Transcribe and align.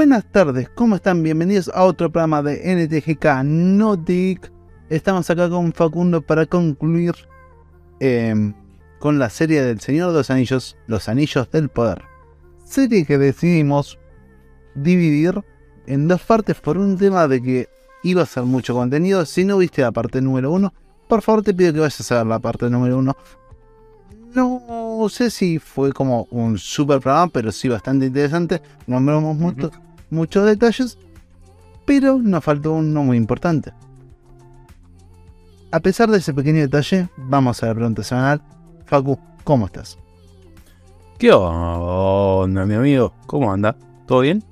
Buenas 0.00 0.24
tardes, 0.32 0.70
¿cómo 0.70 0.96
están? 0.96 1.22
Bienvenidos 1.22 1.70
a 1.74 1.82
otro 1.84 2.10
programa 2.10 2.42
de 2.42 2.62
NTGK 2.74 3.44
Notic. 3.44 4.50
Estamos 4.88 5.28
acá 5.28 5.50
con 5.50 5.74
Facundo 5.74 6.22
para 6.22 6.46
concluir 6.46 7.14
eh, 8.00 8.54
con 8.98 9.18
la 9.18 9.28
serie 9.28 9.62
del 9.62 9.78
Señor 9.80 10.12
de 10.12 10.16
los 10.16 10.30
Anillos, 10.30 10.78
Los 10.86 11.10
Anillos 11.10 11.50
del 11.50 11.68
Poder. 11.68 12.00
Serie 12.64 13.04
que 13.04 13.18
decidimos 13.18 13.98
dividir 14.74 15.44
en 15.86 16.08
dos 16.08 16.22
partes 16.22 16.58
por 16.58 16.78
un 16.78 16.96
tema 16.96 17.28
de 17.28 17.42
que 17.42 17.68
iba 18.02 18.22
a 18.22 18.26
ser 18.26 18.44
mucho 18.44 18.72
contenido. 18.72 19.26
Si 19.26 19.44
no 19.44 19.58
viste 19.58 19.82
la 19.82 19.92
parte 19.92 20.22
número 20.22 20.50
uno, 20.50 20.72
por 21.08 21.20
favor 21.20 21.42
te 21.42 21.52
pido 21.52 21.74
que 21.74 21.80
vayas 21.80 22.10
a 22.10 22.16
ver 22.16 22.26
la 22.26 22.38
parte 22.38 22.70
número 22.70 22.96
uno. 22.96 23.14
No 24.34 25.06
sé 25.10 25.28
si 25.30 25.58
fue 25.58 25.92
como 25.92 26.26
un 26.30 26.56
super 26.56 27.00
programa, 27.00 27.30
pero 27.30 27.52
sí 27.52 27.68
bastante 27.68 28.06
interesante. 28.06 28.62
Nombramos 28.86 29.36
mucho- 29.36 29.70
muchos 30.10 30.46
detalles, 30.46 30.98
pero 31.84 32.18
nos 32.18 32.44
faltó 32.44 32.72
uno 32.72 33.02
muy 33.02 33.16
importante. 33.16 33.72
A 35.72 35.80
pesar 35.80 36.10
de 36.10 36.18
ese 36.18 36.34
pequeño 36.34 36.60
detalle, 36.60 37.08
vamos 37.16 37.62
a 37.62 37.66
la 37.66 37.74
pregunta 37.74 38.02
semanal. 38.02 38.42
Facu, 38.86 39.18
¿cómo 39.44 39.66
estás? 39.66 39.98
¿Qué 41.18 41.32
onda, 41.32 42.64
mi 42.66 42.74
amigo? 42.74 43.12
¿Cómo 43.26 43.52
anda? 43.52 43.76
¿Todo 44.06 44.20
bien? 44.20 44.42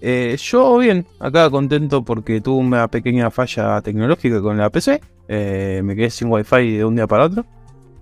Eh, 0.00 0.36
yo 0.38 0.78
bien, 0.78 1.06
acá 1.20 1.48
contento 1.48 2.04
porque 2.04 2.40
tuve 2.40 2.60
una 2.60 2.88
pequeña 2.88 3.30
falla 3.30 3.80
tecnológica 3.80 4.42
con 4.42 4.58
la 4.58 4.68
PC. 4.68 5.00
Eh, 5.28 5.80
me 5.84 5.94
quedé 5.94 6.10
sin 6.10 6.30
wifi 6.30 6.76
de 6.76 6.84
un 6.84 6.96
día 6.96 7.06
para 7.06 7.24
otro. 7.24 7.46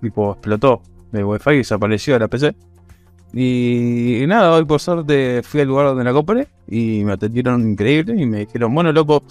Tipo, 0.01 0.31
explotó 0.33 0.81
el 1.13 1.23
wifi 1.23 1.51
y 1.51 1.57
desapareció 1.57 2.15
de 2.15 2.19
la 2.19 2.27
PC. 2.27 2.55
Y, 3.33 4.21
y 4.23 4.27
nada, 4.27 4.53
hoy 4.55 4.63
por 4.65 4.79
suerte 4.79 5.41
fui 5.43 5.61
al 5.61 5.67
lugar 5.67 5.87
donde 5.87 6.03
la 6.03 6.13
compré 6.13 6.47
y 6.67 7.03
me 7.03 7.13
atendieron 7.13 7.67
increíble 7.67 8.15
y 8.15 8.25
me 8.25 8.39
dijeron, 8.41 8.73
bueno, 8.73 8.91
loco, 8.91 9.23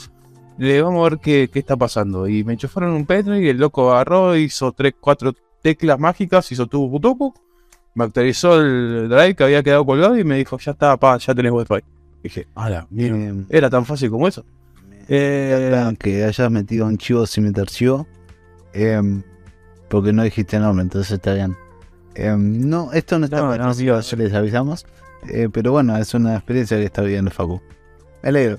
le 0.59 0.83
vamos 0.83 1.07
a 1.07 1.11
ver 1.11 1.19
qué, 1.21 1.49
qué 1.53 1.61
está 1.61 1.77
pasando. 1.77 2.27
Y 2.29 2.43
me 2.45 2.55
enchufaron 2.55 2.91
un 2.93 3.07
petro 3.07 3.39
y 3.39 3.49
el 3.49 3.59
loco 3.59 3.93
agarró, 3.93 4.37
hizo 4.37 4.73
tres, 4.73 4.95
cuatro 5.01 5.33
teclas 5.63 5.99
mágicas, 5.99 6.51
hizo 6.51 6.67
tubu 6.67 6.99
tubu, 6.99 7.33
me 7.95 8.05
actualizó 8.05 8.61
el 8.61 9.09
drive 9.09 9.35
que 9.37 9.45
había 9.45 9.63
quedado 9.63 9.87
colgado 9.87 10.19
y 10.19 10.25
me 10.25 10.37
dijo, 10.37 10.59
ya 10.59 10.73
está, 10.73 10.97
pa, 10.97 11.17
ya 11.19 11.35
tenés 11.35 11.53
wifi. 11.53 11.75
dije, 12.23 12.47
ala, 12.55 12.87
mira, 12.91 13.17
Eh, 13.17 13.45
era 13.51 13.71
tan 13.71 13.85
fácil 13.85 14.11
como 14.11 14.27
eso. 14.27 14.45
Eh, 15.09 15.95
que 15.99 16.25
hayas 16.25 16.51
metido 16.51 16.87
un 16.87 16.97
chivo 16.97 17.27
sin 17.27 17.45
meter 17.45 17.67
chivo. 17.67 18.07
em, 18.73 19.23
porque 19.89 20.13
no 20.13 20.23
dijiste 20.23 20.59
nombre, 20.59 20.83
entonces 20.85 21.13
está 21.13 21.35
bien. 21.35 21.55
Em, 22.15 22.69
no, 22.69 22.93
esto 22.93 23.19
no 23.19 23.25
está 23.27 23.39
No, 23.39 23.57
no, 23.57 23.73
ya 23.73 24.01
les 24.17 24.35
avisamos. 24.35 24.87
eh, 25.29 25.49
pero 25.53 25.73
bueno, 25.73 25.97
es 25.97 26.13
una 26.15 26.35
experiencia 26.37 26.77
que 26.77 26.85
está 26.85 27.03
viviendo 27.03 27.31
Facu. 27.31 27.61
Me 28.23 28.29
alegro. 28.29 28.59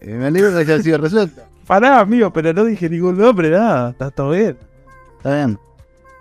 Eh, 0.00 0.14
me 0.14 0.26
alegro 0.26 0.50
que 0.52 0.58
haya 0.72 0.82
sido 0.82 0.98
resuelta. 0.98 1.48
pará, 1.66 2.00
amigo, 2.00 2.32
pero 2.32 2.52
no 2.52 2.64
dije 2.64 2.88
ningún 2.88 3.18
nombre, 3.18 3.50
nada, 3.50 3.90
está 3.90 4.10
todo 4.10 4.30
bien. 4.30 4.56
Está 5.18 5.34
bien. 5.34 5.58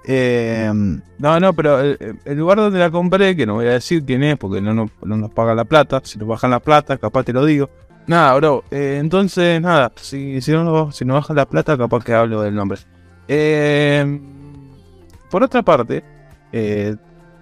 Em, 0.07 1.01
No, 1.17 1.39
no, 1.39 1.53
pero 1.53 1.79
el, 1.79 2.17
el 2.25 2.37
lugar 2.37 2.57
donde 2.57 2.79
la 2.79 2.91
compré, 2.91 3.35
que 3.35 3.45
no 3.45 3.55
voy 3.55 3.67
a 3.67 3.71
decir 3.73 4.03
quién 4.05 4.21
es 4.23 4.37
porque 4.37 4.61
no, 4.61 4.73
nos- 4.73 4.91
no 5.03 5.17
nos 5.17 5.31
pagan 5.31 5.55
la 5.57 5.65
plata, 5.65 6.01
si 6.03 6.19
nos 6.19 6.27
bajan 6.27 6.51
la 6.51 6.59
plata, 6.59 6.97
capaz 6.97 7.23
te 7.23 7.33
lo 7.33 7.43
digo. 7.45 7.69
Nada, 8.07 8.35
bro, 8.35 8.63
eh, 8.69 8.97
entonces, 8.99 9.59
nada, 9.61 9.91
si, 9.95 10.41
si, 10.41 10.51
no, 10.51 10.63
nos- 10.63 10.95
si 10.95 11.05
nos 11.05 11.15
bajan 11.15 11.35
la 11.37 11.45
plata, 11.47 11.75
capaz 11.77 12.03
que 12.03 12.13
hablo 12.13 12.41
del 12.41 12.53
nombre. 12.53 12.79
Eh, 13.27 14.19
por 15.31 15.41
otra 15.43 15.63
parte, 15.63 16.03
eh, 16.57 16.95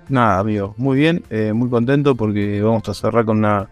nada, 0.09 0.39
amigo, 0.39 0.73
muy 0.77 0.97
bien, 0.97 1.23
eh, 1.29 1.53
muy 1.53 1.69
contento 1.69 2.15
porque 2.15 2.63
vamos 2.63 2.89
a 2.89 2.95
cerrar 2.95 3.25
con 3.25 3.37
una, 3.37 3.69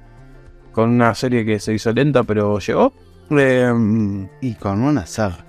con 0.72 0.92
una 0.92 1.16
serie 1.16 1.44
que 1.44 1.60
se 1.60 1.74
hizo 1.74 1.92
lenta, 1.92 2.22
pero 2.22 2.60
llegó. 2.60 2.94
Eh, 3.32 3.74
y 4.42 4.54
con 4.54 4.84
una 4.84 5.08
saga. 5.08 5.46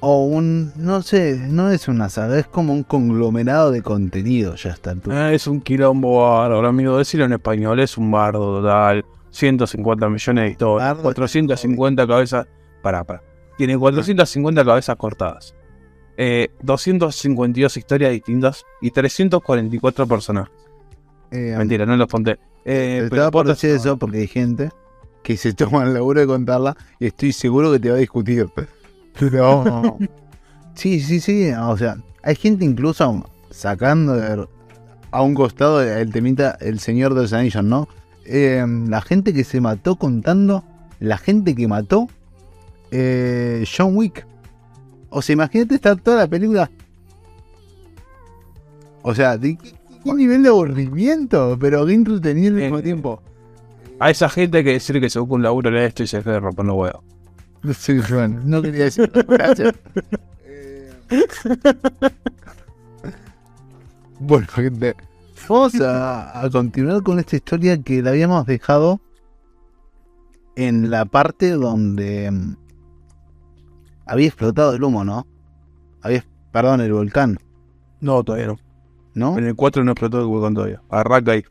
O 0.00 0.24
un. 0.24 0.72
No 0.76 1.02
sé, 1.02 1.36
no 1.36 1.70
es 1.70 1.88
una 1.88 2.08
saga, 2.08 2.38
es 2.38 2.46
como 2.46 2.72
un 2.72 2.82
conglomerado 2.82 3.70
de 3.70 3.82
contenido 3.82 4.54
ya 4.54 4.70
está. 4.70 4.96
Ah, 5.10 5.30
es 5.30 5.46
un 5.46 5.60
quilombo 5.60 6.22
bárbaro, 6.22 6.66
amigo. 6.66 6.96
Decirlo 6.96 7.26
en 7.26 7.34
español, 7.34 7.80
es 7.80 7.98
un 7.98 8.10
bardo 8.10 8.62
total. 8.62 9.04
150 9.28 10.08
millones 10.08 10.44
de 10.44 10.50
historias. 10.52 10.88
Bardo. 10.88 11.02
450 11.02 12.06
cabezas. 12.06 12.46
Pará, 12.82 13.04
pará. 13.04 13.22
Tiene 13.58 13.76
450 13.76 14.64
cabezas 14.64 14.96
cortadas. 14.96 15.54
Eh, 16.22 16.50
252 16.62 17.78
historias 17.78 18.10
distintas 18.12 18.66
y 18.82 18.90
344 18.90 20.06
personajes. 20.06 20.52
Eh, 21.30 21.54
Mentira, 21.56 21.86
no 21.86 21.96
los 21.96 22.08
conté. 22.08 22.32
Eh, 22.66 23.06
pero 23.08 23.22
estaba 23.22 23.30
por 23.30 23.46
decir 23.46 23.70
eso 23.70 23.96
porque 23.96 24.18
hay 24.18 24.26
gente 24.26 24.68
que 25.22 25.38
se 25.38 25.54
toma 25.54 25.84
el 25.84 25.94
laburo 25.94 26.20
de 26.20 26.26
contarla 26.26 26.76
y 26.98 27.06
estoy 27.06 27.32
seguro 27.32 27.72
que 27.72 27.78
te 27.78 27.88
va 27.88 27.96
a 27.96 28.00
discutir. 28.00 28.46
Pero. 29.18 29.96
sí, 30.74 31.00
sí, 31.00 31.20
sí. 31.20 31.52
O 31.52 31.76
sea, 31.78 31.96
hay 32.22 32.34
gente 32.36 32.66
incluso 32.66 33.24
sacando 33.50 34.14
de- 34.14 34.46
a 35.12 35.22
un 35.22 35.34
costado 35.34 35.82
el 35.82 36.12
temita 36.12 36.58
El 36.60 36.80
Señor 36.80 37.14
de 37.14 37.22
los 37.22 37.32
Anillos, 37.32 37.64
¿no? 37.64 37.88
Eh, 38.26 38.62
la 38.88 39.00
gente 39.00 39.32
que 39.32 39.42
se 39.44 39.60
mató 39.62 39.96
contando, 39.96 40.64
la 41.00 41.16
gente 41.16 41.54
que 41.54 41.66
mató 41.66 42.08
eh, 42.90 43.64
John 43.74 43.96
Wick. 43.96 44.26
O 45.10 45.20
sea, 45.22 45.32
imagínate 45.34 45.74
estar 45.74 46.00
toda 46.00 46.18
la 46.18 46.26
película. 46.28 46.70
O 49.02 49.14
sea, 49.14 49.36
¿de 49.38 49.56
qué, 49.56 49.74
qué 50.04 50.12
nivel 50.14 50.42
de 50.42 50.48
aburrimiento? 50.50 51.56
Pero 51.60 51.86
qué 51.86 51.94
entretenido 51.94 52.54
al 52.56 52.62
mismo 52.62 52.78
Eh, 52.78 52.82
tiempo. 52.82 53.22
A 53.98 54.10
esa 54.10 54.28
gente 54.28 54.58
hay 54.58 54.64
que 54.64 54.72
decir 54.72 55.00
que 55.00 55.10
se 55.10 55.18
busca 55.18 55.34
un 55.34 55.42
laburo 55.42 55.68
en 55.70 55.76
esto 55.76 56.02
y 56.02 56.06
se 56.06 56.18
deja 56.18 56.32
de 56.32 56.40
romper 56.40 56.64
los 56.66 56.76
huevos. 56.76 57.02
Sí, 57.76 58.00
Juan, 58.00 58.40
no 58.48 58.62
quería 58.62 58.84
decir. 58.84 59.10
Gracias. 59.28 59.74
Eh, 60.52 60.90
bueno, 64.20 64.46
gente, 64.54 64.94
vamos 65.48 65.74
a, 65.80 66.40
a 66.40 66.50
continuar 66.50 67.02
con 67.02 67.18
esta 67.18 67.36
historia 67.36 67.82
que 67.82 68.02
la 68.02 68.10
habíamos 68.10 68.46
dejado 68.46 69.00
en 70.56 70.90
la 70.90 71.04
parte 71.06 71.50
donde 71.50 72.30
mm, 72.30 72.56
había 74.10 74.26
explotado 74.26 74.74
el 74.74 74.82
humo, 74.82 75.04
¿no? 75.04 75.24
Había, 76.02 76.24
perdón, 76.50 76.80
el 76.80 76.92
volcán, 76.92 77.38
No, 78.00 78.24
todavía 78.24 78.48
no. 78.48 78.58
¿no? 79.14 79.38
En 79.38 79.46
el 79.46 79.54
4 79.54 79.84
no 79.84 79.92
explotó 79.92 80.20
el 80.20 80.26
volcán 80.26 80.54
todavía. 80.54 80.82
Arranca 80.90 81.32
ahí. 81.32 81.44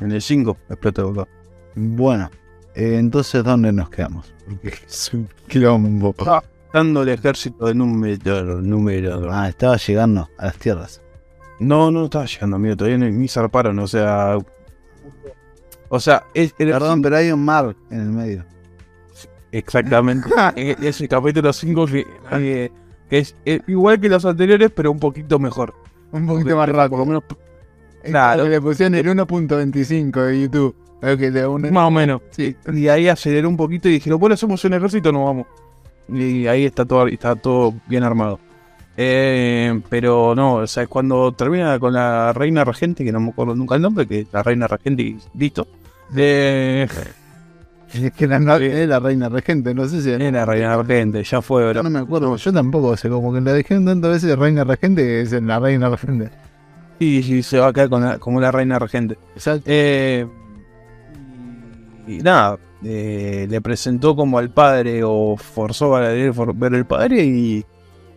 En 0.00 0.12
el 0.12 0.22
5 0.22 0.56
explotó 0.70 1.08
el 1.08 1.14
volcán. 1.14 1.34
Bueno, 1.74 2.30
eh, 2.76 2.98
entonces, 2.98 3.42
¿dónde 3.42 3.72
nos 3.72 3.90
quedamos? 3.90 4.32
Porque 4.46 4.68
es 4.86 5.12
un 5.12 5.28
quilombo. 5.48 6.14
Dando 6.72 7.02
el 7.02 7.08
ejército 7.08 7.66
de 7.66 7.74
número, 7.74 8.62
número. 8.62 9.32
Ah, 9.32 9.48
estaba 9.48 9.76
llegando 9.76 10.28
a 10.38 10.46
las 10.46 10.56
tierras. 10.56 11.02
No, 11.58 11.90
no 11.90 12.04
estaba 12.04 12.26
llegando, 12.26 12.56
amigo, 12.56 12.76
todavía 12.76 12.98
ni, 12.98 13.10
ni 13.10 13.26
zarparon, 13.26 13.76
o 13.80 13.88
sea. 13.88 14.38
O 15.88 15.98
sea, 15.98 16.26
es, 16.32 16.52
Perdón, 16.52 17.02
pero 17.02 17.16
hay 17.16 17.32
un 17.32 17.44
mar 17.44 17.74
en 17.90 18.00
el 18.00 18.10
medio. 18.10 18.44
Exactamente. 19.52 20.28
es, 20.56 20.76
es 20.82 21.00
el 21.00 21.08
capítulo 21.08 21.52
5 21.52 21.86
que, 21.86 22.04
que- 22.30 22.72
que 23.08 23.18
es 23.18 23.34
eh, 23.46 23.60
igual 23.66 23.98
que 24.00 24.08
los 24.10 24.24
anteriores, 24.26 24.70
pero 24.74 24.90
un 24.92 24.98
poquito 24.98 25.38
mejor. 25.38 25.74
Un 26.12 26.26
Porque, 26.26 26.54
Por 26.54 26.98
lo 26.98 27.06
menos, 27.06 27.22
Claro. 28.04 28.44
Que 28.44 28.50
le 28.50 28.60
pusieron 28.60 28.94
el 28.94 29.06
1.25 29.06 30.12
de 30.26 30.40
YouTube. 30.42 30.76
Que 31.00 31.30
de 31.30 31.46
una- 31.46 31.70
más 31.70 31.86
o 31.88 31.90
menos. 31.90 32.22
Sí. 32.30 32.56
Y 32.72 32.88
ahí 32.88 33.08
aceleró 33.08 33.48
un 33.48 33.56
poquito 33.56 33.88
y 33.88 33.92
dijeron, 33.92 34.18
bueno, 34.18 34.36
somos 34.36 34.62
un 34.64 34.74
ejército, 34.74 35.12
nos 35.12 35.24
vamos. 35.24 35.46
Y 36.08 36.46
ahí 36.46 36.64
está 36.64 36.84
todo, 36.84 37.06
está 37.06 37.34
todo 37.36 37.74
bien 37.86 38.02
armado. 38.04 38.40
Eh, 38.96 39.80
pero 39.88 40.34
no, 40.34 40.54
o 40.56 40.66
sea, 40.66 40.82
es 40.82 40.88
cuando 40.88 41.32
termina 41.32 41.78
con 41.78 41.92
la 41.92 42.32
reina 42.32 42.64
regente, 42.64 43.04
que 43.04 43.12
no 43.12 43.20
me 43.20 43.30
acuerdo 43.30 43.54
nunca 43.54 43.76
el 43.76 43.82
nombre, 43.82 44.06
que 44.06 44.20
es 44.20 44.26
la 44.32 44.42
reina 44.42 44.66
regente 44.66 45.02
y 45.02 45.18
listo. 45.34 45.68
Es 46.16 46.90
que 48.16 48.26
la, 48.26 48.38
no- 48.38 48.58
la 48.58 49.00
reina 49.00 49.28
regente, 49.28 49.74
no 49.74 49.86
sé 49.88 50.02
si 50.02 50.10
es 50.10 50.32
la 50.32 50.44
reina 50.44 50.76
regente, 50.82 51.22
ya 51.24 51.40
fue, 51.42 51.62
Yo 51.62 51.70
bro. 51.70 51.82
no 51.82 51.90
me 51.90 51.98
acuerdo, 52.00 52.36
yo 52.36 52.52
tampoco, 52.52 52.96
sea, 52.96 53.10
como 53.10 53.32
que 53.32 53.40
la 53.40 53.54
dijeron 53.54 53.84
tantas 53.86 54.10
veces 54.10 54.28
de 54.30 54.36
reina 54.36 54.64
regente 54.64 55.02
que 55.02 55.20
es 55.22 55.32
la 55.32 55.58
reina 55.58 55.88
regente. 55.88 56.30
Y, 57.00 57.18
y 57.18 57.42
se 57.42 57.58
va 57.58 57.68
a 57.68 57.72
quedar 57.72 57.88
con 57.88 58.02
la- 58.02 58.18
como 58.18 58.40
la 58.40 58.50
reina 58.50 58.78
regente. 58.78 59.16
Exacto. 59.34 59.62
Eh, 59.66 60.26
y 62.06 62.18
nada, 62.18 62.58
eh, 62.84 63.46
le 63.48 63.60
presentó 63.60 64.16
como 64.16 64.38
al 64.38 64.50
padre 64.50 65.02
o 65.04 65.36
forzó 65.36 65.94
a 65.96 66.00
ver 66.00 66.74
el 66.74 66.86
padre 66.86 67.24
y, 67.24 67.64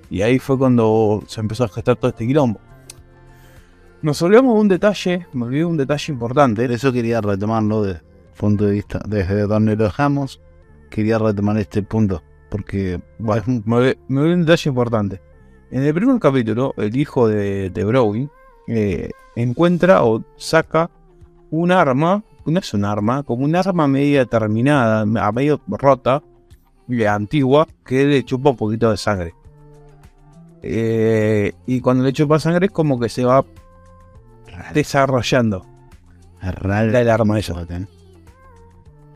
y 0.09 0.21
ahí 0.21 0.39
fue 0.39 0.57
cuando 0.57 1.23
se 1.27 1.41
empezó 1.41 1.65
a 1.65 1.67
gestar 1.67 1.95
todo 1.97 2.09
este 2.09 2.25
quilombo. 2.25 2.59
Nos 4.01 4.21
olvidamos 4.21 4.55
de 4.55 4.61
un 4.61 4.67
detalle, 4.67 5.27
me 5.33 5.45
olvidé 5.45 5.59
de 5.59 5.65
un 5.65 5.77
detalle 5.77 6.11
importante. 6.13 6.63
Por 6.65 6.71
eso 6.71 6.91
quería 6.91 7.21
retomarlo 7.21 7.85
el 7.85 8.01
punto 8.41 8.65
de 8.65 8.71
vista, 8.71 8.99
desde 9.07 9.43
donde 9.43 9.75
lo 9.75 9.83
dejamos, 9.83 10.41
quería 10.89 11.19
retomar 11.19 11.57
este 11.57 11.83
punto, 11.83 12.23
porque 12.49 12.99
bueno, 13.19 13.61
Me 13.65 13.95
me 14.07 14.21
de 14.21 14.33
un 14.33 14.45
detalle 14.45 14.69
importante. 14.69 15.21
En 15.69 15.83
el 15.83 15.93
primer 15.93 16.19
capítulo, 16.19 16.73
el 16.77 16.95
hijo 16.97 17.27
de, 17.27 17.69
de 17.69 17.83
Browning 17.85 18.29
eh, 18.67 19.11
encuentra 19.35 20.03
o 20.03 20.23
saca 20.37 20.89
un 21.51 21.71
arma 21.71 22.23
no 22.45 22.59
es 22.59 22.73
un 22.73 22.85
arma, 22.85 23.21
como 23.21 23.45
un 23.45 23.55
arma 23.55 23.87
media 23.87 24.25
terminada, 24.25 25.01
a 25.01 25.31
medio 25.31 25.61
rota, 25.67 26.23
antigua, 27.07 27.67
que 27.85 28.05
le 28.05 28.23
chupa 28.25 28.49
un 28.49 28.57
poquito 28.57 28.89
de 28.89 28.97
sangre. 28.97 29.35
Eh, 30.63 31.53
y 31.67 31.79
cuando 31.79 32.03
le 32.03 32.11
chupa 32.11 32.39
sangre 32.39 32.65
es 32.65 32.71
como 32.71 32.99
que 32.99 33.09
se 33.09 33.23
va 33.23 33.45
desarrollando. 34.73 35.65
Es 36.41 36.55
raro 36.55 36.97
el 36.97 37.09
arma 37.09 37.37
eso. 37.39 37.55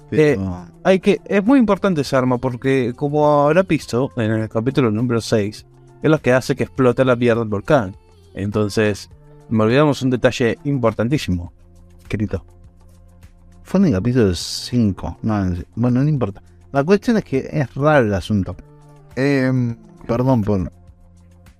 Pero- 0.09 0.67
Hay 0.83 0.99
que, 0.99 1.19
es 1.25 1.43
muy 1.43 1.59
importante 1.59 2.01
esa 2.01 2.17
arma 2.19 2.37
porque, 2.37 2.93
como 2.95 3.43
habrá 3.45 3.63
visto 3.63 4.11
en 4.17 4.31
el 4.31 4.49
capítulo 4.49 4.91
número 4.91 5.19
6, 5.19 5.65
es 6.03 6.09
lo 6.11 6.19
que 6.21 6.31
hace 6.33 6.55
que 6.55 6.63
explote 6.63 7.03
la 7.03 7.15
piedra 7.15 7.39
del 7.39 7.49
volcán. 7.49 7.95
Entonces, 8.35 9.09
me 9.49 9.63
olvidamos 9.63 10.01
un 10.01 10.11
detalle 10.11 10.57
importantísimo, 10.63 11.51
querido. 12.07 12.45
Fue 13.63 13.79
en 13.79 13.87
el 13.87 13.93
capítulo 13.93 14.33
5. 14.35 15.17
No, 15.23 15.53
bueno, 15.75 16.03
no 16.03 16.09
importa. 16.09 16.41
La 16.71 16.83
cuestión 16.83 17.17
es 17.17 17.23
que 17.23 17.49
es 17.51 17.73
raro 17.73 18.05
el 18.05 18.13
asunto. 18.13 18.55
Em, 19.15 19.75
perdón 20.05 20.43
por 20.43 20.71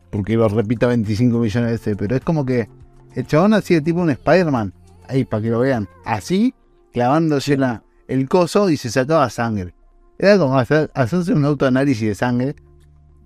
porque 0.09 0.35
lo 0.35 0.47
repita 0.47 0.87
25 0.87 1.39
millones 1.39 1.67
de 1.69 1.71
veces, 1.73 1.95
pero 1.97 2.15
es 2.15 2.21
como 2.21 2.45
que 2.45 2.69
el 3.15 3.27
chabón 3.27 3.53
hacía 3.53 3.81
tipo 3.81 3.99
un 3.99 4.09
Spider-Man. 4.11 4.73
Ahí, 5.09 5.25
para 5.25 5.41
que 5.43 5.49
lo 5.49 5.59
vean. 5.59 5.87
Así, 6.05 6.53
clavándose 6.93 7.57
la, 7.57 7.83
el 8.07 8.27
coso 8.29 8.69
y 8.69 8.77
se 8.77 8.89
sacaba 8.89 9.29
sangre. 9.29 9.73
Era 10.17 10.37
como 10.37 10.57
hacer, 10.57 10.89
hacerse 10.93 11.33
un 11.33 11.43
autoanálisis 11.45 12.07
de 12.07 12.15
sangre 12.15 12.55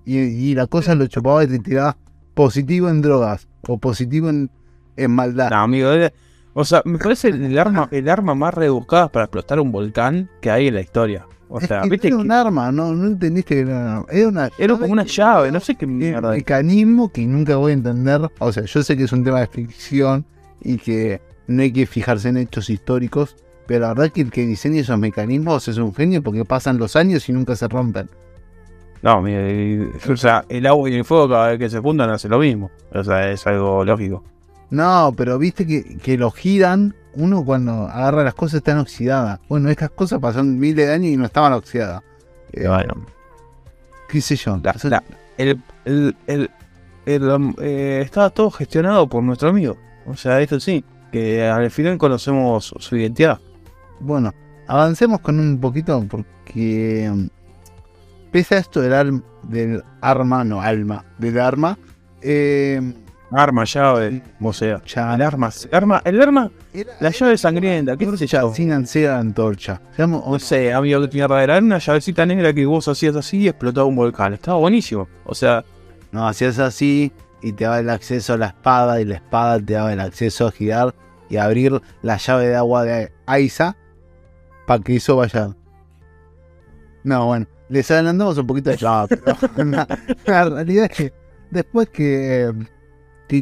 y, 0.05 0.17
y 0.17 0.55
la 0.55 0.67
cosa 0.67 0.95
lo 0.95 1.05
chupaba 1.07 1.43
y 1.43 1.47
te 1.47 1.59
tiraba 1.59 1.97
positivo 2.33 2.89
en 2.89 3.01
drogas 3.01 3.47
o 3.67 3.77
positivo 3.77 4.29
en, 4.29 4.49
en 4.97 5.11
maldad. 5.11 5.49
No, 5.49 5.57
amigo, 5.57 5.89
era- 5.91 6.11
o 6.53 6.65
sea, 6.65 6.81
me 6.83 6.97
parece 6.97 7.29
el 7.29 7.57
arma, 7.57 7.87
el 7.91 8.09
arma 8.09 8.33
más 8.35 8.53
rebuscada 8.53 9.07
para 9.09 9.25
explotar 9.25 9.59
un 9.59 9.71
volcán 9.71 10.29
que 10.41 10.49
hay 10.49 10.67
en 10.67 10.73
la 10.75 10.81
historia. 10.81 11.25
O 11.47 11.59
Es 11.59 11.67
sea, 11.67 11.81
que 11.81 11.87
no 11.87 11.93
era 11.93 12.01
que 12.01 12.13
un 12.15 12.31
arma, 12.31 12.71
no, 12.71 12.93
no 12.93 13.07
entendiste 13.07 13.55
que 13.55 13.61
era 13.61 13.71
un 13.71 13.77
arma. 13.77 14.05
Era 14.09 14.27
una 14.27 14.49
era 14.57 14.73
como 14.77 14.91
una 14.91 15.03
llave, 15.03 15.51
no 15.51 15.59
sé 15.59 15.75
qué 15.75 15.85
mierda. 15.87 16.31
es. 16.33 16.37
mecanismo 16.39 17.11
que 17.11 17.25
nunca 17.25 17.55
voy 17.55 17.71
a 17.71 17.73
entender. 17.75 18.21
O 18.39 18.51
sea, 18.51 18.63
yo 18.65 18.83
sé 18.83 18.97
que 18.97 19.03
es 19.03 19.11
un 19.13 19.23
tema 19.23 19.39
de 19.41 19.47
ficción 19.47 20.25
y 20.61 20.77
que 20.77 21.21
no 21.47 21.61
hay 21.61 21.71
que 21.71 21.85
fijarse 21.85 22.29
en 22.29 22.37
hechos 22.37 22.69
históricos, 22.69 23.35
pero 23.69 23.81
la 23.81 23.89
verdad 23.93 24.11
que 24.11 24.21
el 24.21 24.31
que 24.31 24.47
diseña 24.47 24.81
esos 24.81 24.97
mecanismos 24.97 25.67
es 25.67 25.77
un 25.77 25.93
genio 25.93 26.23
porque 26.23 26.43
pasan 26.43 26.79
los 26.79 26.95
años 26.95 27.29
y 27.29 27.33
nunca 27.33 27.55
se 27.55 27.67
rompen. 27.67 28.09
No, 29.03 29.21
mira, 29.21 29.47
y- 29.47 29.87
o 30.11 30.17
sea, 30.17 30.43
el 30.49 30.65
agua 30.65 30.89
y 30.89 30.95
el 30.95 31.05
fuego 31.05 31.29
cada 31.29 31.49
vez 31.49 31.59
que 31.59 31.69
se 31.69 31.79
fundan 31.79 32.09
hace 32.09 32.27
lo 32.27 32.39
mismo. 32.39 32.71
O 32.91 33.03
sea, 33.03 33.29
es 33.31 33.45
algo 33.45 33.85
lógico. 33.85 34.23
No, 34.71 35.13
pero 35.15 35.37
viste 35.37 35.67
que, 35.67 35.97
que 35.99 36.17
lo 36.17 36.31
giran, 36.31 36.95
uno 37.13 37.45
cuando 37.45 37.87
agarra 37.87 38.23
las 38.23 38.33
cosas 38.33 38.55
están 38.57 38.79
oxidadas. 38.79 39.39
Bueno, 39.47 39.69
estas 39.69 39.91
cosas 39.91 40.19
pasaron 40.19 40.57
miles 40.59 40.87
de 40.87 40.91
años 40.93 41.11
y 41.11 41.17
no 41.17 41.25
estaban 41.25 41.53
oxidadas. 41.53 42.01
Eh, 42.53 42.67
Bueno, 42.67 43.05
¿Qué 44.09 44.19
sé 44.19 44.35
yo? 44.35 44.59
la- 44.63 44.75
la- 44.89 45.03
el, 45.37 45.61
el, 45.85 46.15
el- 46.25 46.49
el, 47.05 47.23
um, 47.29 47.53
eh, 47.61 48.01
estaba 48.03 48.31
todo 48.31 48.49
gestionado 48.49 49.07
por 49.07 49.21
nuestro 49.23 49.49
amigo. 49.49 49.77
O 50.07 50.15
sea, 50.15 50.41
esto 50.41 50.59
sí, 50.59 50.83
que 51.11 51.47
al 51.47 51.69
final 51.71 51.99
conocemos 51.99 52.73
su 52.79 52.97
identidad. 52.97 53.39
Bueno, 53.99 54.33
avancemos 54.67 55.19
con 55.21 55.39
un 55.39 55.59
poquito 55.59 56.05
porque 56.09 57.09
mm, 57.13 57.25
pese 58.31 58.55
a 58.55 58.59
esto 58.59 58.81
del, 58.81 58.93
al- 58.93 59.23
del 59.43 59.83
arma, 60.01 60.43
no 60.43 60.61
alma, 60.61 61.05
del 61.17 61.39
arma, 61.39 61.77
eh, 62.21 62.93
Arma, 63.31 63.63
llave, 63.63 64.23
o 64.41 64.51
sea, 64.51 64.81
ya 64.87 65.13
el 65.13 65.21
arma, 65.21 65.51
el 65.69 65.75
arma, 65.75 66.01
el 66.03 66.19
arma, 66.19 66.51
era, 66.73 66.93
la 66.99 67.11
llave 67.11 67.37
sangrienta, 67.37 67.95
¿qué 67.95 68.17
se 68.17 68.25
llama? 68.25 68.55
sin 68.55 68.71
ansiedad 68.71 69.19
antorcha. 69.19 69.79
No 69.99 70.39
sé, 70.39 70.73
amigo, 70.73 70.99
que 71.07 71.13
mierda 71.15 71.43
era 71.43 71.59
una 71.59 71.77
llavecita 71.77 72.25
negra 72.25 72.51
que 72.53 72.65
vos 72.65 72.87
hacías 72.87 73.15
así 73.15 73.37
y 73.37 73.47
explotaba 73.47 73.85
un 73.85 73.95
volcán. 73.95 74.33
Estaba 74.33 74.57
buenísimo. 74.57 75.07
O 75.25 75.35
sea, 75.35 75.63
no, 76.11 76.27
hacías 76.27 76.57
así 76.57 77.11
y 77.43 77.51
te 77.53 77.65
daba 77.65 77.77
el 77.81 77.91
acceso 77.91 78.33
a 78.33 78.37
la 78.37 78.47
espada 78.47 78.99
y 78.99 79.05
la 79.05 79.15
espada 79.17 79.59
te 79.59 79.73
daba 79.73 79.93
el 79.93 79.99
acceso 79.99 80.47
a 80.47 80.51
girar 80.51 80.95
y 81.29 81.37
abrir 81.37 81.79
la 82.01 82.17
llave 82.17 82.47
de 82.47 82.55
agua 82.55 82.83
de 82.83 83.11
Aiza 83.27 83.75
para 84.69 84.83
que 84.83 84.97
eso 84.97 85.15
vaya. 85.15 85.55
No, 87.03 87.25
bueno, 87.25 87.47
les 87.69 87.89
adelantamos 87.89 88.37
un 88.37 88.45
poquito 88.45 88.69
de 88.69 88.77
pero 89.55 89.63
la, 89.71 89.87
la 90.27 90.45
realidad 90.47 90.85
es 90.91 90.95
que 90.95 91.13
después 91.49 91.89
que 91.89 92.53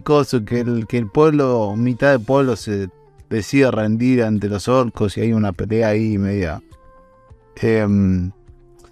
cosa, 0.06 0.46
que 0.46 0.62
el, 0.62 0.88
que 0.88 0.98
el 1.00 1.12
pueblo, 1.12 1.76
mitad 1.76 2.12
del 2.12 2.22
pueblo 2.22 2.56
se 2.56 2.88
decide 3.30 3.70
rendir 3.72 4.24
ante 4.24 4.48
los 4.48 4.70
orcos 4.70 5.18
y 5.18 5.22
hay 5.22 5.34
una 5.34 5.52
pelea 5.52 5.90
ahí 5.90 6.18
media 6.18 6.62
em, 7.58 8.32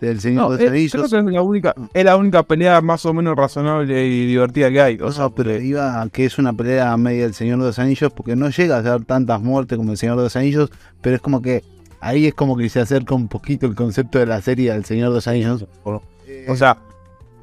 del 0.01 0.19
Señor 0.19 0.43
no, 0.43 0.57
de 0.57 0.57
los 0.57 0.57
creo 0.57 0.71
Anillos. 0.71 1.09
que 1.09 1.17
es 1.17 1.23
la 1.23 1.41
única, 1.41 1.73
es 1.93 2.03
la 2.03 2.17
única 2.17 2.43
pelea 2.43 2.81
más 2.81 3.05
o 3.05 3.13
menos 3.13 3.38
razonable 3.38 4.07
y 4.07 4.27
divertida 4.27 4.69
que 4.69 4.81
hay. 4.81 4.97
O 4.99 5.09
sea, 5.13 5.23
No, 5.23 5.35
pero 5.35 5.57
iba 5.57 6.05
que 6.11 6.25
es 6.25 6.38
una 6.38 6.51
pelea 6.51 6.97
media 6.97 7.23
del 7.23 7.33
Señor 7.33 7.59
de 7.59 7.67
los 7.67 7.79
Anillos, 7.79 8.11
porque 8.11 8.35
no 8.35 8.49
llega 8.49 8.77
a 8.77 8.83
ser 8.83 9.05
tantas 9.05 9.41
muertes 9.41 9.77
como 9.77 9.91
el 9.91 9.97
Señor 9.97 10.17
de 10.17 10.23
los 10.23 10.35
Anillos, 10.35 10.69
pero 11.01 11.15
es 11.15 11.21
como 11.21 11.41
que 11.41 11.63
ahí 12.05 12.27
es 12.27 12.33
como 12.33 12.55
que 12.55 12.69
se 12.69 12.79
acerca 12.79 13.15
un 13.15 13.27
poquito 13.27 13.65
el 13.65 13.75
concepto 13.75 14.19
de 14.19 14.25
la 14.25 14.41
serie 14.41 14.71
del 14.71 14.85
Señor 14.85 15.09
de 15.09 15.15
los 15.15 15.27
Anillos. 15.27 15.65
o 15.83 16.55
sea, 16.55 16.77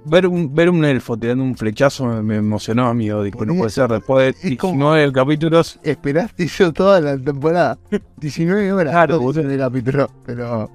ver 0.04 0.26
un, 0.26 0.54
ver 0.54 0.70
un 0.70 0.84
elfo 0.84 1.16
tirando 1.16 1.44
un 1.44 1.56
flechazo 1.56 2.06
me, 2.06 2.22
me 2.22 2.36
emocionó, 2.36 2.86
amigo. 2.88 3.22
Dije, 3.22 3.38
no 3.46 3.54
puede 3.54 3.70
ser, 3.70 3.88
después 3.90 4.36
de 4.40 4.48
Es 4.52 4.58
como- 4.58 4.72
19 4.94 5.12
capítulos. 5.12 5.78
esperaste 5.82 6.46
yo 6.46 6.72
toda 6.72 7.00
la 7.00 7.18
temporada, 7.18 7.78
19 8.18 8.72
horas, 8.72 8.92
Claro, 8.92 9.32
en 9.40 9.50
el 9.50 9.58
capítulo, 9.58 10.10
pero 10.26 10.70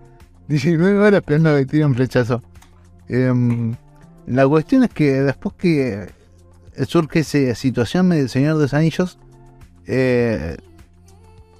19 0.47 0.97
horas 0.99 1.19
esperando 1.21 1.55
que 1.55 1.65
tire 1.65 1.85
un 1.85 1.95
flechazo. 1.95 2.41
Em, 3.09 3.75
la 4.25 4.47
cuestión 4.47 4.83
es 4.83 4.89
que 4.91 5.21
después 5.21 5.55
que 5.57 6.07
surge 6.85 7.19
esa 7.19 7.55
situación 7.55 8.09
del 8.09 8.27
Señor 8.29 8.55
de 8.57 8.63
los 8.63 8.73
Anillos, 8.73 9.17
eh, 9.87 10.57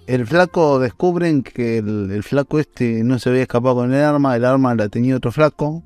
el 0.07 0.25
flaco 0.25 0.79
descubren 0.79 1.43
que 1.43 1.79
el, 1.79 2.09
el 2.11 2.23
flaco 2.23 2.59
este 2.59 3.03
no 3.03 3.19
se 3.19 3.29
había 3.29 3.41
escapado 3.43 3.75
con 3.75 3.93
el 3.93 4.01
arma, 4.01 4.35
el 4.35 4.45
arma 4.45 4.73
la 4.73 4.89
tenía 4.89 5.15
otro 5.15 5.31
flaco, 5.31 5.83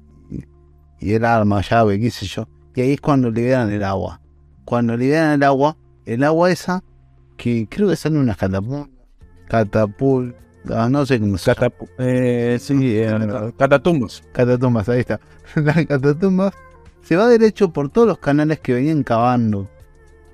y, 1.00 1.13
el 1.13 1.25
arma, 1.25 1.62
llave, 1.62 2.00
qué 2.00 2.12
sé 2.12 2.27
yo. 2.27 2.48
Y 2.75 2.81
ahí 2.81 2.93
es 2.93 3.01
cuando 3.01 3.31
liberan 3.31 3.72
el 3.72 3.84
agua. 3.84 4.22
Cuando 4.63 4.96
liberan 4.96 5.31
el 5.31 5.43
agua, 5.43 5.75
el 6.05 6.24
agua 6.24 6.51
esa, 6.51 6.84
que 7.36 7.67
creo 7.69 7.89
que 7.89 7.96
salen 7.96 8.19
unas 8.19 8.38
catapultas, 8.38 8.89
catapultas, 9.48 10.91
no 10.91 11.05
sé 11.05 11.19
cómo 11.19 11.38
se 11.38 11.53
llama. 11.53 11.74
Eh, 11.98 12.57
sí, 12.62 12.98
eh, 12.98 13.51
catatumbos. 13.57 14.24
Catatumbas, 14.31 14.88
ahí 14.89 15.00
está. 15.00 15.19
Las 15.55 15.86
catatumbas 15.86 16.53
se 17.01 17.15
va 17.15 17.27
derecho 17.27 17.74
por 17.74 17.89
todos 17.89 18.07
los 18.07 18.19
canales 18.19 18.60
que 18.60 18.74
venían 18.74 19.03
cavando. 19.03 19.67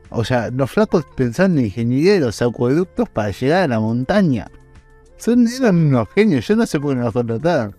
O 0.09 0.23
sea, 0.23 0.49
los 0.51 0.71
flacos 0.71 1.05
pensaban 1.15 1.57
en 1.57 1.65
ingeniería 1.65 2.13
de 2.13 2.19
los 2.21 2.41
acueductos 2.41 3.09
para 3.09 3.31
llegar 3.31 3.63
a 3.63 3.67
la 3.67 3.79
montaña. 3.79 4.49
Son, 5.17 5.47
eran 5.47 5.75
unos 5.87 6.07
genios, 6.15 6.47
yo 6.47 6.55
no 6.55 6.65
sé 6.65 6.79
por 6.79 6.91
qué 6.91 6.95
no 6.97 7.03
los 7.05 7.13
contrataron. 7.13 7.75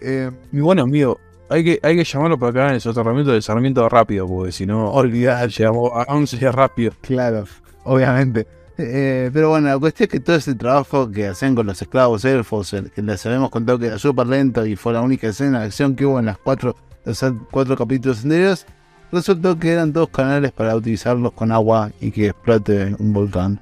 Eh, 0.00 0.30
Y 0.52 0.60
bueno, 0.60 0.82
amigo, 0.82 1.18
hay 1.48 1.64
que, 1.64 1.80
hay 1.82 1.96
que 1.96 2.04
llamarlo 2.04 2.38
para 2.38 2.50
acá 2.50 2.68
en 2.68 2.74
el 2.74 2.80
soterramiento 2.80 3.32
de 3.32 3.40
Sarmiento 3.42 3.88
rápido, 3.88 4.26
porque 4.26 4.52
si 4.52 4.66
no, 4.66 4.90
olvidar, 4.90 5.48
llegamos 5.48 5.90
a 5.94 6.12
11 6.12 6.52
rápido. 6.52 6.92
claro, 7.00 7.44
obviamente. 7.84 8.46
Eh, 8.76 9.30
pero 9.32 9.50
bueno, 9.50 9.68
la 9.68 9.78
cuestión 9.78 10.06
es 10.06 10.10
que 10.10 10.18
todo 10.20 10.34
ese 10.34 10.54
trabajo 10.56 11.08
que 11.08 11.28
hacían 11.28 11.54
con 11.54 11.64
los 11.66 11.80
esclavos 11.80 12.24
elfos, 12.24 12.72
el 12.72 12.90
que 12.90 13.02
les 13.02 13.24
habíamos 13.24 13.50
contado 13.50 13.78
que 13.78 13.86
era 13.86 13.98
súper 14.00 14.26
lento 14.26 14.66
y 14.66 14.74
fue 14.74 14.92
la 14.92 15.00
única 15.00 15.28
escena 15.28 15.60
de 15.60 15.66
acción 15.66 15.94
que 15.94 16.04
hubo 16.04 16.18
en 16.18 16.26
las 16.26 16.38
cuatro, 16.38 16.74
los 17.04 17.24
cuatro 17.52 17.76
capítulos 17.76 18.24
anteriores, 18.24 18.66
resultó 19.14 19.58
que 19.58 19.70
eran 19.72 19.92
dos 19.92 20.08
canales 20.10 20.52
para 20.52 20.74
utilizarlos 20.76 21.32
con 21.32 21.50
agua 21.52 21.90
y 22.00 22.10
que 22.10 22.26
explote 22.28 22.94
un 22.98 23.12
volcán. 23.12 23.60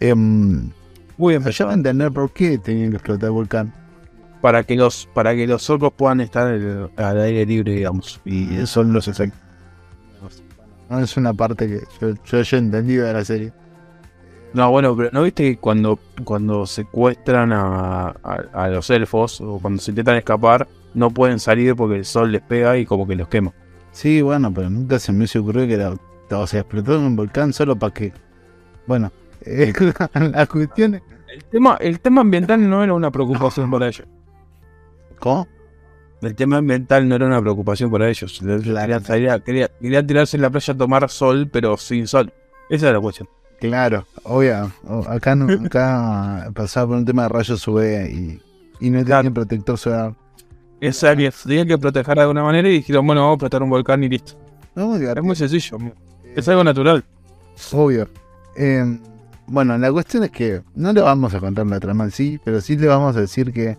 Em, 0.00 0.70
Muy 1.16 1.36
bien, 1.36 1.50
ya 1.52 1.64
va 1.66 1.72
a 1.72 1.74
entender 1.74 2.10
por 2.12 2.30
qué 2.32 2.56
tenían 2.58 2.90
que 2.90 2.96
explotar 2.96 3.26
el 3.26 3.32
volcán. 3.32 3.72
para 4.40 4.62
que 4.64 4.74
los 4.74 5.06
para 5.12 5.34
que 5.34 5.46
los 5.46 5.68
orcos 5.68 5.92
puedan 5.92 6.22
estar 6.22 6.50
el- 6.50 6.88
al 6.96 7.20
aire 7.20 7.44
libre, 7.44 7.72
digamos. 7.74 8.22
Y 8.24 8.54
esos 8.54 8.70
son 8.70 8.90
los 8.94 9.06
efectos. 9.06 9.38
No 10.88 10.98
es 10.98 11.14
una 11.18 11.34
parte 11.34 11.68
que 11.68 11.80
yo, 12.00 12.14
yo 12.24 12.38
haya 12.38 12.58
entendido 12.58 13.06
de 13.06 13.12
la 13.12 13.24
serie. 13.24 13.52
No, 14.54 14.70
bueno, 14.70 14.96
pero 14.96 15.10
¿no 15.12 15.22
viste 15.24 15.42
que 15.44 15.58
cuando, 15.58 15.98
cuando 16.24 16.66
secuestran 16.66 17.52
a, 17.52 18.08
a- 18.24 18.44
a 18.54 18.68
los 18.68 18.88
elfos 18.90 19.40
o 19.42 19.58
cuando 19.60 19.80
se 19.80 19.90
intentan 19.92 20.16
escapar, 20.16 20.66
no 20.94 21.10
pueden 21.10 21.38
salir 21.38 21.76
porque 21.76 21.96
el 21.96 22.04
sol 22.06 22.32
les 22.32 22.40
pega 22.42 22.76
y 22.78 22.86
como 22.86 23.06
que 23.06 23.14
los 23.16 23.28
quema? 23.28 23.52
Sí, 23.92 24.22
bueno, 24.22 24.52
pero 24.52 24.70
nunca 24.70 24.98
se 24.98 25.12
me 25.12 25.26
ocurrido 25.26 25.66
que 25.66 25.74
era. 25.74 25.94
O 26.30 26.46
sea, 26.46 26.60
explotó 26.60 26.98
un 26.98 27.16
volcán 27.16 27.52
solo 27.52 27.76
para 27.76 27.92
que. 27.92 28.12
Bueno, 28.86 29.10
eh, 29.42 29.72
la 30.32 30.46
cuestión 30.46 30.94
es. 30.96 31.02
El 31.32 31.44
tema, 31.44 31.76
el 31.80 32.00
tema 32.00 32.20
ambiental 32.22 32.68
no 32.68 32.82
era 32.82 32.92
una 32.92 33.10
preocupación 33.10 33.70
para 33.70 33.86
ellos. 33.88 34.06
¿Cómo? 35.20 35.46
El 36.22 36.34
tema 36.34 36.56
ambiental 36.58 37.08
no 37.08 37.14
era 37.14 37.26
una 37.26 37.40
preocupación 37.40 37.90
para 37.90 38.08
ellos. 38.08 38.40
Querían, 38.40 39.04
salir 39.04 39.30
a- 39.30 39.38
quería- 39.40 39.68
querían 39.80 40.06
tirarse 40.06 40.36
en 40.36 40.42
la 40.42 40.50
playa 40.50 40.74
a 40.74 40.76
tomar 40.76 41.08
sol, 41.08 41.48
pero 41.50 41.76
sin 41.76 42.06
sol. 42.06 42.32
Esa 42.68 42.86
era 42.86 42.94
la 42.96 43.00
cuestión. 43.00 43.28
Claro, 43.60 44.06
obvio. 44.24 44.72
Acá, 45.08 45.34
no, 45.36 45.52
acá 45.66 46.50
pasaba 46.54 46.88
por 46.88 46.96
un 46.96 47.04
tema 47.04 47.22
de 47.24 47.28
rayos 47.28 47.66
UV 47.68 48.08
y, 48.10 48.42
y 48.80 48.90
no 48.90 49.04
Claro. 49.04 49.20
tenían 49.20 49.34
protector 49.34 49.78
solar. 49.78 50.14
Esa 50.80 51.14
que 51.14 51.30
tenían 51.44 51.68
que 51.68 51.78
proteger 51.78 52.14
de 52.14 52.20
alguna 52.22 52.42
manera 52.42 52.68
y 52.68 52.72
dijeron, 52.72 53.06
bueno, 53.06 53.20
vamos 53.22 53.32
a 53.32 53.36
explotar 53.36 53.62
un 53.62 53.70
volcán 53.70 54.02
y 54.04 54.08
listo. 54.08 54.32
No, 54.74 54.96
Es 54.96 55.22
muy 55.22 55.36
sencillo. 55.36 55.76
amigo. 55.76 55.94
Es 56.34 56.48
algo 56.48 56.64
natural. 56.64 57.04
Obvio. 57.72 58.08
Eh, 58.56 58.98
bueno, 59.46 59.76
la 59.76 59.92
cuestión 59.92 60.24
es 60.24 60.30
que 60.30 60.62
no 60.74 60.92
le 60.92 61.00
vamos 61.00 61.34
a 61.34 61.40
contar 61.40 61.66
la 61.66 61.80
trama 61.80 62.04
en 62.04 62.10
sí, 62.12 62.40
pero 62.44 62.60
sí 62.60 62.76
le 62.76 62.86
vamos 62.86 63.16
a 63.16 63.20
decir 63.20 63.52
que 63.52 63.76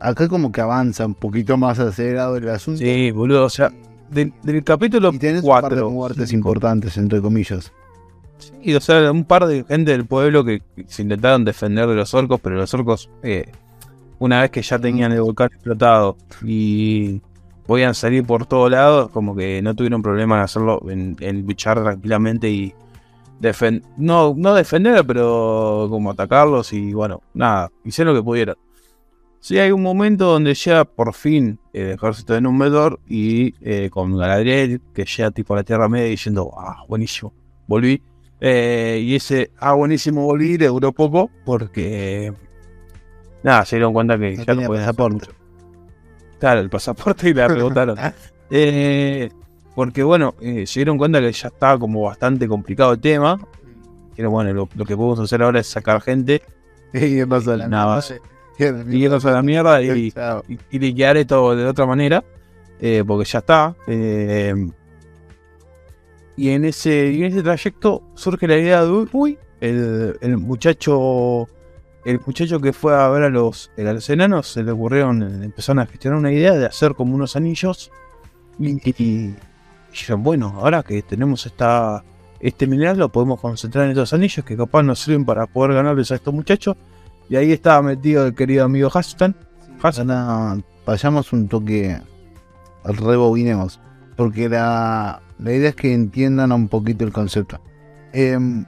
acá 0.00 0.28
como 0.28 0.50
que 0.50 0.60
avanza 0.60 1.06
un 1.06 1.14
poquito 1.14 1.56
más 1.56 1.78
acelerado 1.78 2.36
el 2.36 2.48
asunto. 2.48 2.78
Sí, 2.80 3.10
boludo. 3.10 3.44
O 3.44 3.50
sea, 3.50 3.70
del, 4.10 4.32
del 4.42 4.64
capítulo 4.64 5.10
y 5.12 5.18
tenés 5.18 5.42
un 5.42 5.48
par 5.50 5.64
de 5.64 5.68
4. 5.80 5.90
muertes 5.90 6.32
importantes, 6.32 6.96
entre 6.96 7.20
comillas. 7.20 7.70
Sí, 8.38 8.74
o 8.74 8.80
sea, 8.80 9.10
un 9.12 9.24
par 9.24 9.46
de 9.46 9.64
gente 9.64 9.90
del 9.90 10.06
pueblo 10.06 10.44
que 10.44 10.62
se 10.86 11.02
intentaron 11.02 11.44
defender 11.44 11.86
de 11.88 11.94
los 11.94 12.14
orcos, 12.14 12.40
pero 12.40 12.56
los 12.56 12.72
orcos, 12.72 13.10
eh, 13.22 13.50
una 14.18 14.42
vez 14.42 14.50
que 14.50 14.62
ya 14.62 14.78
tenían 14.78 15.12
el 15.12 15.22
volcán 15.22 15.48
explotado 15.52 16.16
y 16.42 17.20
podían 17.66 17.94
salir 17.94 18.24
por 18.24 18.46
todos 18.46 18.70
lados, 18.70 19.10
como 19.10 19.36
que 19.36 19.60
no 19.62 19.74
tuvieron 19.74 20.02
problema 20.02 20.36
en 20.36 20.42
hacerlo, 20.42 20.80
en, 20.88 21.16
en 21.20 21.46
luchar 21.46 21.82
tranquilamente 21.82 22.50
y 22.50 22.74
defender, 23.40 23.82
no, 23.96 24.34
no 24.36 24.54
defender, 24.54 25.04
pero 25.06 25.86
como 25.90 26.10
atacarlos 26.10 26.72
y 26.72 26.92
bueno, 26.92 27.22
nada, 27.34 27.70
hicieron 27.84 28.14
lo 28.14 28.20
que 28.20 28.24
pudieron. 28.24 28.56
Sí, 29.40 29.58
hay 29.58 29.70
un 29.70 29.82
momento 29.82 30.26
donde 30.26 30.54
llega 30.54 30.84
por 30.84 31.14
fin 31.14 31.60
el 31.72 31.92
ejército 31.92 32.34
de 32.34 32.40
Númenor 32.40 33.00
y 33.06 33.54
eh, 33.60 33.88
con 33.88 34.16
Galadriel, 34.16 34.80
que 34.92 35.04
llega 35.04 35.30
tipo 35.30 35.54
a 35.54 35.58
la 35.58 35.62
Tierra 35.62 35.88
Media 35.88 36.08
diciendo, 36.08 36.50
ah, 36.56 36.84
buenísimo, 36.88 37.32
volví. 37.66 38.02
Eh, 38.40 39.00
y 39.02 39.14
ese, 39.14 39.52
ah, 39.58 39.74
buenísimo, 39.74 40.24
volví, 40.24 40.58
le 40.58 40.66
duró 40.66 40.92
poco 40.92 41.30
porque, 41.44 42.32
nada, 43.42 43.64
se 43.64 43.76
dieron 43.76 43.92
cuenta 43.92 44.18
que 44.18 44.36
No 44.36 44.44
ya 44.44 44.44
tenía 44.44 44.66
podían 44.66 44.84
hacer 44.84 44.96
pasaporte. 44.96 45.26
mucho. 45.26 45.32
Claro, 46.38 46.60
el 46.60 46.70
pasaporte 46.70 47.28
y 47.30 47.34
la 47.34 47.48
rebotaron. 47.48 47.98
Eh, 48.50 49.28
porque 49.74 50.02
bueno, 50.02 50.34
eh, 50.40 50.66
se 50.66 50.80
dieron 50.80 50.98
cuenta 50.98 51.20
que 51.20 51.32
ya 51.32 51.48
estaba 51.48 51.78
como 51.78 52.02
bastante 52.02 52.48
complicado 52.48 52.92
el 52.92 53.00
tema. 53.00 53.38
Pero 54.16 54.30
bueno, 54.30 54.52
lo, 54.52 54.68
lo 54.74 54.84
que 54.84 54.96
podemos 54.96 55.20
hacer 55.20 55.42
ahora 55.42 55.60
es 55.60 55.66
sacar 55.68 56.00
gente 56.00 56.42
Y 56.92 57.24
pasó 57.26 57.56
la 57.56 57.68
Nada 57.68 57.84
mierda? 57.86 57.96
más. 57.96 58.14
Y 58.58 58.64
a 58.64 58.72
la 58.72 58.84
y 58.94 59.04
irnos 59.04 59.24
a 59.24 59.30
la 59.32 59.42
mierda 59.42 59.80
y, 59.82 59.90
y, 60.48 60.58
y 60.70 60.78
liquidar 60.78 61.16
esto 61.16 61.54
de 61.54 61.64
otra 61.66 61.86
manera, 61.86 62.24
eh, 62.80 63.04
porque 63.06 63.24
ya 63.24 63.38
está. 63.40 63.76
y 66.36 66.50
en 66.50 66.64
ese, 66.64 67.12
y 67.12 67.24
en 67.24 67.32
ese 67.32 67.42
trayecto 67.42 68.02
surge 68.14 68.46
la 68.46 68.56
idea 68.56 68.84
de, 68.84 69.06
uy, 69.12 69.38
el, 69.60 70.16
el 70.20 70.36
muchacho, 70.38 71.48
el 72.10 72.20
muchacho 72.24 72.60
que 72.60 72.72
fue 72.72 72.94
a 72.94 73.08
ver 73.08 73.24
a 73.24 73.28
los, 73.28 73.70
a 73.76 73.82
los 73.82 74.08
enanos, 74.10 74.48
se 74.48 74.62
le 74.62 74.72
ocurrieron, 74.72 75.22
eh, 75.22 75.44
empezaron 75.44 75.80
a 75.80 75.86
gestionar 75.86 76.18
una 76.18 76.32
idea 76.32 76.54
de 76.54 76.66
hacer 76.66 76.94
como 76.94 77.14
unos 77.14 77.36
anillos. 77.36 77.90
Y, 78.58 78.80
y- 79.02 79.34
dijeron, 79.90 80.22
bueno, 80.22 80.54
ahora 80.56 80.82
que 80.82 81.02
tenemos 81.02 81.44
esta, 81.46 82.04
este 82.40 82.66
mineral, 82.66 82.98
lo 82.98 83.08
podemos 83.10 83.40
concentrar 83.40 83.84
en 83.84 83.90
estos 83.90 84.12
anillos 84.12 84.44
que 84.44 84.56
capaz 84.56 84.82
nos 84.82 85.00
sirven 85.00 85.24
para 85.24 85.46
poder 85.46 85.74
ganarles 85.74 86.10
a 86.10 86.14
estos 86.16 86.32
muchachos. 86.32 86.76
Y 87.28 87.36
ahí 87.36 87.52
estaba 87.52 87.82
metido 87.82 88.26
el 88.26 88.34
querido 88.34 88.64
amigo 88.64 88.90
Hastan. 88.92 89.36
Ahora 89.82 90.58
vayamos 90.86 91.32
un 91.32 91.48
toque, 91.48 92.00
rebobinemos, 92.84 93.80
porque 94.16 94.48
la, 94.48 95.20
la 95.38 95.52
idea 95.52 95.68
es 95.70 95.76
que 95.76 95.92
entiendan 95.92 96.52
un 96.52 96.68
poquito 96.68 97.04
el 97.04 97.12
concepto. 97.12 97.60
Em, 98.12 98.64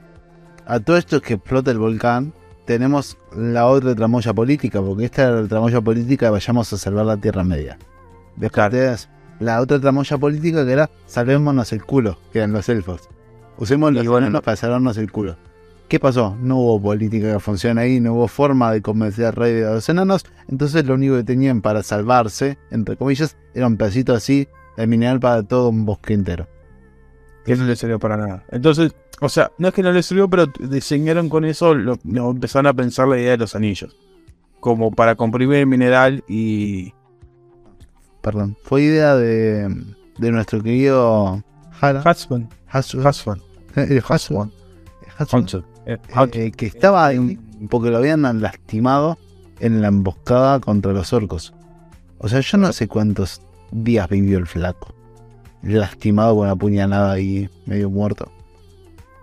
a 0.65 0.79
todo 0.79 0.97
esto 0.97 1.17
es 1.17 1.21
que 1.21 1.33
explota 1.35 1.71
el 1.71 1.79
volcán, 1.79 2.33
tenemos 2.65 3.17
la 3.35 3.67
otra 3.67 3.95
tramoya 3.95 4.33
política, 4.33 4.81
porque 4.81 5.05
esta 5.05 5.23
era 5.23 5.41
la 5.41 5.47
tramoya 5.47 5.81
política 5.81 6.27
de 6.27 6.31
vayamos 6.31 6.71
a 6.73 6.77
salvar 6.77 7.05
la 7.05 7.17
Tierra 7.17 7.43
Media. 7.43 7.77
Tenés 8.39 9.09
la 9.39 9.59
otra 9.59 9.79
tramoya 9.79 10.17
política 10.17 10.65
que 10.65 10.71
era 10.71 10.89
salvémonos 11.07 11.73
el 11.73 11.83
culo, 11.83 12.17
que 12.31 12.39
eran 12.39 12.53
los 12.53 12.69
elfos. 12.69 13.09
Usemos 13.57 13.93
los 13.93 14.05
bueno, 14.05 14.27
enanos 14.27 14.41
para 14.43 14.55
salvarnos 14.55 14.97
el 14.97 15.11
culo. 15.11 15.35
¿Qué 15.87 15.99
pasó? 15.99 16.37
No 16.39 16.57
hubo 16.57 16.81
política 16.81 17.33
que 17.33 17.39
funcione 17.39 17.81
ahí, 17.81 17.99
no 17.99 18.13
hubo 18.13 18.27
forma 18.29 18.71
de 18.71 18.81
convencer 18.81 19.25
al 19.25 19.33
rey 19.33 19.53
de 19.55 19.61
los 19.63 19.89
enanos, 19.89 20.25
entonces 20.47 20.85
lo 20.85 20.93
único 20.93 21.17
que 21.17 21.23
tenían 21.23 21.61
para 21.61 21.83
salvarse, 21.83 22.57
entre 22.71 22.95
comillas, 22.95 23.35
era 23.53 23.67
un 23.67 23.75
pedacito 23.75 24.13
así 24.13 24.47
de 24.77 24.87
mineral 24.87 25.19
para 25.19 25.43
todo 25.43 25.67
un 25.67 25.85
bosque 25.85 26.13
entero. 26.13 26.47
Que 27.45 27.55
no 27.55 27.65
le 27.65 27.75
sirvió 27.75 27.99
para 27.99 28.17
nada. 28.17 28.43
Entonces, 28.51 28.93
o 29.19 29.29
sea, 29.29 29.51
no 29.57 29.67
es 29.67 29.73
que 29.73 29.83
no 29.83 29.91
le 29.91 30.03
sirvió, 30.03 30.29
pero 30.29 30.47
diseñaron 30.59 31.29
con 31.29 31.45
eso, 31.45 31.73
lo, 31.73 31.97
lo 32.03 32.31
empezaron 32.31 32.67
a 32.67 32.73
pensar 32.73 33.07
la 33.07 33.17
idea 33.17 33.31
de 33.31 33.37
los 33.37 33.55
anillos. 33.55 33.95
Como 34.59 34.91
para 34.91 35.15
comprimir 35.15 35.57
el 35.57 35.67
mineral 35.67 36.23
y. 36.27 36.93
Perdón, 38.21 38.55
fue 38.63 38.83
idea 38.83 39.15
de, 39.15 39.67
de 40.17 40.31
nuestro 40.31 40.61
querido 40.61 41.43
Hara. 41.79 42.03
Husband. 42.05 42.47
Husband. 42.73 43.41
Husband. 43.75 44.51
Husband. 45.19 45.63
Eh, 45.85 46.51
que 46.51 46.65
estaba 46.67 47.11
porque 47.69 47.89
lo 47.89 47.97
habían 47.97 48.21
lastimado 48.41 49.17
en 49.59 49.81
la 49.81 49.87
emboscada 49.87 50.59
contra 50.59 50.93
los 50.93 51.11
orcos. 51.13 51.53
O 52.17 52.29
sea, 52.29 52.39
yo 52.39 52.57
no 52.57 52.71
sé 52.71 52.87
cuántos 52.87 53.41
días 53.71 54.07
vivió 54.09 54.37
el 54.37 54.47
flaco. 54.47 54.93
Lastimado 55.63 56.35
con 56.35 56.45
una 56.45 56.55
puñalada 56.55 57.19
y 57.19 57.49
medio 57.65 57.89
muerto. 57.89 58.31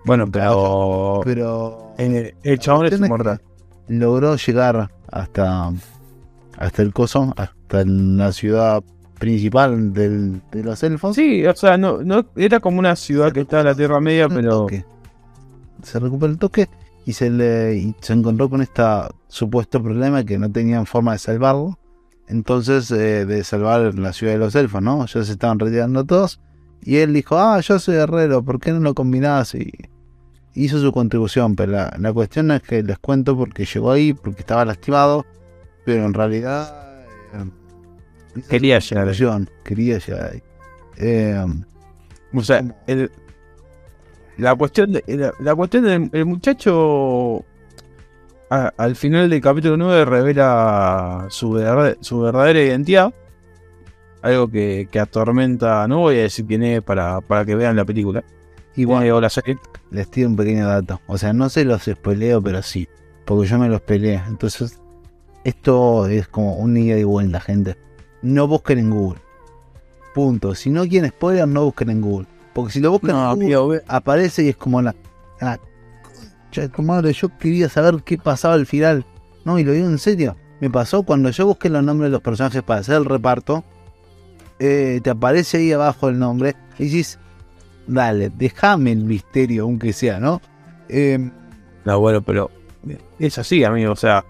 Bueno, 0.04 0.26
pero. 0.30 1.21
Pero 1.25 1.95
el 1.99 2.59
chabón 2.59 2.87
es 2.87 2.99
inmortal. 3.00 3.40
logró 3.88 4.37
llegar 4.37 4.90
hasta 5.11 5.73
hasta 6.57 6.83
el 6.83 6.92
coso, 6.92 7.33
hasta 7.37 7.85
la 7.85 8.33
ciudad 8.33 8.83
principal 9.18 9.92
del- 9.92 10.40
de 10.52 10.62
los 10.64 10.83
elfos. 10.83 11.14
Sí, 11.16 11.45
o 11.47 11.54
sea, 11.54 11.76
no, 11.76 12.02
no 12.02 12.25
era 12.37 12.61
como 12.61 12.78
una 12.78 12.95
ciudad 12.97 13.33
que 13.33 13.40
está 13.40 13.61
en 13.61 13.66
la 13.66 13.75
Tierra 13.75 14.00
Media, 14.00 14.28
pero. 14.28 14.66
Se 15.83 15.99
recuperó 16.00 16.33
el 16.33 16.38
toque 16.38 16.68
y 17.07 17.12
se 17.12 17.30
le 17.30 17.76
y 17.76 17.95
se 18.00 18.12
encontró 18.12 18.49
con 18.50 18.62
este 18.62 18.83
supuesto 19.28 19.83
problema 19.83 20.25
que 20.25 20.38
no 20.38 20.50
tenían 20.50 20.87
forma 20.87 21.12
de 21.12 21.18
salvarlo. 21.18 21.78
Entonces, 22.29 22.91
eh, 22.91 23.25
de 23.27 23.43
salvar 23.43 23.99
la 23.99 24.13
ciudad 24.13 24.35
de 24.35 24.39
los 24.39 24.55
elfos, 24.55 24.83
¿no? 24.83 25.07
Ya 25.07 25.25
se 25.25 25.33
estaban 25.33 25.59
retirando 25.59 26.05
todos. 26.05 26.41
Y 26.83 26.99
él 26.99 27.13
dijo, 27.15 27.39
ah, 27.39 27.59
yo 27.61 27.79
soy 27.79 27.97
herrero, 27.97 28.43
¿por 28.43 28.61
qué 28.61 28.73
no 28.73 28.81
lo 28.81 28.95
combinás? 28.95 29.55
Y 29.55 29.73
hizo 30.55 30.79
su 30.81 30.93
contribución. 30.93 31.57
Pero 31.57 31.73
la, 31.73 31.97
la 31.99 32.13
cuestión 32.13 32.51
es 32.51 32.63
que 32.63 32.83
les 32.83 32.99
cuento 32.99 33.37
porque 33.37 33.65
llegó 33.65 33.91
ahí, 33.93 34.13
porque 34.13 34.41
estaba 34.41 34.65
lastimado. 34.65 35.25
Pero 35.85 36.05
en 36.05 36.15
realidad... 36.15 37.05
eh, 37.35 38.43
Quería 38.49 38.79
llegar 38.79 39.09
ahí. 39.09 39.47
Quería 39.65 39.99
llegar 39.99 40.31
ahí. 40.33 40.43
Eh, 40.99 41.45
O 42.35 42.43
sea, 42.43 42.63
el- 42.87 43.11
la 44.37 44.55
cuestión 44.55 44.93
de, 44.93 45.03
la, 45.09 45.33
la 45.41 45.55
cuestión 45.55 45.85
del 45.85 46.11
el 46.13 46.27
muchacho 46.27 47.45
a- 48.50 48.73
al 48.76 48.97
final 48.97 49.28
del 49.31 49.40
capítulo 49.40 49.76
9 49.76 50.05
revela 50.05 51.26
su, 51.31 51.52
verdad- 51.52 51.97
su 52.00 52.21
verdadera 52.21 52.61
identidad. 52.62 53.12
Algo 54.23 54.49
que, 54.49 54.88
que 54.90 54.99
atormenta, 54.99 55.87
no 55.87 55.99
voy 56.00 56.17
a 56.19 56.23
decir 56.23 56.45
quién 56.47 56.62
es 56.64 56.83
para, 56.83 57.21
para 57.21 57.45
que 57.45 57.55
vean 57.55 57.76
la 57.76 57.85
película. 57.85 58.25
igual, 58.75 59.11
o 59.11 59.21
la 59.21 59.28
serie. 59.31 59.59
les 59.90 60.09
tiro 60.11 60.28
un 60.28 60.37
pequeño 60.37 60.67
dato. 60.67 61.00
O 61.07 61.19
sea, 61.19 61.33
no 61.33 61.49
se 61.49 61.64
los 61.64 61.83
spoileo, 61.85 62.40
pero 62.43 62.62
sí. 62.62 62.88
Porque 63.25 63.49
yo 63.49 63.59
me 63.59 63.69
los 63.69 63.81
peleé. 63.81 64.23
Entonces, 64.28 64.81
esto 65.45 66.07
es 66.07 66.28
como 66.28 66.55
un 66.57 66.76
ida 66.76 66.97
y 66.99 67.05
vuelta, 67.05 67.40
gente. 67.40 67.76
No 68.23 68.47
busquen 68.49 68.78
en 68.78 68.90
Google. 68.90 69.21
Punto. 70.14 70.55
Si 70.55 70.71
no 70.71 70.85
quieren 70.87 71.11
spoiler, 71.11 71.47
no 71.47 71.64
busquen 71.64 71.90
en 71.90 72.00
Google. 72.00 72.26
Porque 72.55 72.73
si 72.73 72.81
lo 72.81 72.90
buscan 72.93 73.11
No, 73.12 73.23
en 73.23 73.28
Google, 73.31 73.45
amigo, 73.47 73.69
ve- 73.69 73.83
aparece 73.87 74.45
y 74.45 74.49
es 74.50 74.57
como 74.57 74.81
la. 74.83 74.95
la 75.40 75.59
yo 76.52 77.37
quería 77.38 77.69
saber 77.69 78.02
qué 78.05 78.19
pasaba 78.19 78.55
al 78.55 78.67
final. 78.67 79.05
No, 79.45 79.59
y 79.59 79.64
lo 79.64 79.73
digo 79.73 79.87
en 79.88 79.99
serio. 79.99 80.37
Me 80.61 80.71
pasó 80.71 81.02
cuando 81.05 81.31
yo 81.31 81.47
busqué 81.47 81.69
los 81.71 81.83
nombres 81.85 82.09
de 82.09 82.12
los 82.12 82.21
personajes 82.23 82.62
para 82.62 82.81
hacer 82.81 82.97
el 82.97 83.05
reparto. 83.05 83.64
eh, 84.59 85.00
te 85.05 85.11
aparece 85.11 85.59
ahí 85.59 85.73
abajo 85.73 86.09
el 86.09 86.19
nombre. 86.19 86.57
Y 86.78 86.85
dices, 86.85 87.19
dale, 87.87 88.31
déjame 88.37 88.93
el 88.93 89.05
misterio, 89.05 89.64
aunque 89.64 89.93
sea, 89.93 90.19
¿no? 90.19 90.40
Eh, 90.88 91.31
No, 91.85 92.00
bueno, 92.00 92.23
pero 92.23 92.50
es 93.21 93.38
así, 93.38 93.62
amigo. 93.64 93.93
O 93.93 93.97
sea, 93.97 94.25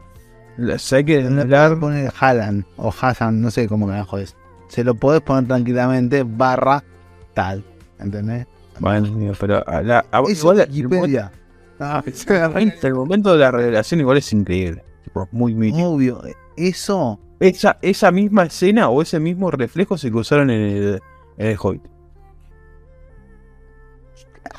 sé 0.77 1.05
que 1.05 1.23
le 1.23 1.41
hablar. 1.41 1.79
poner 1.81 2.13
Halan 2.21 2.67
o 2.77 2.93
Hassan, 3.01 3.41
no 3.41 3.51
sé 3.51 3.67
cómo 3.69 3.87
carajo 3.87 4.19
es. 4.19 4.37
Se 4.69 4.85
lo 4.85 4.95
podés 4.95 5.23
poner 5.23 5.47
tranquilamente, 5.47 6.25
barra 6.25 6.85
tal. 7.33 7.65
¿Entendés? 7.99 8.47
Bueno, 8.81 9.09
amigo, 9.09 9.33
pero 9.41 9.67
a 9.67 9.81
la- 9.83 10.05
a- 10.13 10.23
igual 10.31 10.61
es 10.61 10.69
momento, 10.69 10.89
Wikipedia. 10.97 11.33
Ah, 11.81 12.03
el 12.83 12.95
momento 12.95 13.33
de 13.33 13.39
la 13.39 13.51
revelación 13.53 14.01
igual 14.01 14.19
es 14.19 14.33
increíble. 14.33 14.85
Muy 15.31 15.55
mítico. 15.55 15.89
obvio, 15.89 16.23
eso 16.57 17.19
Esa, 17.41 17.79
esa 17.83 18.11
misma 18.11 18.45
escena 18.45 18.89
o 18.89 19.01
ese 19.01 19.21
mismo 19.21 19.51
reflejo 19.51 19.97
se 19.97 20.11
que 20.11 20.17
usaron 20.17 20.51
en 20.51 20.61
el, 20.61 21.03
en 21.39 21.47
el 21.47 21.57
Hobbit. 21.61 21.83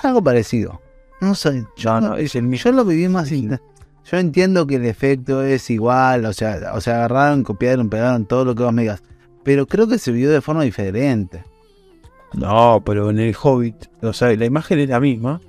algo 0.02 0.24
parecido. 0.24 0.82
No 1.22 1.36
sé, 1.36 1.66
yo, 1.76 2.00
No, 2.00 2.10
no, 2.10 2.16
es 2.16 2.36
el 2.36 2.44
mismo. 2.44 2.64
yo 2.64 2.72
lo 2.72 2.86
viví 2.86 3.08
más. 3.10 3.30
Yo 3.30 4.18
entiendo 4.18 4.66
que 4.66 4.76
el 4.76 4.86
efecto 4.86 5.44
es 5.44 5.70
igual, 5.70 6.26
o 6.26 6.34
sea, 6.34 6.72
o 6.74 6.82
sea, 6.82 6.96
agarraron, 6.98 7.44
copiaron, 7.44 7.90
pegaron 7.90 8.26
todo 8.26 8.46
lo 8.46 8.56
que 8.56 8.64
vos 8.64 8.74
me 8.74 8.84
digas. 8.84 9.04
Pero 9.44 9.68
creo 9.68 9.88
que 9.88 10.00
se 10.00 10.12
vio 10.12 10.32
de 10.32 10.42
forma 10.42 10.64
diferente. 10.64 11.44
No, 12.34 12.82
pero 12.86 13.10
en 13.10 13.20
el 13.20 13.36
Hobbit, 13.40 13.88
o 14.02 14.14
sea, 14.14 14.34
la 14.36 14.46
imagen 14.46 14.80
es 14.80 14.90
la 14.90 15.00
misma. 15.00 15.42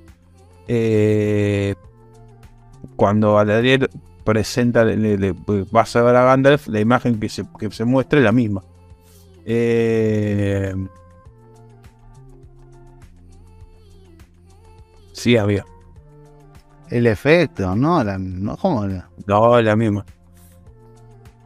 Eh, 0.73 1.75
cuando 2.95 3.35
Galadriel 3.35 3.91
presenta, 4.25 4.85
le, 4.85 5.17
le- 5.19 5.35
vas 5.73 5.97
a 5.97 6.03
ver 6.03 6.15
a 6.15 6.23
Gandalf, 6.23 6.69
la 6.69 6.79
imagen 6.79 7.19
que 7.19 7.29
se, 7.29 7.45
que 7.59 7.71
se 7.73 7.85
muestra 7.85 8.21
es 8.21 8.25
la 8.25 8.31
misma. 8.31 8.62
Eh, 9.45 10.73
sí, 15.12 15.37
había. 15.37 15.65
El 16.89 17.07
efecto, 17.07 17.75
¿no? 17.77 18.03
La, 18.03 18.19
no 18.19 18.57
¿Cómo? 18.57 18.87
la- 18.87 19.09
No, 19.27 19.61
la 19.61 19.77
misma. 19.77 20.05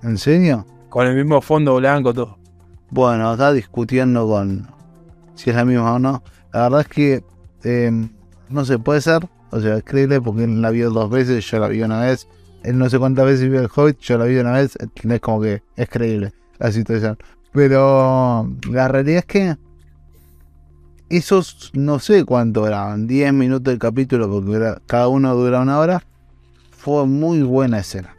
¿En 0.03 0.19
serio? 0.19 0.67
Con 0.89 1.07
el 1.07 1.17
mismo 1.17 1.41
fondo 1.41 1.77
blanco, 1.77 2.13
todo. 2.15 2.39
Bueno, 2.91 3.33
está 3.33 3.53
discutiendo 3.53 4.27
con 4.29 4.69
si 5.35 5.51
es 5.51 5.57
la 5.57 5.65
misma 5.65 5.95
o 5.95 5.99
no. 5.99 6.23
La 6.53 6.63
verdad 6.65 6.81
es 6.83 6.89
que 6.89 7.25
eh, 7.65 8.09
no 8.49 8.65
se 8.65 8.79
puede 8.79 9.01
ser. 9.01 9.29
O 9.51 9.61
sea, 9.61 9.77
es 9.77 9.85
creíble 9.85 10.21
porque 10.21 10.45
él 10.45 10.61
la 10.63 10.71
vio 10.71 10.91
dos 10.91 11.11
veces, 11.11 11.45
yo 11.51 11.59
la 11.59 11.69
vi 11.69 11.83
una 11.83 12.01
vez. 12.01 12.29
Él 12.63 12.79
no 12.79 12.89
sé 12.89 12.99
cuántas 12.99 13.27
veces 13.27 13.49
vio 13.51 13.61
el 13.61 13.69
Hobbit, 13.75 13.99
yo 14.01 14.19
la 14.19 14.25
vi 14.25 14.37
una 14.39 14.53
vez. 14.53 14.77
Es 14.77 15.21
como 15.21 15.41
que 15.43 15.63
es 15.77 15.89
creíble 15.89 16.33
la 16.59 16.73
situación. 16.73 17.19
Pero 17.53 18.51
la 18.71 18.89
realidad 18.89 19.19
es 19.19 19.25
que 19.27 19.57
esos 21.09 21.71
no 21.75 21.99
sé 21.99 22.25
cuánto 22.25 22.67
eran, 22.67 23.07
10 23.07 23.33
minutos 23.33 23.65
del 23.65 23.79
capítulo, 23.79 24.29
porque 24.31 24.53
era- 24.57 24.81
cada 24.87 25.09
uno 25.09 25.35
dura 25.35 25.61
una 25.61 25.79
hora. 25.79 26.03
Fue 26.71 27.07
muy 27.07 27.43
buena 27.43 27.79
escena. 27.79 28.17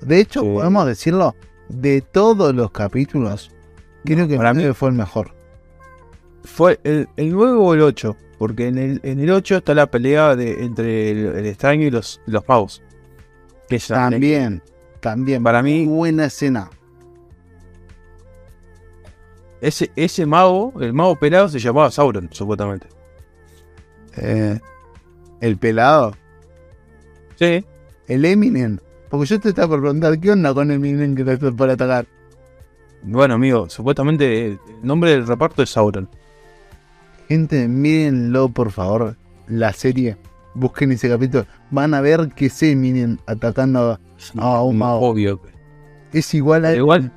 De 0.00 0.18
hecho, 0.20 0.40
Sí. 0.42 0.46
podemos 0.54 0.86
decirlo, 0.86 1.34
de 1.68 2.00
todos 2.00 2.54
los 2.54 2.70
capítulos, 2.70 3.50
creo 4.04 4.26
que 4.26 4.36
Para 4.36 4.54
mí- 4.54 4.72
fue 4.72 4.88
el 4.88 4.94
mejor. 4.94 5.34
Fue 6.44 6.80
el, 6.84 7.08
el 7.16 7.32
9 7.32 7.52
o 7.58 7.74
el 7.74 7.82
8, 7.82 8.16
porque 8.38 8.68
en 8.68 8.78
el, 8.78 9.00
en 9.02 9.20
el 9.20 9.30
8 9.30 9.56
está 9.58 9.74
la 9.74 9.90
pelea 9.90 10.36
de, 10.36 10.64
entre 10.64 11.10
el, 11.10 11.18
el 11.38 11.46
extraño 11.46 11.84
y 11.86 11.90
los, 11.90 12.20
los. 12.26 12.82
Que 13.68 13.78
la- 13.88 14.10
También, 14.10 14.62
también. 15.00 15.42
Para 15.42 15.62
mí- 15.62 15.86
buena 15.86 16.26
escena. 16.26 16.70
Ese, 19.60 19.90
ese 19.96 20.24
mago, 20.24 20.72
el 20.80 20.92
mago 20.92 21.16
pelado, 21.16 21.48
se 21.48 21.58
llamaba 21.58 21.90
Sauron, 21.90 22.28
supuestamente. 22.32 22.86
Eh, 24.16 24.58
el 25.40 25.56
pelado, 25.56 26.12
Sí. 27.36 27.64
el 28.06 28.24
Eminem. 28.24 28.78
Porque 29.10 29.26
yo 29.26 29.40
te 29.40 29.48
estaba 29.48 29.68
por 29.68 29.80
preguntar, 29.80 30.18
¿qué 30.20 30.30
onda 30.30 30.52
con 30.54 30.70
Eminem 30.70 31.14
que 31.16 31.24
te 31.24 31.36
por 31.52 31.70
atacar? 31.70 32.06
Bueno, 33.02 33.34
amigo, 33.34 33.68
supuestamente 33.68 34.46
el 34.46 34.58
nombre 34.82 35.10
del 35.12 35.26
reparto 35.26 35.62
es 35.62 35.70
Sauron. 35.70 36.08
Gente, 37.28 37.68
mírenlo 37.68 38.48
por 38.48 38.70
favor, 38.72 39.16
la 39.46 39.72
serie. 39.72 40.16
Busquen 40.54 40.92
ese 40.92 41.08
capítulo. 41.08 41.46
Van 41.70 41.94
a 41.94 42.00
ver 42.00 42.30
que 42.34 42.46
es 42.46 42.62
Eminem 42.62 43.18
atacando. 43.26 43.98
a 44.38 44.62
un 44.62 44.78
mago. 44.78 45.00
Obvio. 45.00 45.40
Es 46.12 46.32
igual 46.34 46.64
a. 46.64 46.74
Igual, 46.74 47.12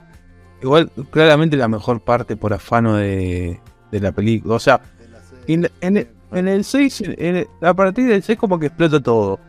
igual, 0.61 0.91
claramente 1.09 1.55
la 1.57 1.67
mejor 1.67 2.01
parte 2.01 2.35
por 2.35 2.53
afano 2.53 2.95
de, 2.97 3.59
de 3.91 3.99
la 3.99 4.11
película. 4.11 4.55
O 4.55 4.59
sea, 4.59 4.81
en, 5.47 5.67
en 5.79 5.97
el- 5.97 6.07
en 6.33 6.47
el 6.47 6.63
6, 6.63 7.01
en 7.01 7.35
el- 7.37 7.47
a 7.61 7.73
partir 7.73 8.07
del 8.07 8.21
6 8.21 8.37
como 8.37 8.59
que 8.59 8.67
explota 8.67 9.01
todo. 9.01 9.39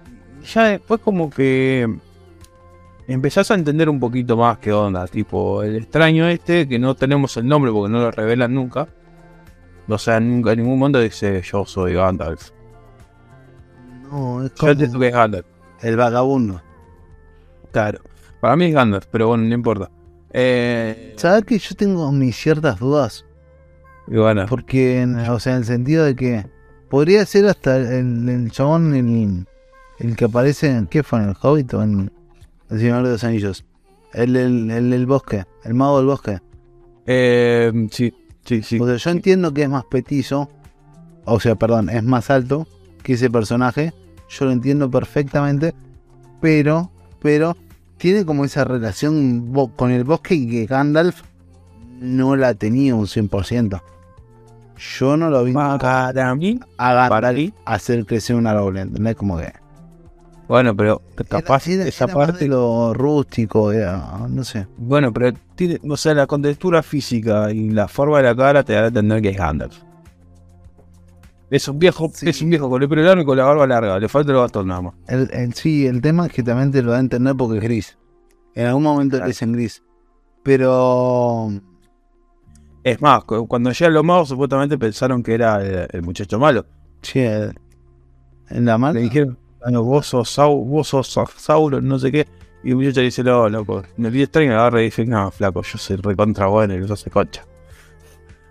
Ya 0.55 0.64
después 0.68 1.01
como 1.01 1.29
que 1.31 1.87
empezás 3.07 3.51
a 3.51 3.55
entender 3.55 3.88
un 3.88 4.01
poquito 4.01 4.37
más 4.37 4.59
qué 4.59 4.72
onda. 4.72 5.07
Tipo, 5.07 5.62
el 5.62 5.77
extraño 5.77 6.27
este, 6.29 6.66
que 6.68 6.79
no 6.79 6.94
tenemos 6.94 7.37
el 7.37 7.46
nombre 7.46 7.70
porque 7.72 7.92
no 7.92 8.01
lo 8.01 8.11
revelan 8.11 8.55
nunca. 8.55 8.88
O 9.88 9.99
sea, 9.99 10.21
nunca 10.21 10.53
en 10.53 10.61
ningún 10.61 10.79
momento 10.79 11.01
dice 11.01 11.42
yo 11.42 11.64
soy 11.66 11.95
Gandalf. 11.95 12.51
No, 14.11 14.45
es 14.45 14.53
Yo 14.55 14.68
entiendo 14.68 14.92
como 14.95 15.01
que 15.01 15.09
es 15.09 15.14
Gandalf. 15.14 15.47
el 15.81 15.97
vagabundo. 15.97 16.62
Claro. 17.73 18.01
Para 18.40 18.57
mí 18.57 18.66
es 18.66 18.75
Gandalf, 18.75 19.07
pero 19.11 19.29
bueno, 19.29 19.45
no 19.45 19.55
importa. 19.55 19.90
Eh, 20.33 21.14
¿Sabes 21.16 21.45
que 21.45 21.59
yo 21.59 21.75
tengo 21.75 22.11
mis 22.12 22.37
ciertas 22.37 22.79
dudas? 22.79 23.25
y 24.09 24.16
bueno, 24.16 24.47
Porque, 24.49 25.03
en- 25.03 25.16
o 25.18 25.38
sea, 25.40 25.53
en 25.55 25.59
el 25.61 25.64
sentido 25.64 26.05
de 26.05 26.16
que 26.16 26.47
podría 26.88 27.25
ser 27.27 27.47
hasta 27.47 27.77
el, 27.77 28.29
el 28.29 28.51
chabón, 28.51 28.95
el, 28.95 29.47
el 29.99 30.16
que 30.16 30.25
aparece 30.25 30.68
en. 30.71 30.87
¿Qué 30.87 31.03
fue? 31.03 31.21
¿En 31.21 31.29
el 31.31 31.37
Hobbit 31.40 31.73
o 31.75 31.83
en 31.83 32.11
El 32.71 32.79
Señor 32.81 33.05
de 33.05 33.11
los 33.12 33.25
Anillos? 33.25 33.64
El 34.12 34.33
del 34.35 34.71
el, 34.92 35.07
bosque, 35.07 35.45
el 35.64 35.75
mago 35.75 35.99
del 35.99 36.07
bosque. 36.07 36.40
eh, 37.07 37.73
sí, 37.90 38.12
sí, 38.44 38.62
sí. 38.62 38.78
O 38.81 38.87
sea, 38.87 38.96
yo 38.96 39.11
entiendo 39.11 39.52
que 39.52 39.62
es 39.62 39.68
más 39.68 39.85
petizo, 39.85 40.48
o 41.24 41.40
sea, 41.40 41.55
perdón, 41.55 41.90
es 41.90 42.02
más 42.02 42.31
alto 42.31 42.66
que 43.02 43.14
ese 43.14 43.31
personaje. 43.31 43.92
Yo 44.28 44.46
lo 44.46 44.52
entiendo 44.52 44.90
perfectamente, 44.90 45.74
pero, 46.40 46.90
pero 47.20 47.57
tiene 47.98 48.24
como 48.24 48.44
esa 48.44 48.64
relación 48.64 49.52
con 49.76 49.90
el 49.90 50.05
bosque 50.05 50.35
y 50.35 50.48
que 50.48 50.66
Gandalf 50.66 51.22
no 52.00 52.35
la 52.37 52.55
tenía 52.55 52.94
un 52.94 53.07
100%. 53.07 53.81
Yo 54.98 55.16
no 55.16 55.31
lo 55.31 55.44
vi 55.44 55.52
mí, 55.52 56.61
para 56.76 57.33
mí, 57.33 57.55
hacer 57.64 58.05
crecer 58.05 58.35
un 58.35 58.46
árbol, 58.48 58.78
¿entendés? 58.78 59.14
Como 59.14 59.38
que. 59.38 59.52
Bueno, 60.48 60.76
pero 60.76 61.00
capaz 61.28 61.66
era- 61.68 61.87
esa 61.87 62.05
era 62.05 62.14
más 62.14 62.26
parte 62.26 62.44
de 62.44 62.50
lo 62.50 62.92
rústico, 62.94 63.72
era, 63.72 64.26
no 64.28 64.44
sé. 64.44 64.66
Bueno, 64.76 65.12
pero 65.12 65.33
tiene, 65.55 65.81
o 65.88 65.96
sea, 65.96 66.14
la 66.14 66.26
contextura 66.26 66.83
física 66.83 67.50
y 67.52 67.70
la 67.70 67.88
forma 67.88 68.18
de 68.18 68.24
la 68.24 68.35
cara 68.37 68.62
te 68.62 68.72
da 68.74 68.83
a 68.85 68.87
entender 68.88 69.22
que 69.22 69.31
es 69.31 69.37
Gandalf. 69.37 69.76
Es 71.50 71.68
un 71.68 71.78
viejo, 71.78 72.11
Sí. 72.14 72.28
es 72.31 72.40
un 72.40 72.48
viejo 72.50 72.68
con 72.70 72.83
el 72.83 72.88
pelo 72.88 73.02
largo 73.02 73.22
y 73.22 73.24
con 73.26 73.37
la 73.37 73.44
barba 73.44 73.66
larga, 73.66 73.98
le 73.98 74.09
falta 74.09 74.33
el 74.33 74.38
bastón 74.38 74.68
nada 74.68 74.81
más. 74.83 74.94
El, 75.07 75.28
el- 75.33 75.52
sí, 75.55 75.87
el 75.87 76.00
tema 76.00 76.26
es 76.26 76.33
que 76.33 76.42
también 76.42 76.70
te 76.70 76.83
lo 76.83 76.92
da 76.92 76.96
a 76.96 77.00
entender 77.00 77.35
porque 77.37 77.59
es 77.59 77.62
gris. 77.64 77.98
En 78.55 78.66
algún 78.66 78.83
momento 78.83 79.16
Claro. 79.16 79.26
le 79.26 79.31
dicen 79.31 79.52
gris. 79.52 79.83
Pero. 80.42 81.50
Es 82.85 83.00
más, 83.00 83.22
cu- 83.24 83.46
cuando 83.46 83.70
llegan 83.70 83.94
los 83.94 84.02
magos 84.05 84.28
supuestamente 84.31 84.76
pensaron 84.76 85.22
que 85.22 85.35
era 85.35 85.62
el, 85.62 85.87
el 85.92 86.02
muchacho 86.02 86.38
malo. 86.38 86.66
Che, 87.00 87.50
en 88.48 88.64
la 88.64 88.76
mala. 88.78 88.94
Le 88.94 89.02
dijeron, 89.02 89.28
"Bueno, 89.35 89.41
vos 89.83 90.07
sos, 90.07 90.29
Sau- 90.31 90.64
vos 90.64 90.88
sos 90.88 91.09
Sa- 91.12 91.27
Sauron, 91.37 91.87
no 91.87 91.98
sé 91.98 92.11
qué. 92.12 92.27
Y 92.64 92.70
el 92.70 92.77
muchacho 92.77 93.01
dice, 93.01 93.25
no, 93.25 93.48
loco. 93.48 93.83
En 93.98 94.07
el 94.07 94.12
día 94.12 94.25
extraño 94.25 94.53
agarra 94.53 94.81
y 94.83 94.85
dice, 94.87 95.05
no, 95.05 95.31
flaco, 95.31 95.62
yo 95.62 95.79
soy 95.79 95.96
recontra 95.96 96.46
bueno 96.46 96.75
y 96.75 96.79
los 96.79 96.90
hace 96.90 97.11
concha. 97.11 97.44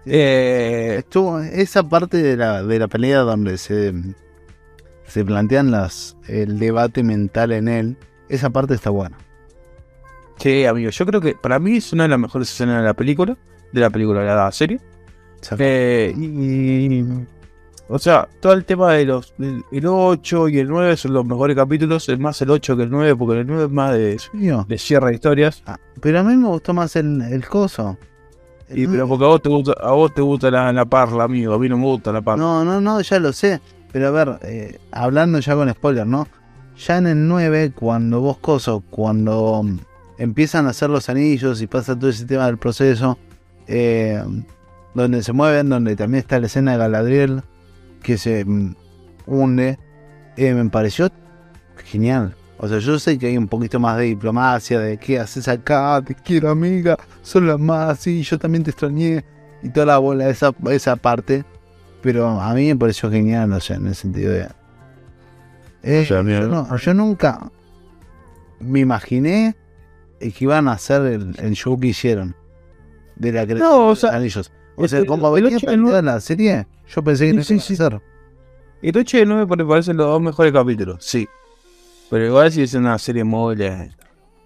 Eh, 0.06 0.96
Estuvo 1.00 1.40
esa 1.40 1.84
parte 1.84 2.18
de 2.18 2.36
la, 2.36 2.64
de 2.64 2.80
la 2.80 2.88
pelea 2.88 3.20
donde 3.20 3.58
se, 3.58 3.94
se 5.06 5.24
plantean 5.24 5.72
las, 5.72 6.18
el 6.28 6.60
debate 6.60 7.04
mental 7.04 7.52
en 7.52 7.68
él. 7.68 7.98
Esa 8.30 8.50
parte 8.50 8.74
está 8.74 8.90
buena. 8.90 9.18
sí, 10.38 10.66
amigo, 10.66 10.90
yo 10.90 11.06
creo 11.06 11.22
que 11.22 11.36
para 11.36 11.60
mí 11.60 11.78
es 11.78 11.94
una 11.94 12.04
de 12.04 12.10
las 12.10 12.20
mejores 12.20 12.50
escenas 12.52 12.78
de 12.80 12.84
la 12.88 12.94
película, 12.94 13.38
de 13.72 13.82
la 13.82 13.90
película, 13.90 14.22
de 14.22 14.26
la 14.28 14.52
serie. 14.52 14.80
Eh, 15.58 16.14
y, 16.18 17.04
o 17.92 18.00
sea, 18.00 18.28
todo 18.40 18.54
el 18.54 18.64
tema 18.64 18.94
de 18.94 19.06
los 19.06 19.34
del 19.38 19.66
el 19.70 19.86
8 19.86 20.48
y 20.48 20.60
el 20.60 20.70
9 20.70 20.96
son 20.96 21.14
los 21.14 21.26
mejores 21.26 21.58
capítulos, 21.58 22.08
es 22.08 22.18
más 22.18 22.42
el 22.42 22.50
8 22.50 22.78
que 22.78 22.84
el 22.84 22.90
9, 22.90 23.16
porque 23.18 23.42
el 23.42 23.48
9 23.48 23.66
es 23.66 23.70
más 23.70 23.94
de, 23.94 24.18
Mío. 24.32 24.66
de 24.68 24.78
cierre 24.78 25.10
de 25.10 25.16
historias. 25.16 25.62
Ah, 25.66 25.78
pero 26.00 26.20
a 26.20 26.24
mí 26.24 26.38
me 26.38 26.48
gustó 26.48 26.74
más 26.74 26.96
el, 26.96 27.22
el 27.22 27.46
coso. 27.46 27.98
El 28.70 28.80
Y, 28.80 28.88
pero 28.88 29.10
porque 29.10 29.26
a 29.26 29.28
vos 29.28 29.42
te 29.42 29.50
gusta, 29.50 29.74
a 29.82 29.92
vos 29.92 30.14
te 30.14 30.22
gusta 30.22 30.50
la, 30.50 30.72
la 30.72 30.86
parla, 30.86 31.26
amigo, 31.26 31.54
a 31.54 31.60
mí 31.60 31.68
no 31.68 31.78
me 31.78 31.84
gusta 31.84 32.14
la 32.14 32.22
parla. 32.22 32.42
No, 32.42 32.64
no, 32.64 32.80
no, 32.80 33.02
ya 33.02 33.20
lo 33.20 33.34
sé. 33.34 33.60
Pero 33.92 34.08
a 34.08 34.12
ver, 34.12 34.40
eh, 34.44 34.80
hablando 34.92 35.40
ya 35.40 35.54
con 35.56 35.70
spoiler, 35.70 36.08
¿no? 36.08 36.28
Ya 36.78 36.98
en 36.98 37.08
el 37.08 37.28
9, 37.28 37.74
cuando 37.76 38.22
vos 38.22 38.38
coso, 38.38 38.84
cuando 38.90 39.64
mm, 39.64 39.80
empiezan 40.18 40.66
a 40.66 40.70
hacer 40.70 40.90
los 40.90 41.10
anillos 41.10 41.62
y 41.62 41.68
pasa 41.68 42.00
todo 42.00 42.10
ese 42.10 42.26
tema 42.26 42.46
del 42.46 42.58
proceso, 42.58 43.18
eh, 43.68 44.24
donde 44.94 45.24
se 45.24 45.34
mueven, 45.34 45.68
donde 45.68 45.98
también 45.98 46.22
está 46.22 46.40
la 46.40 46.46
escena 46.46 46.72
de 46.72 46.78
Galadriel, 46.78 47.44
que 48.02 48.18
se 48.18 48.44
mm, 48.46 48.76
hunde, 49.28 49.80
eh, 50.38 50.54
me 50.54 50.70
pareció 50.70 51.10
genial. 51.86 52.36
O 52.58 52.68
sea, 52.68 52.78
yo 52.80 53.00
sé 53.00 53.18
que 53.18 53.28
hay 53.28 53.38
un 53.38 53.48
poquito 53.48 53.80
más 53.80 53.98
de 53.98 54.04
diplomacia, 54.04 54.80
de 54.80 54.98
qué 54.98 55.20
haces 55.20 55.48
acá, 55.48 56.02
te 56.06 56.14
quiero 56.14 56.50
amiga, 56.52 56.98
son 57.24 57.48
las 57.48 57.60
más, 57.60 58.00
sí, 58.00 58.22
yo 58.22 58.38
también 58.38 58.64
te 58.64 58.70
extrañé, 58.70 59.26
y 59.64 59.70
toda 59.70 59.88
la 59.88 59.98
bola, 59.98 60.30
esa, 60.30 60.54
esa 60.70 60.96
parte. 60.96 61.44
Pero 62.04 62.28
a 62.40 62.54
mí 62.54 62.68
me 62.68 62.76
pareció 62.76 63.10
genial, 63.12 63.52
o 63.54 63.60
sea, 63.60 63.76
en 63.78 63.88
el 63.88 63.96
sentido 63.96 64.32
de. 64.32 64.48
Eh, 65.84 66.06
yo, 66.08 66.22
no- 66.24 66.76
yo 66.78 66.94
nunca 66.94 67.50
me 68.60 68.80
imaginé 68.80 69.56
que 70.20 70.34
iban 70.40 70.68
a 70.68 70.74
hacer 70.74 71.02
el, 71.04 71.36
el 71.40 71.54
show 71.56 71.80
que 71.80 71.88
hicieron 71.88 72.36
de 73.16 73.32
la 73.32 73.46
creación 73.46 73.68
No, 73.70 73.88
o 73.88 73.90
de 73.92 73.96
sea, 73.96 74.16
anillos. 74.16 74.52
O 74.76 74.88
sea, 74.88 75.00
el- 75.00 75.06
como 75.06 75.36
el 75.36 75.44
venía 75.44 75.58
y 75.58 75.60
el 75.60 75.66
planteada 75.66 76.02
la 76.02 76.20
serie, 76.20 76.68
yo 76.88 77.04
pensé 77.04 77.26
que 77.26 77.32
Sí, 77.32 77.38
no 77.38 77.44
sí, 77.44 77.54
iban 77.54 77.60
a 77.60 77.64
sí. 77.66 77.74
hacer. 77.74 78.02
Y 78.82 78.92
Noche 78.92 79.26
no 79.26 79.46
me 79.46 79.66
parecen 79.66 79.98
los 79.98 80.08
dos 80.08 80.22
mejores 80.22 80.52
capítulos, 80.52 80.98
sí. 81.06 81.28
Pero 82.10 82.26
igual 82.26 82.52
si 82.52 82.64
es 82.64 82.74
una 82.74 82.98
serie 82.98 83.24
lenta. 83.24 83.96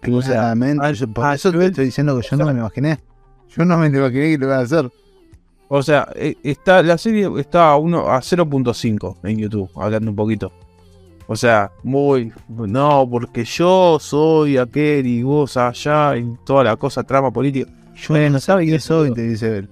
Claramente, 0.01 1.07
por 1.07 1.25
ah, 1.25 1.33
eso 1.35 1.51
te 1.51 1.65
estoy 1.65 1.85
diciendo 1.85 2.19
que 2.19 2.27
yo 2.29 2.37
no 2.37 2.45
me 2.45 2.51
imaginé. 2.51 2.99
Yo 3.49 3.65
no 3.65 3.77
me 3.77 3.87
imaginé 3.87 4.11
que 4.11 4.37
lo 4.37 4.45
iban 4.47 4.59
a 4.59 4.61
hacer. 4.63 4.89
O 5.67 5.81
sea, 5.81 6.07
eh, 6.15 6.35
está, 6.43 6.83
la 6.83 6.97
serie 6.97 7.27
está 7.39 7.69
a, 7.71 7.77
uno, 7.77 8.07
a 8.11 8.21
0.5 8.21 9.17
en 9.23 9.37
YouTube, 9.39 9.69
hablando 9.75 10.11
un 10.11 10.15
poquito. 10.15 10.51
O 11.27 11.35
sea, 11.35 11.71
muy... 11.81 12.31
No, 12.49 13.07
porque 13.09 13.43
yo 13.45 13.97
soy 13.99 14.57
aquel 14.57 15.07
y 15.07 15.23
vos 15.23 15.57
allá 15.57 16.15
y 16.17 16.35
toda 16.45 16.63
la 16.65 16.75
cosa, 16.75 17.01
trama 17.03 17.31
política. 17.31 17.71
Yo 17.95 18.29
no 18.29 18.39
sabe 18.39 18.65
quién 18.65 18.79
soy, 18.79 19.11
te 19.11 19.23
dice 19.23 19.57
el, 19.59 19.69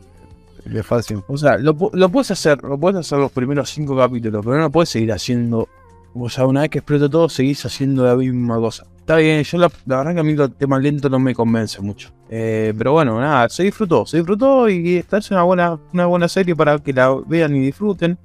el 0.66 0.74
de 0.74 0.84
Facio. 0.84 1.24
O 1.28 1.38
sea, 1.38 1.58
lo, 1.58 1.76
lo 1.94 2.10
puedes 2.10 2.32
hacer, 2.32 2.62
lo 2.64 2.78
puedes 2.78 3.00
hacer 3.00 3.20
los 3.20 3.32
primeros 3.32 3.70
cinco 3.70 3.98
capítulos, 3.98 4.44
pero 4.46 4.58
no 4.60 4.72
puedes 4.72 4.90
seguir 4.90 5.12
haciendo. 5.12 5.68
O 6.16 6.30
sea, 6.30 6.46
una 6.46 6.62
vez 6.62 6.70
que 6.70 6.80
explota 6.80 7.10
todo, 7.10 7.28
seguís 7.30 7.66
haciendo 7.66 8.06
la 8.06 8.16
misma 8.16 8.58
cosa. 8.58 8.86
Está 9.04 9.18
bien, 9.18 9.44
yo 9.44 9.58
la, 9.58 9.70
verdad 9.86 10.14
que 10.14 10.20
a 10.22 10.24
mí 10.24 10.32
el 10.32 10.54
tema 10.54 10.80
lento 10.80 11.10
no 11.10 11.20
me 11.20 11.36
convence 11.36 11.82
mucho. 11.82 12.12
Eh, 12.30 12.74
pero 12.78 12.94
bueno, 12.94 13.20
nada, 13.20 13.50
se 13.50 13.64
disfrutó, 13.64 14.06
se 14.06 14.18
disfrutó 14.18 14.70
y 14.70 14.96
esta 14.96 15.18
es 15.18 15.30
una 15.32 15.44
buena, 15.44 15.78
una 15.92 16.06
buena 16.06 16.30
serie 16.30 16.56
para 16.56 16.80
que 16.80 16.94
la 16.94 17.14
vean 17.28 17.56
y 17.56 17.60
disfruten. 17.60 18.18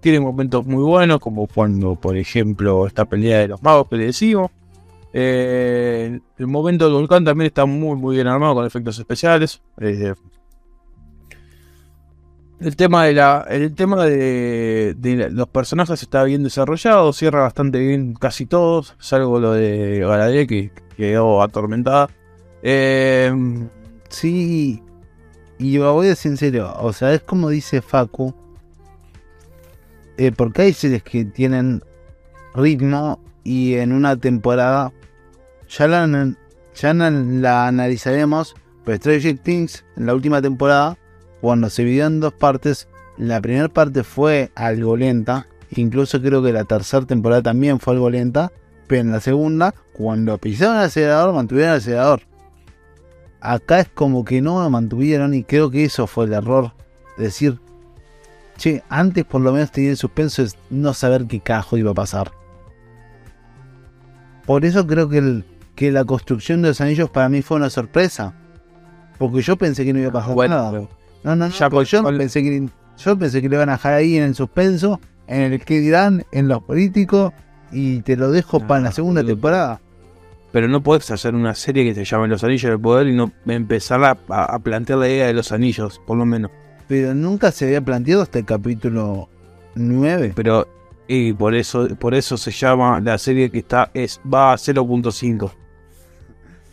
Tiene 0.00 0.20
momentos 0.20 0.64
muy 0.64 0.82
buenos, 0.82 1.18
como 1.18 1.46
cuando, 1.46 1.96
por 1.96 2.16
ejemplo, 2.16 2.86
esta 2.86 3.04
pelea 3.04 3.40
de 3.40 3.48
los 3.48 3.62
magos 3.62 3.88
que 3.88 3.96
le. 3.96 4.12
Eh, 5.14 6.20
el 6.38 6.46
momento 6.46 6.84
del 6.84 6.94
volcán 6.94 7.24
también 7.24 7.46
está 7.46 7.66
muy, 7.66 7.96
muy 7.96 8.14
bien 8.14 8.26
armado 8.26 8.54
con 8.54 8.66
efectos 8.66 8.98
especiales. 8.98 9.60
Eh, 9.80 10.14
el 12.62 12.76
tema 12.76 13.04
de 13.04 13.12
la, 13.14 13.46
el 13.48 13.74
tema 13.74 14.04
de, 14.04 14.94
de 14.96 15.30
los 15.30 15.48
personajes 15.48 16.02
está 16.02 16.24
bien 16.24 16.42
desarrollado, 16.42 17.12
cierra 17.12 17.42
bastante 17.42 17.78
bien 17.78 18.14
casi 18.14 18.46
todos, 18.46 18.94
salvo 18.98 19.40
lo 19.40 19.52
de 19.52 20.00
Galadriel 20.00 20.46
que 20.46 20.70
quedó 20.96 21.42
atormentada. 21.42 22.08
Eh, 22.62 23.32
Sí, 24.12 24.82
y 25.58 25.78
voy 25.78 26.08
a 26.08 26.10
en 26.10 26.36
serio, 26.36 26.74
o 26.78 26.92
sea, 26.92 27.14
es 27.14 27.22
como 27.22 27.48
dice 27.48 27.80
Facu, 27.80 28.34
eh, 30.18 30.32
porque 30.32 30.62
hay 30.62 30.74
series 30.74 31.02
que 31.02 31.24
tienen 31.24 31.82
ritmo 32.54 33.18
y 33.42 33.76
en 33.76 33.92
una 33.92 34.16
temporada 34.16 34.92
ya 35.66 35.88
la, 35.88 36.34
ya 36.74 36.92
la 36.92 37.66
analizaremos, 37.66 38.54
pero 38.84 38.98
Stranger 38.98 39.38
Things 39.38 39.82
en 39.96 40.06
la 40.06 40.14
última 40.14 40.42
temporada, 40.42 40.98
cuando 41.42 41.68
se 41.68 41.82
dividió 41.84 42.06
en 42.06 42.20
dos 42.20 42.32
partes, 42.32 42.88
la 43.18 43.38
primera 43.42 43.68
parte 43.68 44.02
fue 44.04 44.50
algo 44.54 44.96
lenta, 44.96 45.46
incluso 45.76 46.22
creo 46.22 46.42
que 46.42 46.52
la 46.52 46.64
tercera 46.64 47.04
temporada 47.04 47.42
también 47.42 47.78
fue 47.80 47.92
algo 47.92 48.08
lenta, 48.08 48.50
pero 48.86 49.02
en 49.02 49.12
la 49.12 49.20
segunda, 49.20 49.74
cuando 49.92 50.38
pisaron 50.38 50.76
el 50.78 50.84
acelerador, 50.84 51.34
mantuvieron 51.34 51.72
el 51.72 51.78
acelerador. 51.78 52.22
Acá 53.40 53.80
es 53.80 53.88
como 53.88 54.24
que 54.24 54.40
no 54.40 54.62
lo 54.62 54.70
mantuvieron 54.70 55.34
y 55.34 55.42
creo 55.44 55.70
que 55.70 55.84
eso 55.84 56.06
fue 56.06 56.24
el 56.26 56.32
error. 56.32 56.72
Decir, 57.18 57.58
che, 58.56 58.82
antes 58.88 59.24
por 59.24 59.40
lo 59.40 59.52
menos 59.52 59.72
tenía 59.72 59.90
el 59.90 59.96
suspenso 59.96 60.42
de 60.44 60.50
no 60.70 60.94
saber 60.94 61.26
qué 61.26 61.40
carajo 61.40 61.76
iba 61.76 61.90
a 61.90 61.94
pasar. 61.94 62.30
Por 64.46 64.64
eso 64.64 64.86
creo 64.86 65.08
que, 65.08 65.18
el- 65.18 65.44
que 65.74 65.90
la 65.92 66.04
construcción 66.04 66.62
de 66.62 66.68
los 66.68 66.80
anillos 66.80 67.10
para 67.10 67.28
mí 67.28 67.42
fue 67.42 67.56
una 67.56 67.70
sorpresa. 67.70 68.34
Porque 69.18 69.42
yo 69.42 69.56
pensé 69.56 69.84
que 69.84 69.92
no 69.92 69.98
iba 70.00 70.08
a 70.10 70.12
pasar 70.12 70.34
bueno, 70.34 70.56
nada. 70.56 70.70
pero- 70.70 70.88
No, 71.24 71.36
no, 71.36 71.48
no. 71.48 71.54
Ya, 71.54 71.68
yo 71.68 72.02
pensé 72.18 72.42
que 72.42 72.68
yo 72.98 73.18
pensé 73.18 73.40
que 73.42 73.48
lo 73.48 73.56
iban 73.56 73.68
a 73.68 73.72
dejar 73.72 73.94
ahí 73.94 74.16
en 74.16 74.24
el 74.24 74.34
suspenso, 74.34 75.00
en 75.26 75.52
el 75.52 75.64
que 75.64 75.80
dirán, 75.80 76.24
en 76.32 76.48
los 76.48 76.62
políticos, 76.62 77.32
y 77.70 78.00
te 78.02 78.16
lo 78.16 78.30
dejo 78.30 78.58
No, 78.60 78.66
para 78.66 78.80
la 78.80 78.92
segunda 78.92 79.24
temporada. 79.24 79.80
pero 80.52 80.68
no 80.68 80.82
puedes 80.82 81.10
hacer 81.10 81.34
una 81.34 81.54
serie 81.54 81.84
que 81.84 81.94
se 81.94 82.04
llame 82.04 82.28
Los 82.28 82.44
Anillos 82.44 82.70
del 82.70 82.80
Poder 82.80 83.06
y 83.08 83.14
no 83.14 83.32
empezar 83.46 84.04
a, 84.04 84.18
a- 84.28 84.54
a 84.54 84.58
plantear 84.58 84.98
la 84.98 85.08
idea 85.08 85.26
de 85.26 85.32
los 85.32 85.52
anillos, 85.52 86.00
por 86.06 86.18
lo 86.18 86.26
menos. 86.26 86.50
Pero 86.88 87.14
nunca 87.14 87.50
se 87.50 87.64
había 87.66 87.80
planteado 87.80 88.20
hasta 88.22 88.38
el 88.40 88.44
capítulo 88.44 89.28
9. 89.74 90.32
Pero 90.36 90.68
y 91.08 91.32
por 91.32 91.54
eso, 91.54 91.88
por 91.98 92.14
eso 92.14 92.36
se 92.36 92.50
llama 92.50 93.00
la 93.00 93.16
serie 93.18 93.50
que 93.50 93.58
está 93.60 93.90
es 93.94 94.20
va 94.32 94.52
a 94.52 94.56
0.5. 94.56 95.50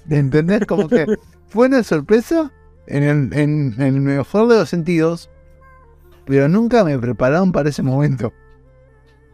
¿De 0.05 0.17
entender? 0.17 0.65
Como 0.65 0.87
que 0.89 1.05
fue 1.47 1.67
una 1.67 1.83
sorpresa 1.83 2.51
en 2.89 3.03
el, 3.03 3.33
en- 3.37 3.75
en 3.77 3.95
el 3.95 4.01
mejor 4.01 4.47
de 4.47 4.57
los 4.57 4.69
sentidos, 4.69 5.29
pero 6.25 6.47
nunca 6.49 6.83
me 6.83 6.97
prepararon 6.99 7.51
para 7.51 7.69
ese 7.69 7.81
momento. 7.83 8.33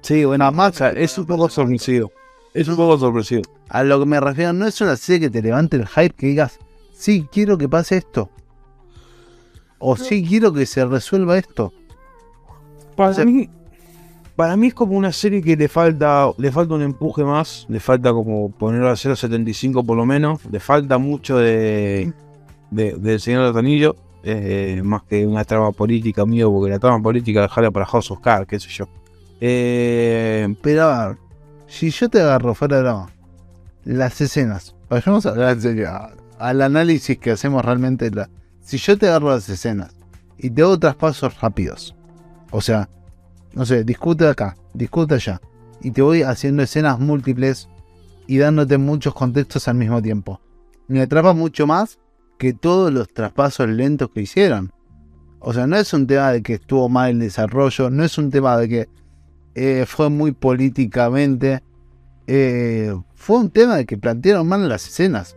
Sí, 0.02 0.24
bueno, 0.26 0.48
o 0.50 0.72
sea, 0.72 0.90
es 0.92 1.18
un 1.18 1.26
poco 1.26 1.50
sorpresivo. 1.50 2.12
Es 2.54 2.68
un 2.68 2.76
poco 2.76 2.98
sorpresivo. 2.98 3.42
A 3.70 3.84
lo 3.84 4.00
que 4.00 4.06
me 4.06 4.20
refiero, 4.20 4.54
no 4.54 4.68
es 4.68 4.80
una 4.80 4.96
serie 4.96 5.20
que 5.22 5.30
te 5.30 5.42
levante 5.42 5.78
el 5.78 5.88
hype, 5.88 6.12
que 6.16 6.28
digas, 6.28 6.60
sí, 6.94 7.28
quiero 7.32 7.58
que 7.58 7.68
pase 7.68 7.98
esto. 7.98 8.30
O 9.80 9.98
sí, 9.98 10.24
quiero 10.28 10.54
que 10.54 10.66
se 10.66 10.86
resuelva 10.86 11.38
esto. 11.38 11.74
Para 12.96 13.10
O 13.10 13.14
sea- 13.14 13.26
mí, 13.26 13.50
para 14.36 14.56
mí 14.56 14.68
es 14.68 14.74
como 14.74 14.98
una 14.98 15.12
serie 15.12 15.42
que 15.42 15.56
le 15.58 15.68
falta, 15.68 16.30
le 16.38 16.52
falta 16.52 16.76
un 16.76 16.82
empuje 16.82 17.24
más, 17.24 17.66
le 17.68 17.80
falta 17.80 18.12
como 18.14 18.52
ponerlo 18.52 18.90
a 18.90 18.96
0.75 18.96 19.86
por 19.86 19.98
lo 19.98 20.06
menos, 20.06 20.40
le 20.52 20.60
falta 20.60 20.98
mucho 20.98 21.38
de, 21.38 22.14
de- 22.72 22.94
del 22.94 23.20
Señor 23.20 23.42
de 23.42 23.48
los 23.48 23.56
eh, 24.24 24.82
más 24.84 25.04
que 25.04 25.26
una 25.26 25.44
trama 25.44 25.72
política 25.72 26.26
mío, 26.26 26.52
porque 26.52 26.72
la 26.72 26.80
trama 26.80 27.02
política 27.02 27.42
dejarla 27.42 27.72
para 27.72 27.86
House 27.86 28.10
of 28.12 28.20
Cards, 28.22 28.48
qué 28.48 28.60
sé 28.60 28.70
yo. 28.70 28.88
Eh, 29.40 30.56
Pero 30.62 30.84
a 30.84 31.08
ver, 31.10 31.18
si 31.68 31.90
yo 31.92 32.10
te 32.10 32.22
agarro 32.22 32.56
fuera 32.56 32.78
de 32.78 32.84
broma, 32.84 33.10
las 33.84 34.20
escenas, 34.22 34.76
vayamos 34.90 35.26
a 35.26 35.30
hablar 35.30 35.58
en 35.64 35.86
al 36.40 36.62
análisis 36.62 37.18
que 37.20 37.32
hacemos 37.32 37.64
realmente. 37.64 38.10
La, 38.10 38.30
si 38.62 38.78
yo 38.78 38.98
te 38.98 39.08
agarro 39.08 39.30
las 39.30 39.48
escenas 39.48 39.94
y 40.38 40.50
te 40.50 40.62
hago 40.64 40.80
traspasos 40.80 41.40
rápidos, 41.40 41.96
o 42.52 42.62
sea, 42.62 42.90
no 43.54 43.66
sé, 43.66 43.84
discute 43.84 44.28
acá, 44.28 44.58
discute 44.74 45.16
allá, 45.16 45.40
y 45.82 45.92
te 45.92 46.02
voy 46.02 46.24
haciendo 46.24 46.64
escenas 46.64 47.00
múltiples 47.00 47.70
y 48.28 48.38
dándote 48.40 48.78
muchos 48.80 49.14
contextos 49.14 49.68
al 49.68 49.76
mismo 49.76 50.02
tiempo, 50.02 50.42
me 50.88 51.02
atrapa 51.02 51.34
mucho 51.34 51.68
más 51.68 52.00
que 52.38 52.54
todos 52.54 52.92
los 52.92 53.08
traspasos 53.14 53.68
lentos 53.70 54.10
que 54.14 54.22
hicieron. 54.22 54.72
O 55.40 55.54
sea, 55.54 55.68
no 55.68 55.78
es 55.78 55.94
un 55.94 56.08
tema 56.08 56.32
de 56.32 56.42
que 56.42 56.56
estuvo 56.56 56.90
mal 56.90 57.12
el 57.12 57.20
desarrollo, 57.20 57.90
no 57.90 58.04
es 58.04 58.18
un 58.18 58.32
tema 58.32 58.58
de 58.58 58.70
que 58.70 58.90
eh, 59.54 59.86
fue 59.88 60.10
muy 60.10 60.32
políticamente. 60.32 61.62
eh, 62.28 62.94
fue 63.16 63.38
un 63.38 63.50
tema 63.50 63.78
de 63.78 63.86
que 63.86 63.98
plantearon 63.98 64.48
mal 64.48 64.68
las 64.68 64.88
escenas. 64.88 65.36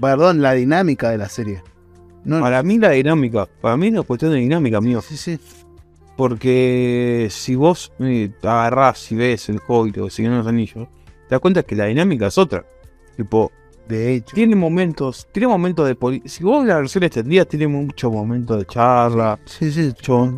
Perdón, 0.00 0.42
la 0.42 0.52
dinámica 0.52 1.10
de 1.10 1.18
la 1.18 1.28
serie. 1.28 1.62
No, 2.24 2.40
para 2.40 2.62
mí 2.62 2.78
la 2.78 2.90
dinámica, 2.90 3.46
para 3.60 3.76
mí 3.76 3.86
es 3.88 3.92
una 3.92 4.02
cuestión 4.02 4.32
de 4.32 4.38
dinámica, 4.38 4.80
mío. 4.80 5.00
sí, 5.02 5.16
sí. 5.16 5.38
Porque 6.16 7.28
si 7.30 7.54
vos 7.56 7.92
eh, 7.98 8.30
agarrás 8.42 9.10
y 9.10 9.16
ves 9.16 9.48
el 9.48 9.60
Hobbit 9.66 9.98
o 9.98 10.10
Señor 10.10 10.32
de 10.32 10.38
los 10.38 10.46
Anillos, 10.46 10.88
te 11.28 11.34
das 11.34 11.40
cuenta 11.40 11.62
que 11.64 11.74
la 11.74 11.86
dinámica 11.86 12.28
es 12.28 12.38
otra. 12.38 12.64
Tipo, 13.16 13.50
De 13.88 14.14
hecho, 14.14 14.34
tiene 14.34 14.56
momentos, 14.56 15.28
tiene 15.30 15.46
momentos 15.46 15.86
de 15.86 15.94
poli- 15.94 16.22
Si 16.24 16.42
vos 16.42 16.64
la 16.66 16.76
versión 16.76 17.04
extendida 17.04 17.44
tiene 17.44 17.66
muchos 17.68 18.10
momentos 18.12 18.58
de 18.58 18.64
charla, 18.66 19.38
sí, 19.44 19.70
sí, 19.70 19.92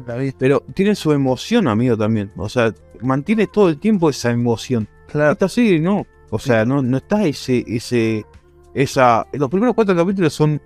la 0.06 0.16
vi. 0.16 0.32
pero 0.36 0.60
tiene 0.74 0.94
su 0.96 1.12
emoción, 1.12 1.68
amigo, 1.68 1.96
también. 1.96 2.30
O 2.36 2.48
sea, 2.48 2.74
mantiene 3.02 3.46
todo 3.46 3.68
el 3.68 3.78
tiempo 3.78 4.10
esa 4.10 4.30
emoción. 4.30 4.88
Claro, 5.08 5.32
Esta 5.32 5.48
serie 5.48 5.78
no. 5.80 6.04
O 6.30 6.38
sea, 6.40 6.64
no, 6.64 6.82
no 6.82 6.96
está 6.96 7.24
ese, 7.24 7.64
ese, 7.68 8.26
esa. 8.74 9.26
Los 9.32 9.48
primeros 9.48 9.74
cuatro 9.74 9.94
capítulos 9.94 10.32
son. 10.32 10.60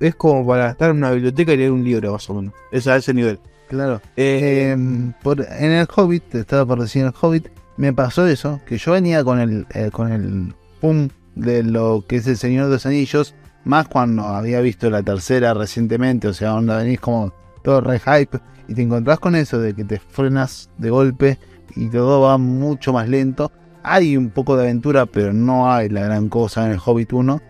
Es 0.00 0.14
como 0.16 0.46
para 0.46 0.70
estar 0.70 0.90
en 0.90 0.96
una 0.96 1.10
biblioteca 1.12 1.52
y 1.52 1.58
leer 1.58 1.70
un 1.70 1.84
libro, 1.84 2.12
más 2.12 2.28
o 2.30 2.34
menos. 2.34 2.54
Es 2.72 2.86
a 2.88 2.96
ese 2.96 3.12
nivel. 3.14 3.38
claro. 3.68 4.00
Eh, 4.16 4.74
Eh, 4.76 5.12
por- 5.22 5.40
en 5.42 5.70
el 5.70 5.86
Hobbit, 5.94 6.34
estaba 6.34 6.66
por 6.66 6.80
decir 6.80 7.02
en 7.02 7.08
el 7.08 7.14
Hobbit, 7.20 7.48
me 7.76 7.92
pasó 7.92 8.26
eso, 8.26 8.60
que 8.66 8.78
yo 8.78 8.92
venía 8.92 9.22
con 9.22 9.38
el, 9.38 9.66
eh, 9.74 9.90
con 9.92 10.10
el 10.12 10.54
pum 10.80 11.08
de 11.34 11.62
lo 11.62 12.04
que 12.06 12.16
es 12.16 12.26
el 12.26 12.36
Señor 12.36 12.66
de 12.66 12.72
los 12.72 12.86
Anillos, 12.86 13.34
más 13.64 13.88
cuando 13.88 14.24
había 14.24 14.60
visto 14.60 14.90
la 14.90 15.02
tercera 15.02 15.54
recientemente, 15.54 16.28
o 16.28 16.32
sea, 16.32 16.50
donde 16.50 16.76
venís 16.76 17.00
como 17.00 17.32
todo 17.62 17.80
re 17.80 17.98
hype, 17.98 18.38
y 18.68 18.74
te 18.74 18.82
encontrás 18.82 19.18
con 19.18 19.34
eso 19.34 19.58
de 19.58 19.74
que 19.74 19.84
te 19.84 19.98
frenas 19.98 20.70
de 20.78 20.90
golpe 20.90 21.38
y 21.74 21.88
todo 21.88 22.20
va 22.22 22.38
mucho 22.38 22.92
más 22.92 23.08
lento. 23.08 23.50
Hay 23.82 24.16
un 24.16 24.30
poco 24.30 24.56
de 24.56 24.64
aventura, 24.64 25.06
pero 25.06 25.32
no 25.32 25.72
hay 25.72 25.88
la 25.88 26.02
gran 26.02 26.28
cosa 26.28 26.66
en 26.66 26.72
el 26.72 26.80
Hobbit 26.84 27.12
1, 27.12 27.40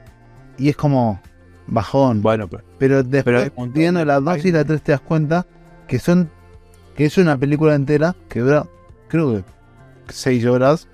y 0.59 0.69
es 0.69 0.77
como 0.77 1.21
bajón. 1.67 2.23
bueno, 2.23 2.49
pero. 2.49 2.65
Pero 2.79 3.03
después, 3.03 3.51
Pero 3.55 3.73
viendo 3.73 4.05
la 4.05 4.21
2 4.21 4.45
y 4.45 4.53
la 4.53 4.65
3 4.65 4.83
te 4.83 4.93
das 4.93 5.01
cuenta 5.01 5.47
que 5.87 5.99
son 5.99 6.31
que 6.95 7.07
es 7.07 7.17
una 7.19 7.39
película 7.39 7.75
entera 7.75 8.15
que 8.29 8.41
dura, 8.41 8.67
creo 9.09 9.37
que 9.37 9.45
6 10.09 10.45
horas, 10.47 10.89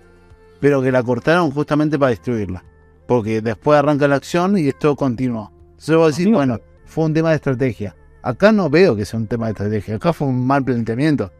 pero 0.60 0.82
que 0.82 0.92
la 0.92 1.02
cortaron 1.02 1.50
justamente 1.50 1.98
para 1.98 2.10
distribuirla. 2.10 2.62
Porque 3.06 3.40
después 3.40 3.78
arranca 3.78 4.08
la 4.08 4.16
acción 4.16 4.58
y 4.58 4.68
esto 4.68 4.96
continúa. 4.96 5.50
Entonces 5.70 5.96
vos 5.96 6.16
decís, 6.16 6.32
bueno, 6.32 6.58
fue 6.84 7.04
un 7.04 7.14
tema 7.14 7.30
de 7.30 7.36
estrategia. 7.36 7.94
Acá 8.22 8.50
no 8.50 8.68
veo 8.68 8.96
que 8.96 9.04
sea 9.04 9.20
un 9.20 9.26
tema 9.28 9.46
de 9.46 9.52
estrategia, 9.52 9.96
acá 9.96 10.12
fue 10.12 10.26
un 10.28 10.44
mal 10.46 10.64
planteamiento. 10.64 11.30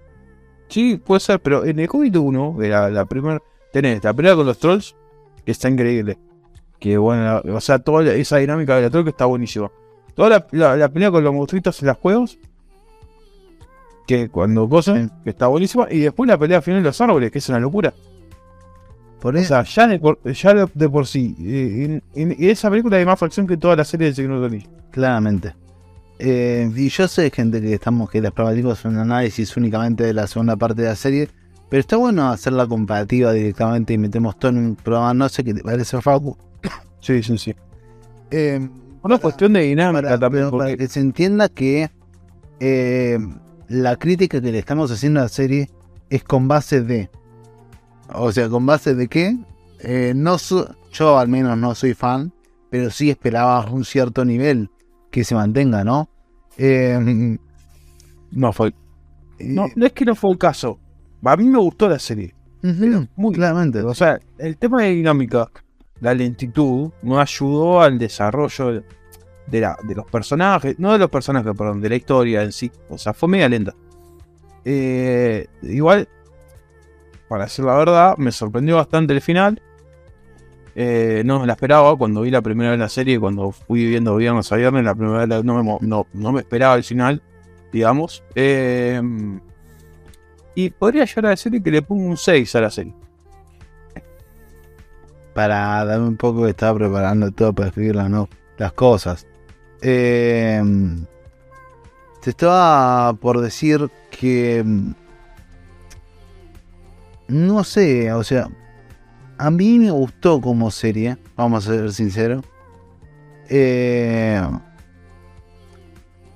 Sí, 0.69 1.01
puede 1.05 1.21
ser, 1.21 1.41
pero 1.41 1.65
en 1.65 1.79
el 1.79 1.89
Hobbit 1.91 2.17
1, 2.17 2.57
la, 2.61 2.91
la 2.91 3.05
primera, 3.07 3.41
tenés 3.73 4.03
la 4.05 4.13
pelea 4.15 4.35
con 4.37 4.47
los 4.47 4.59
trolls, 4.59 4.95
que 5.45 5.53
está 5.53 5.69
increíble. 5.69 6.19
Que 6.79 6.99
bueno, 6.99 7.41
o 7.53 7.61
sea, 7.61 7.79
toda 7.79 8.05
esa 8.15 8.37
dinámica 8.37 8.77
de 8.77 8.83
la 8.83 8.91
troll 8.91 9.05
que 9.05 9.11
está 9.11 9.25
buenísima. 9.25 9.71
Toda 10.15 10.29
la, 10.29 10.47
la- 10.53 10.77
la 10.77 10.89
pelea 10.89 11.11
con 11.11 11.25
los 11.25 11.33
monstruitos 11.35 11.81
en 11.83 11.89
los 11.89 11.97
juegos, 11.99 12.39
que 14.07 14.29
cuando 14.29 14.69
Sí. 14.83 14.93
que 15.25 15.31
está 15.31 15.47
buenísima. 15.49 15.89
Y 15.91 16.01
después 16.01 16.29
la 16.29 16.39
pelea 16.39 16.63
final 16.63 16.83
de 16.83 16.89
los 16.89 17.01
árboles, 17.01 17.31
que 17.33 17.39
es 17.39 17.49
una 17.49 17.59
locura. 17.59 17.93
Por 19.21 19.35
O 19.35 19.39
eso, 19.39 19.49
sea, 19.49 19.63
ya 19.65 19.87
de 19.87 19.99
por, 19.99 20.19
ya 20.33 20.55
de, 20.55 20.69
de 20.75 20.89
por 20.89 21.07
sí, 21.07 21.35
eh, 21.41 22.01
en, 22.15 22.33
en 22.33 22.37
esa 22.51 22.71
película 22.71 22.97
hay 22.99 23.05
más 23.07 23.23
acción 23.23 23.47
que 23.47 23.57
toda 23.57 23.77
la 23.77 23.85
serie 23.85 24.09
de 24.09 24.15
Señor 24.15 24.51
claramente. 24.91 25.55
Eh, 26.19 26.71
y 26.75 26.89
yo 26.89 27.09
sé, 27.09 27.31
gente, 27.31 27.61
que 27.61 27.75
estamos 27.75 28.11
que 28.11 28.21
les 28.21 28.33
prometimos 28.33 28.85
un 28.85 28.97
análisis 28.99 29.57
únicamente 29.57 30.05
de 30.05 30.15
la 30.15 30.27
segunda 30.27 30.57
parte 30.57 30.83
de 30.83 30.89
la 30.89 30.97
serie. 30.97 31.29
Pero 31.69 31.81
está 31.81 31.97
bueno 31.97 32.29
hacer 32.31 32.53
la 32.53 32.67
comparativa 32.67 33.33
directamente 33.33 33.93
y 33.95 33.99
metemos 33.99 34.39
todo 34.39 34.53
en 34.53 34.59
un 34.59 34.77
programa. 34.77 35.13
No 35.15 35.29
sé 35.29 35.43
qué 35.45 35.53
te 35.55 35.63
parece, 35.63 36.01
Facu. 36.01 36.37
Sí, 37.01 37.23
sí, 37.23 37.39
sí. 37.39 37.55
Eh, 38.31 38.69
Una 39.03 39.19
cuestión 39.19 39.53
de 39.53 39.61
dinámica 39.63 40.03
para, 40.03 40.19
también. 40.19 40.45
pero 40.47 40.59
para 40.59 40.77
que 40.77 40.89
se 40.89 41.01
entienda 41.01 41.49
que 41.49 41.91
eh, 42.61 43.19
la 43.69 43.97
crítica 43.97 44.41
que 44.41 44.51
le 44.51 44.59
estamos 44.59 44.91
haciendo 44.91 45.21
a 45.21 45.25
la 45.25 45.29
serie 45.29 45.71
es 46.11 46.25
con 46.25 46.49
base 46.49 46.81
de. 46.83 47.11
O 48.15 48.33
sea, 48.33 48.49
con 48.49 48.67
base 48.67 48.95
de 48.95 49.09
qué? 49.09 49.37
Eh, 49.81 50.13
no 50.15 50.39
so- 50.39 50.75
yo 50.93 51.19
al 51.19 51.29
menos 51.29 51.57
no 51.59 51.75
soy 51.75 51.95
fan, 51.95 52.33
pero 52.71 52.91
sí 52.91 53.11
esperaba 53.11 53.69
un 53.71 53.85
cierto 53.85 54.25
nivel 54.25 54.71
que 55.11 55.25
se 55.25 55.35
mantenga, 55.35 55.85
¿no? 55.85 56.09
Eh, 56.59 57.39
No, 58.33 58.53
fue, 58.53 58.75
no, 59.39 59.67
eh, 59.67 59.73
no 59.77 59.87
es 59.87 59.93
que 59.93 60.05
no 60.05 60.15
fue 60.15 60.31
el 60.33 60.39
caso. 60.39 60.79
A 61.25 61.37
mí 61.37 61.45
me 61.45 61.59
gustó 61.59 61.89
la 61.89 61.99
serie. 61.99 62.35
Muy 63.17 63.33
claramente. 63.35 63.81
O 63.83 63.95
sea, 63.95 64.19
el 64.39 64.57
tema 64.57 64.83
de 64.83 64.91
dinámica, 64.91 65.51
la 66.01 66.13
lentitud, 66.15 66.91
no 67.03 67.21
ayudó 67.21 67.81
al 67.81 67.99
desarrollo 67.99 68.83
de, 69.47 69.61
la, 69.61 69.77
de 69.87 69.95
los 69.95 70.07
personajes, 70.07 70.79
no 70.79 70.93
de 70.93 70.99
los 70.99 71.09
personajes, 71.11 71.53
perdón, 71.57 71.81
de 71.81 71.89
la 71.89 71.97
historia 71.97 72.43
en 72.43 72.53
sí. 72.53 72.71
O 72.89 72.99
sea, 72.99 73.13
fue 73.15 73.29
media 73.29 73.49
lenta. 73.49 73.75
Eh, 74.65 75.47
igual, 75.63 76.09
para 77.29 77.45
decir 77.45 77.65
la 77.65 77.75
verdad, 77.77 78.17
me 78.19 78.33
sorprendió 78.33 78.77
bastante 78.77 79.13
el 79.15 79.21
final. 79.21 79.61
Eh, 80.79 81.23
no 81.25 81.41
me 81.41 81.47
la 81.47 81.55
esperaba 81.55 81.97
cuando 81.97 82.21
vi 82.21 82.31
la 82.31 82.43
primera 82.43 82.71
vez 82.71 82.79
la 82.79 82.89
serie, 82.89 83.19
cuando 83.19 83.51
fui 83.51 83.87
viendo 83.87 84.15
viernes 84.17 84.51
a 84.53 84.57
viernes, 84.57 84.85
la 84.85 84.95
primera 84.95 85.25
vez 85.27 85.45
no, 85.45 85.63
me, 85.63 85.79
no, 85.81 86.07
no 86.13 86.33
me 86.33 86.41
esperaba 86.41 86.75
el 86.75 86.85
final, 86.85 87.23
digamos. 87.73 88.23
Eh, 88.35 89.01
y 90.55 90.71
podría 90.71 91.05
llegar 91.05 91.27
a 91.27 91.31
decir 91.31 91.63
que 91.63 91.71
le 91.71 91.83
pongo 91.83 92.05
un 92.05 92.17
6 92.17 92.55
a 92.57 92.61
la 92.61 92.71
serie. 92.71 92.95
para 95.35 95.85
darme 95.85 96.09
un 96.09 96.17
poco 96.17 96.45
que 96.45 96.51
estaba 96.51 96.79
preparando 96.79 97.31
todo 97.31 97.53
para 97.53 97.69
escribir 97.69 97.97
las, 97.97 98.09
no- 98.09 98.29
las 98.57 98.73
cosas. 98.73 99.27
Eh, 99.83 100.63
te 102.23 102.31
estaba 102.31 103.13
por 103.15 103.41
decir 103.41 103.91
que 104.11 104.63
mm, 104.65 104.91
no 107.29 107.65
sé, 107.65 108.13
o 108.13 108.23
sea, 108.25 108.49
a 109.39 109.51
mí 109.51 109.79
me 109.79 109.91
gustó 109.91 110.41
como 110.41 110.71
serie, 110.71 111.17
vamos 111.37 111.67
a 111.67 111.73
ser 111.73 111.93
sinceros. 111.93 112.45
Eh, 113.49 114.41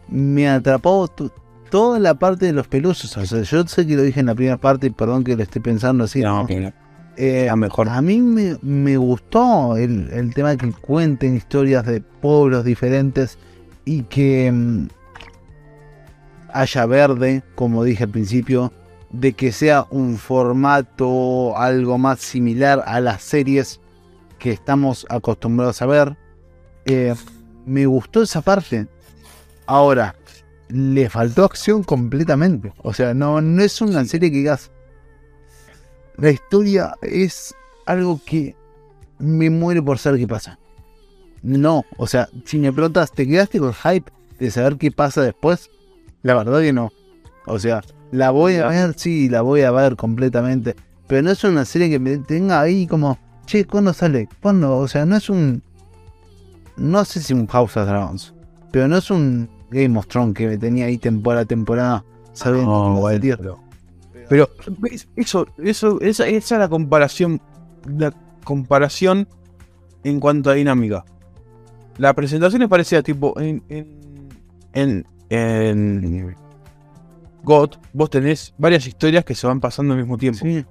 me 0.08 0.48
atrapó 0.48 1.08
to- 1.08 1.32
toda 1.70 1.98
la 1.98 2.14
parte 2.14 2.46
de 2.46 2.52
los 2.52 2.66
pelusos. 2.68 3.16
O 3.16 3.24
sea, 3.26 3.42
yo 3.42 3.66
sé 3.66 3.86
que 3.86 3.96
lo 3.96 4.02
dije 4.02 4.20
en 4.20 4.26
la 4.26 4.34
primera 4.34 4.56
parte 4.56 4.88
y 4.88 4.90
perdón 4.90 5.24
que 5.24 5.36
lo 5.36 5.42
esté 5.42 5.60
pensando 5.60 6.04
así. 6.04 6.20
No, 6.20 6.40
¿no? 6.42 6.46
que 6.46 6.72
Eh, 7.16 7.48
a 7.48 7.56
mejor. 7.56 7.88
a 7.88 8.00
mí 8.02 8.20
me, 8.20 8.56
me 8.62 8.96
gustó 8.96 9.76
el, 9.76 10.10
el 10.12 10.32
tema 10.34 10.50
de 10.50 10.56
que 10.56 10.72
cuenten 10.72 11.36
historias 11.36 11.84
de 11.86 12.00
pueblos 12.00 12.64
diferentes 12.64 13.38
y 13.84 14.02
que 14.04 14.50
mm, 14.52 14.88
haya 16.52 16.86
verde, 16.86 17.42
como 17.54 17.84
dije 17.84 18.04
al 18.04 18.10
principio, 18.10 18.72
de 19.10 19.32
que 19.32 19.52
sea 19.52 19.86
un 19.90 20.16
formato 20.16 21.56
algo 21.56 21.98
más 21.98 22.20
similar 22.20 22.82
a 22.86 23.00
las 23.00 23.22
series 23.22 23.80
que 24.38 24.52
estamos 24.52 25.06
acostumbrados 25.08 25.82
a 25.82 25.86
ver. 25.86 26.16
Eh, 26.86 27.14
me 27.66 27.86
gustó 27.86 28.22
esa 28.22 28.40
parte. 28.40 28.86
Ahora, 29.66 30.16
le 30.68 31.10
faltó 31.10 31.44
acción 31.44 31.82
completamente. 31.82 32.72
O 32.82 32.94
sea, 32.94 33.14
no, 33.14 33.40
no 33.40 33.62
es 33.62 33.80
una 33.80 34.04
serie 34.04 34.30
que 34.30 34.38
digas, 34.38 34.70
la 36.16 36.30
historia 36.30 36.94
es 37.02 37.54
algo 37.86 38.20
que 38.24 38.56
me 39.18 39.50
muere 39.50 39.82
por 39.82 39.98
saber 39.98 40.20
qué 40.20 40.28
pasa. 40.28 40.58
No, 41.42 41.84
o 41.96 42.06
sea, 42.06 42.28
si 42.44 42.58
me 42.58 42.72
preguntas, 42.72 43.12
¿te 43.12 43.26
quedaste 43.26 43.58
con 43.58 43.68
el 43.68 43.74
hype 43.74 44.12
de 44.38 44.50
saber 44.50 44.76
qué 44.76 44.90
pasa 44.90 45.22
después? 45.22 45.70
La 46.22 46.34
verdad 46.34 46.60
que 46.60 46.72
no. 46.72 46.92
O 47.46 47.58
sea, 47.58 47.82
la 48.12 48.30
voy 48.30 48.56
a 48.56 48.68
ver, 48.68 48.94
sí, 48.96 49.28
la 49.28 49.42
voy 49.42 49.62
a 49.62 49.70
ver 49.70 49.96
completamente. 49.96 50.76
Pero 51.06 51.22
no 51.22 51.30
es 51.30 51.42
una 51.44 51.64
serie 51.64 51.90
que 51.90 51.98
me 51.98 52.18
tenga 52.18 52.60
ahí 52.60 52.86
como, 52.86 53.18
che, 53.46 53.64
¿cuándo 53.64 53.92
sale? 53.92 54.28
¿Cuándo? 54.40 54.76
O 54.78 54.86
sea, 54.88 55.04
no 55.06 55.16
es 55.16 55.28
un. 55.30 55.62
No 56.76 57.04
sé 57.04 57.20
si 57.20 57.32
un 57.34 57.46
House 57.48 57.76
of 57.76 57.86
Dragons. 57.86 58.34
Pero 58.70 58.86
no 58.88 58.96
es 58.98 59.10
un 59.10 59.48
Game 59.70 59.98
of 59.98 60.06
Thrones 60.06 60.34
que 60.34 60.46
me 60.46 60.56
tenía 60.58 60.86
ahí 60.86 60.98
temporada 60.98 61.42
a 61.42 61.46
temporada. 61.46 62.04
Sabiendo 62.32 62.70
a 62.72 62.88
bueno, 63.00 63.20
pero- 63.36 63.60
Pero 64.28 64.48
eso, 65.16 65.46
eso, 65.58 66.00
esa, 66.00 66.28
esa 66.28 66.54
es 66.54 66.58
la 66.60 66.68
comparación, 66.68 67.40
la 67.86 68.14
comparación 68.44 69.26
en 70.04 70.20
cuanto 70.20 70.50
a 70.50 70.54
dinámica. 70.54 71.04
La 71.98 72.14
presentación 72.14 72.62
es 72.62 72.68
parecida, 72.68 73.02
tipo, 73.02 73.38
en, 73.40 73.62
en, 73.68 73.98
en, 74.72 75.06
en 75.28 76.36
God, 77.42 77.70
vos 77.92 78.10
tenés 78.10 78.54
varias 78.58 78.86
historias 78.86 79.24
que 79.24 79.34
se 79.34 79.46
van 79.46 79.60
pasando 79.60 79.94
al 79.94 80.00
mismo 80.00 80.18
tiempo. 80.18 80.40
Sí, 80.42 80.64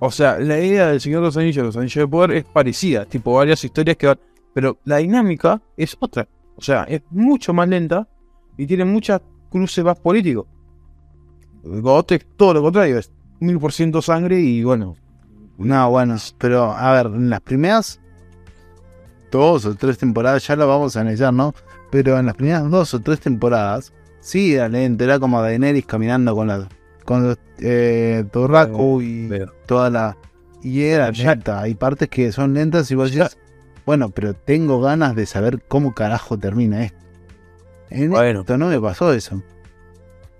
O 0.00 0.10
sea, 0.10 0.38
la 0.38 0.58
idea 0.58 0.88
del 0.88 1.00
Señor 1.00 1.20
de 1.20 1.26
los 1.26 1.36
Anillos, 1.36 1.64
los 1.64 1.76
Anillos 1.76 1.96
de 1.96 2.08
Poder, 2.08 2.30
es 2.32 2.44
parecida, 2.44 3.04
tipo 3.04 3.34
varias 3.34 3.62
historias 3.64 3.96
que 3.96 4.06
van. 4.06 4.18
Pero 4.54 4.78
la 4.84 4.96
dinámica 4.96 5.60
es 5.76 5.96
otra. 6.00 6.28
O 6.56 6.62
sea, 6.62 6.84
es 6.84 7.02
mucho 7.10 7.52
más 7.52 7.68
lenta 7.68 8.08
y 8.56 8.66
tiene 8.66 8.84
muchas 8.84 9.20
cruces 9.50 9.84
más 9.84 9.98
políticos. 9.98 10.46
God 11.62 12.12
es 12.12 12.26
todo 12.36 12.54
lo 12.54 12.62
contrario, 12.62 12.98
es 12.98 13.12
mil 13.40 13.58
por 13.58 13.72
ciento 13.72 14.02
sangre 14.02 14.40
y 14.40 14.64
bueno. 14.64 14.96
No, 15.58 15.90
bueno, 15.90 16.16
pero 16.38 16.72
a 16.72 16.92
ver, 16.92 17.06
en 17.06 17.30
las 17.30 17.40
primeras 17.40 18.00
dos 19.30 19.64
o 19.64 19.74
tres 19.74 19.98
temporadas, 19.98 20.46
ya 20.46 20.56
lo 20.56 20.68
vamos 20.68 20.96
a 20.96 21.00
analizar, 21.00 21.32
¿no? 21.32 21.54
Pero 21.90 22.18
en 22.18 22.26
las 22.26 22.36
primeras 22.36 22.70
dos 22.70 22.94
o 22.94 23.00
tres 23.00 23.20
temporadas, 23.20 23.92
sí, 24.20 24.54
era 24.54 24.68
lento, 24.68 25.04
era 25.04 25.18
como 25.18 25.42
Daenerys 25.42 25.86
caminando 25.86 26.34
con 26.34 26.48
la 26.48 26.68
con 27.04 27.36
eh, 27.60 28.24
Torraco 28.30 29.00
y 29.00 29.26
Pero, 29.28 29.52
toda 29.66 29.90
la 29.90 30.16
y 30.62 30.82
era 30.82 31.10
lenta, 31.10 31.60
hay 31.60 31.74
partes 31.74 32.08
que 32.08 32.32
son 32.32 32.52
lentas 32.54 32.90
y 32.90 32.94
vos 32.94 33.12
decís, 33.12 33.36
bueno, 33.86 34.10
pero 34.10 34.34
tengo 34.34 34.80
ganas 34.80 35.14
de 35.14 35.24
saber 35.24 35.62
cómo 35.66 35.94
carajo 35.94 36.36
termina 36.36 36.84
esto. 36.84 36.98
En 37.90 38.10
Bueno. 38.10 38.40
esto 38.40 38.58
no 38.58 38.68
me 38.68 38.80
pasó 38.80 39.12
eso. 39.12 39.42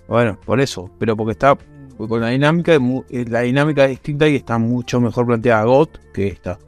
bueno, 0.06 0.38
por 0.44 0.60
eso. 0.60 0.90
Pero 0.98 1.16
porque 1.16 1.32
está 1.32 1.56
con 1.96 2.20
la 2.20 2.28
dinámica, 2.28 2.74
eh, 2.74 3.24
la 3.28 3.40
dinámica 3.40 3.84
es 3.84 3.90
distinta 3.90 4.28
y 4.28 4.36
está 4.36 4.58
mucho 4.58 5.00
mejor 5.00 5.26
planteada 5.26 5.64
God 5.64 5.88
que 6.12 6.28
esta. 6.28 6.58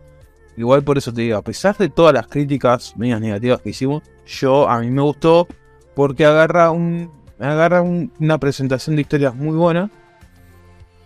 Igual 0.56 0.82
por 0.82 0.98
eso 0.98 1.12
te 1.12 1.22
digo, 1.22 1.36
a 1.36 1.42
pesar 1.42 1.76
de 1.76 1.88
todas 1.88 2.12
las 2.14 2.26
críticas 2.26 2.96
medias 2.96 3.20
negativas 3.20 3.60
que 3.62 3.70
hicimos, 3.70 4.02
yo 4.26 4.68
a 4.68 4.80
mí 4.80 4.90
me 4.90 5.02
gustó 5.02 5.46
porque 5.94 6.24
agarra 6.24 6.70
un 6.70 7.10
agarra 7.38 7.80
un- 7.82 8.12
una 8.20 8.38
presentación 8.38 8.96
de 8.96 9.02
historias 9.02 9.34
muy 9.34 9.56
buena, 9.56 9.90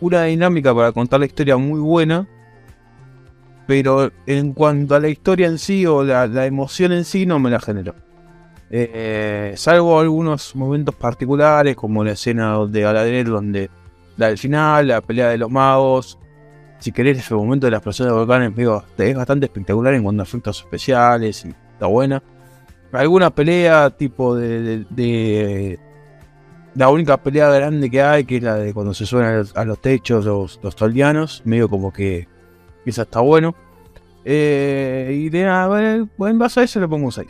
una 0.00 0.24
dinámica 0.24 0.74
para 0.74 0.92
contar 0.92 1.20
la 1.20 1.26
historia 1.26 1.56
muy 1.56 1.80
buena, 1.80 2.26
pero 3.66 4.10
en 4.26 4.52
cuanto 4.52 4.94
a 4.94 5.00
la 5.00 5.08
historia 5.08 5.46
en 5.46 5.58
sí 5.58 5.86
o 5.86 6.02
la, 6.02 6.24
emoción 6.46 6.92
en 6.92 7.04
sí 7.04 7.24
no 7.24 7.38
me 7.38 7.50
la 7.50 7.60
generó. 7.60 7.94
Eh, 8.70 9.54
salvo 9.56 10.00
algunos 10.00 10.56
momentos 10.56 10.94
particulares 10.94 11.76
como 11.76 12.02
la 12.02 12.12
escena 12.12 12.58
de 12.66 12.80
Galadriel 12.80 13.26
donde 13.26 13.70
la 14.16 14.28
del 14.28 14.38
final, 14.38 14.88
la 14.88 15.00
pelea 15.00 15.28
de 15.28 15.38
los 15.38 15.50
magos, 15.50 16.18
si 16.78 16.90
querés 16.92 17.30
el 17.30 17.36
momento 17.36 17.66
de 17.66 17.70
la 17.70 17.76
explosión 17.78 18.08
de 18.08 18.14
volcanes, 18.14 18.54
digo, 18.54 18.84
es 18.98 19.16
bastante 19.16 19.46
espectacular 19.46 19.94
en 19.94 20.02
cuanto 20.02 20.22
a 20.22 20.24
efectos 20.24 20.60
especiales 20.60 21.44
y 21.44 21.54
está 21.72 21.86
buena. 21.86 22.22
Alguna 22.94 23.30
pelea 23.30 23.90
tipo 23.90 24.36
de, 24.36 24.84
de- 24.90 25.78
la 26.74 26.88
única 26.90 27.16
pelea 27.22 27.48
grande 27.50 27.88
que 27.90 28.02
hay, 28.02 28.24
que 28.24 28.38
es 28.38 28.42
la 28.42 28.56
de 28.56 28.72
cuando 28.74 28.94
se 28.94 29.06
suben 29.06 29.26
a 29.26 29.32
los, 29.36 29.56
a 29.56 29.64
los 29.64 29.80
techos 29.80 30.24
los, 30.24 30.58
los 30.62 30.74
toldianos, 30.74 31.42
medio 31.44 31.68
como 31.68 31.92
que 31.92 32.26
esa 32.84 33.02
está 33.02 33.20
bueno. 33.20 33.54
Eh, 34.24 35.20
y 35.24 35.28
de, 35.28 35.46
a 35.46 35.68
ver, 35.68 36.06
en 36.18 36.38
base 36.38 36.60
a 36.60 36.62
eso 36.64 36.80
le 36.80 36.88
pongo 36.88 37.06
un 37.06 37.12
6. 37.12 37.28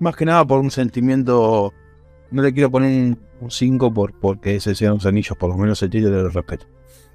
Más 0.00 0.14
que 0.16 0.24
nada 0.24 0.44
por 0.44 0.60
un 0.60 0.70
sentimiento 0.70 1.72
no 2.30 2.42
le 2.42 2.52
quiero 2.52 2.70
poner 2.70 3.16
un 3.40 3.50
5 3.50 3.92
por, 3.94 4.12
porque 4.12 4.56
ese 4.56 4.74
sean 4.74 4.94
los 4.94 5.06
anillos, 5.06 5.36
por 5.38 5.48
lo 5.48 5.56
menos 5.56 5.82
el 5.82 5.90
título 5.90 6.22
lo 6.22 6.28
respeto. 6.28 6.66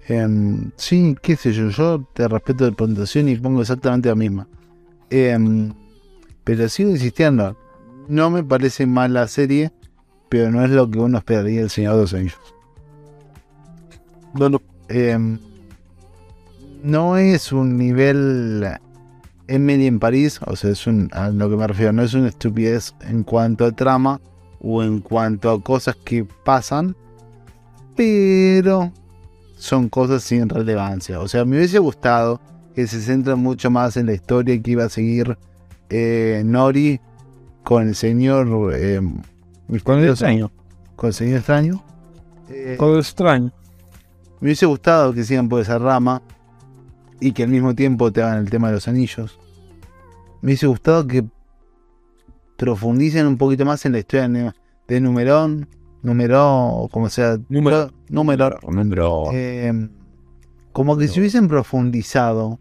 Em, 0.08 0.72
sí, 0.76 1.16
qué 1.22 1.36
sé 1.36 1.54
yo, 1.54 1.70
yo 1.70 2.04
te 2.14 2.28
respeto 2.28 2.66
de 2.66 2.72
presentación 2.72 3.30
y 3.30 3.36
pongo 3.36 3.62
exactamente 3.62 4.10
la 4.10 4.16
misma. 4.16 4.48
Em, 5.10 5.72
pero 6.44 6.68
sigo 6.68 6.90
insistiendo, 6.90 7.56
no 8.08 8.30
me 8.30 8.44
parece 8.44 8.86
mal 8.86 9.14
la 9.14 9.28
serie, 9.28 9.72
pero 10.30 10.52
no 10.52 10.64
es 10.64 10.72
lo 10.72 10.90
que 10.90 11.00
uno 11.00 11.18
esperaría 11.18 11.62
del 11.62 11.70
Señor 11.70 11.96
de 11.96 12.02
los 12.02 12.14
Anillos. 12.14 12.40
No, 14.34 14.50
no. 14.50 14.62
Em, 14.90 15.40
no 16.84 17.18
es 17.18 17.52
un 17.52 17.78
nivel 17.78 18.68
Emily 19.48 19.88
en 19.88 20.00
París, 20.00 20.40
o 20.46 20.56
sea, 20.56 20.72
es 20.72 20.88
un, 20.88 21.10
a 21.14 21.30
lo 21.30 21.50
que 21.50 21.56
me 21.56 21.68
refiero, 21.68 21.94
no 21.94 22.04
es 22.04 22.14
una 22.14 22.30
estupidez 22.30 22.94
en 23.02 23.24
cuanto 23.24 23.66
a 23.66 23.72
trama 23.72 24.20
o 24.60 24.84
en 24.84 25.00
cuanto 25.00 25.52
a 25.52 25.62
cosas 25.62 25.96
que 26.04 26.26
pasan, 26.44 26.96
pero 27.96 28.92
son 29.58 29.90
cosas 29.90 30.24
sin 30.24 30.50
relevancia. 30.50 31.20
O 31.20 31.28
sea, 31.28 31.46
me 31.46 31.58
hubiese 31.58 31.80
gustado 31.80 32.42
que 32.76 32.88
se 32.88 33.02
centre 33.02 33.36
mucho 33.36 33.70
más 33.70 33.98
en 33.98 34.08
la 34.08 34.14
historia 34.14 34.60
que 34.62 34.72
iba 34.72 34.86
a 34.86 34.90
seguir 34.90 35.38
eh, 35.90 36.42
Nori 36.46 37.00
con 37.64 37.88
el 37.88 37.96
señor. 37.96 38.48
eh, 38.76 39.02
Con 39.84 40.00
el 40.00 40.10
extraño. 40.10 40.52
con 40.96 41.08
el 41.08 41.14
señor 41.14 41.38
extraño. 41.38 41.84
Eh, 42.50 42.76
Con 42.78 42.92
el 42.94 43.00
extraño. 43.00 43.52
me 44.40 44.48
hubiese 44.48 44.66
gustado 44.66 45.14
que 45.14 45.24
sigan 45.24 45.48
por 45.50 45.62
esa 45.62 45.78
rama 45.80 46.22
y 47.20 47.32
que 47.32 47.44
al 47.44 47.50
mismo 47.50 47.74
tiempo 47.74 48.12
te 48.12 48.22
hagan 48.22 48.40
el 48.40 48.50
tema 48.50 48.68
de 48.68 48.74
los 48.76 48.88
anillos. 48.88 49.40
Me 50.42 50.48
hubiese 50.50 50.68
gustado 50.68 51.08
que 51.08 51.24
profundicen 52.58 53.26
un 53.28 53.38
poquito 53.38 53.66
más 53.66 53.86
en 53.86 53.94
la 53.94 54.00
historia 54.00 54.28
de, 54.28 54.52
de 54.88 55.02
Numerón, 55.02 55.68
Numerón, 56.02 56.88
como 56.90 57.10
sea, 57.10 57.38
Número-. 57.50 57.92
Número. 58.10 58.60
Eh, 59.34 59.90
como 60.74 60.98
que 60.98 61.08
si 61.08 61.20
hubiesen 61.20 61.48
profundizado 61.48 62.60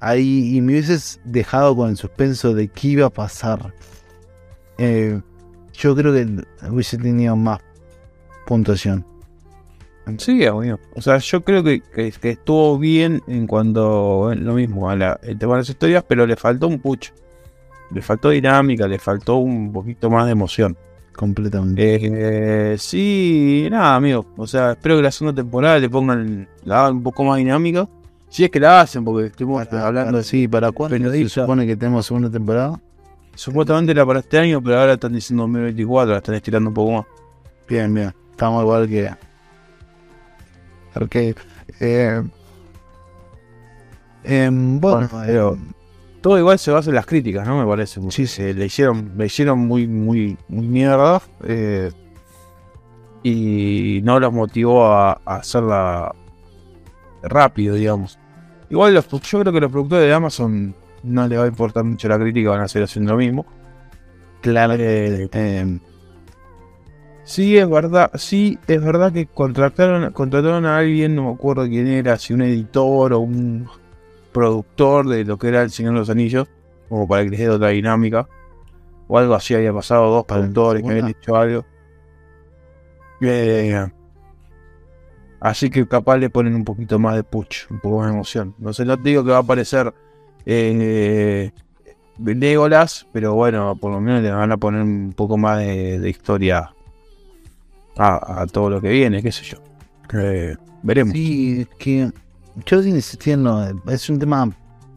ahí 0.00 0.56
y 0.56 0.60
me 0.62 0.72
hubieses 0.72 1.20
dejado 1.24 1.76
con 1.76 1.90
el 1.90 1.96
suspenso 1.96 2.54
de 2.54 2.68
qué 2.68 2.88
iba 2.88 3.06
a 3.06 3.10
pasar, 3.10 3.74
eh, 4.78 5.20
yo 5.74 5.94
creo 5.94 6.12
que 6.12 6.26
hubiese 6.70 6.98
tenido 6.98 7.36
más 7.36 7.60
puntuación. 8.46 9.04
Sí, 10.16 10.46
amigo. 10.46 10.78
O 10.94 11.02
sea, 11.02 11.18
yo 11.18 11.42
creo 11.44 11.62
que, 11.62 11.82
que- 11.82 12.10
que 12.12 12.30
estuvo 12.30 12.78
bien 12.78 13.22
en 13.26 13.46
cuanto 13.46 14.32
lo 14.34 14.54
mismo 14.54 14.88
a 14.88 14.96
la, 14.96 15.20
el 15.22 15.38
tema 15.38 15.54
de 15.54 15.58
las 15.60 15.68
historias, 15.68 16.02
pero 16.08 16.26
le 16.26 16.34
faltó 16.36 16.66
un 16.66 16.78
pucho. 16.78 17.12
Le 17.90 18.00
faltó 18.00 18.30
dinámica, 18.30 18.88
le 18.88 18.98
faltó 18.98 19.36
un 19.36 19.70
poquito 19.72 20.08
más 20.08 20.24
de 20.26 20.32
emoción. 20.32 20.76
Completamente. 21.14 21.98
Eh, 22.72 22.78
sí, 22.78 23.68
nada, 23.70 23.96
amigo. 23.96 24.24
O 24.38 24.46
sea, 24.46 24.72
espero 24.72 24.96
que 24.96 25.02
la 25.02 25.10
segunda 25.10 25.42
temporada 25.42 25.78
le 25.78 25.90
pongan, 25.90 26.48
la 26.64 26.80
hagan 26.84 26.96
un 26.96 27.02
poco 27.02 27.24
más 27.24 27.36
dinámica. 27.38 27.86
Si 28.30 28.44
es 28.44 28.50
que 28.50 28.60
la 28.60 28.80
hacen, 28.80 29.04
porque 29.04 29.26
estuvimos 29.26 29.60
hablando 29.72 30.04
Para- 30.10 30.18
de. 30.18 30.24
sí, 30.24 30.48
¿para 30.48 30.70
cuándo 30.72 31.10
se 31.10 31.28
supone 31.28 31.66
que 31.66 31.76
tenemos 31.76 32.06
segunda 32.06 32.30
temporada? 32.30 32.80
Supuestamente 33.38 33.92
era 33.92 34.04
para 34.04 34.18
este 34.18 34.36
año, 34.36 34.60
pero 34.60 34.80
ahora 34.80 34.94
están 34.94 35.12
diciendo 35.12 35.44
2024, 35.44 36.10
la 36.10 36.16
están 36.18 36.34
estirando 36.34 36.70
un 36.70 36.74
poco 36.74 36.90
más. 36.92 37.06
Bien, 37.68 37.94
bien. 37.94 38.12
Estamos 38.32 38.62
igual 38.62 38.88
que. 38.88 39.10
Porque. 40.92 41.36
Eh, 41.78 42.20
em, 44.24 44.80
bueno, 44.80 45.08
Bueno, 45.10 45.24
pero- 45.26 45.58
Todo 46.20 46.36
igual 46.36 46.58
se 46.58 46.72
basa 46.72 46.90
en 46.90 46.96
las 46.96 47.06
críticas, 47.06 47.46
¿no? 47.46 47.60
Me 47.60 47.64
parece. 47.66 48.00
Sí, 48.10 48.26
Se 48.26 48.52
le 48.52 48.66
hicieron, 48.66 49.12
le 49.16 49.26
hicieron 49.26 49.60
muy, 49.60 49.86
muy, 49.86 50.36
muy 50.48 50.66
mierda. 50.66 51.22
eh, 51.44 51.92
y 53.22 54.00
no 54.04 54.18
los 54.18 54.32
motivó 54.32 54.86
a, 54.86 55.20
a 55.24 55.36
hacerla 55.36 56.12
rápido, 57.22 57.74
digamos. 57.76 58.18
Igual 58.70 58.94
los, 58.94 59.06
yo 59.08 59.40
creo 59.40 59.52
que 59.52 59.60
los 59.60 59.70
productores 59.70 60.06
de 60.08 60.12
Amazon 60.14 60.74
no 61.02 61.26
les 61.28 61.38
va 61.38 61.44
a 61.44 61.48
importar 61.48 61.84
mucho 61.84 62.08
la 62.08 62.18
crítica, 62.18 62.50
van 62.50 62.62
a 62.62 62.68
seguir 62.68 62.84
haciendo 62.84 63.12
lo 63.12 63.18
mismo. 63.18 63.46
claro, 64.40 64.74
Eh, 64.74 65.28
em, 65.32 65.80
Sí, 67.28 67.58
es 67.58 67.68
verdad, 67.68 68.10
sí, 68.14 68.58
es 68.68 68.82
verdad 68.82 69.12
que 69.12 69.26
contrataron, 69.26 70.12
contrataron 70.12 70.64
a 70.64 70.78
alguien, 70.78 71.14
no 71.14 71.24
me 71.24 71.34
acuerdo 71.34 71.66
quién 71.68 71.86
era, 71.86 72.16
si 72.16 72.32
un 72.32 72.40
editor 72.40 73.12
o 73.12 73.18
un 73.18 73.68
productor 74.32 75.06
de 75.06 75.26
lo 75.26 75.36
que 75.36 75.48
era 75.48 75.60
El 75.60 75.70
Señor 75.70 75.92
de 75.92 75.98
los 75.98 76.08
Anillos, 76.08 76.48
como 76.88 77.06
para 77.06 77.24
que 77.24 77.28
les 77.30 77.40
dé 77.40 77.50
otra 77.50 77.68
dinámica. 77.68 78.26
O 79.08 79.18
algo 79.18 79.34
así 79.34 79.54
había 79.54 79.74
pasado, 79.74 80.10
dos 80.10 80.24
productores 80.24 80.82
que 80.82 80.88
habían 80.88 81.08
hecho 81.08 81.36
algo. 81.36 81.66
Eh, 83.20 83.86
así 85.40 85.68
que 85.68 85.86
capaz 85.86 86.16
le 86.16 86.30
ponen 86.30 86.54
un 86.54 86.64
poquito 86.64 86.98
más 86.98 87.14
de 87.14 87.24
push, 87.24 87.66
un 87.68 87.80
poco 87.80 87.98
más 87.98 88.06
de 88.06 88.14
emoción. 88.14 88.54
No 88.56 88.72
sé, 88.72 88.86
no 88.86 88.96
te 88.96 89.08
digo 89.08 89.22
que 89.22 89.32
va 89.32 89.36
a 89.36 89.40
aparecer 89.40 89.92
eh, 90.50 91.50
Legolas, 92.24 93.06
pero 93.12 93.34
bueno, 93.34 93.76
por 93.76 93.92
lo 93.92 94.00
menos 94.00 94.22
le 94.22 94.30
van 94.30 94.50
a 94.50 94.56
poner 94.56 94.82
un 94.82 95.12
poco 95.14 95.36
más 95.36 95.58
de, 95.58 95.98
de 96.00 96.10
historia 96.10 96.72
a, 97.96 98.40
a 98.42 98.46
todo 98.46 98.70
lo 98.70 98.80
que 98.80 98.88
viene, 98.88 99.22
qué 99.22 99.30
sé 99.30 99.44
yo. 99.44 99.58
Eh, 100.18 100.56
veremos. 100.82 101.12
sí, 101.12 101.60
es 101.60 101.68
que. 101.78 102.10
Yo 102.66 102.82
sin 102.82 102.96
insistiendo, 102.96 103.64
es 103.88 104.10
un 104.10 104.18
tema 104.18 104.50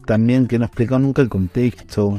también 0.06 0.48
que 0.48 0.58
no 0.58 0.64
explicó 0.64 0.98
nunca 0.98 1.22
el 1.22 1.28
contexto. 1.28 2.18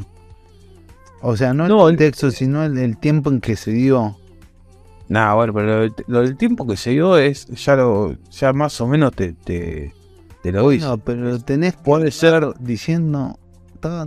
O 1.22 1.36
sea, 1.36 1.54
no 1.54 1.64
el 1.64 1.70
No, 1.70 1.90
el- 1.90 1.96
contexto, 1.96 2.32
sino 2.32 2.64
el, 2.64 2.78
el 2.78 2.98
tiempo 2.98 3.30
en 3.30 3.42
que 3.42 3.56
se 3.58 3.72
dio. 3.72 4.16
Nada, 5.10 5.34
bueno, 5.34 5.54
pero 5.54 5.66
lo, 5.68 5.80
del- 5.82 5.94
lo 6.08 6.22
del 6.22 6.38
tiempo 6.38 6.66
que 6.66 6.78
se 6.78 6.92
dio 6.92 7.18
es, 7.18 7.48
ya 7.48 7.76
lo, 7.76 8.16
ya 8.32 8.54
más 8.54 8.80
o 8.80 8.88
menos 8.88 9.12
te, 9.14 9.34
te, 9.34 9.94
te 10.44 10.52
lo 10.52 10.70
dice. 10.70 10.86
No, 10.86 10.98
pero 11.00 11.40
tenés 11.40 11.76
que 11.78 11.82
Puede 11.84 12.12
ser, 12.12 12.46
diciendo. 12.60 13.40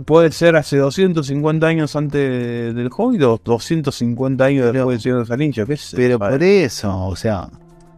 puede 0.05 0.31
ser 0.31 0.55
hace 0.55 0.77
250 0.77 1.65
años 1.67 1.95
antes 1.95 2.73
del 2.75 2.89
Hobbit 2.95 3.23
o 3.23 3.41
250 3.43 4.45
años 4.45 4.67
Pero- 4.67 4.73
después 4.73 4.95
del 4.95 5.01
Señor 5.25 5.27
de 5.65 5.77
sé, 5.77 5.95
Pero 5.97 6.19
por 6.19 6.41
eso, 6.43 7.05
o 7.07 7.15
sea, 7.15 7.49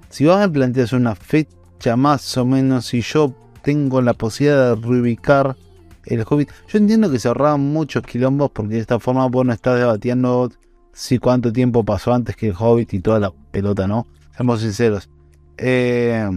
si 0.10 0.26
vos 0.26 0.40
me 0.40 0.50
planteas 0.50 0.94
una 0.94 1.16
fecha 1.16 1.96
más 1.98 2.38
o 2.38 2.46
menos, 2.46 2.86
si 2.86 3.02
yo 3.02 3.34
tengo 3.62 4.02
la 4.02 4.14
posibilidad 4.14 4.76
de 4.76 4.82
reubicar 4.88 5.56
el 6.06 6.24
Hobbit, 6.28 6.50
yo 6.70 6.78
entiendo 6.80 7.12
que 7.12 7.20
se 7.20 7.28
ahorraban 7.28 7.60
muchos 7.62 8.04
quilombos 8.04 8.52
porque 8.52 8.76
de 8.76 8.80
esta 8.82 9.00
forma 9.00 9.28
vos 9.28 9.46
no 9.46 9.52
estás 9.54 9.78
debatiendo 9.78 10.50
si 10.94 11.20
cuánto 11.20 11.52
tiempo 11.54 11.84
pasó 11.84 12.14
antes 12.14 12.36
que 12.38 12.48
el 12.48 12.56
Hobbit 12.58 12.94
y 12.94 13.00
toda 13.02 13.20
la 13.20 13.32
pelota, 13.52 13.86
¿no? 13.88 14.08
Seamos 14.36 14.62
sinceros. 14.62 15.10
Eh, 15.58 16.28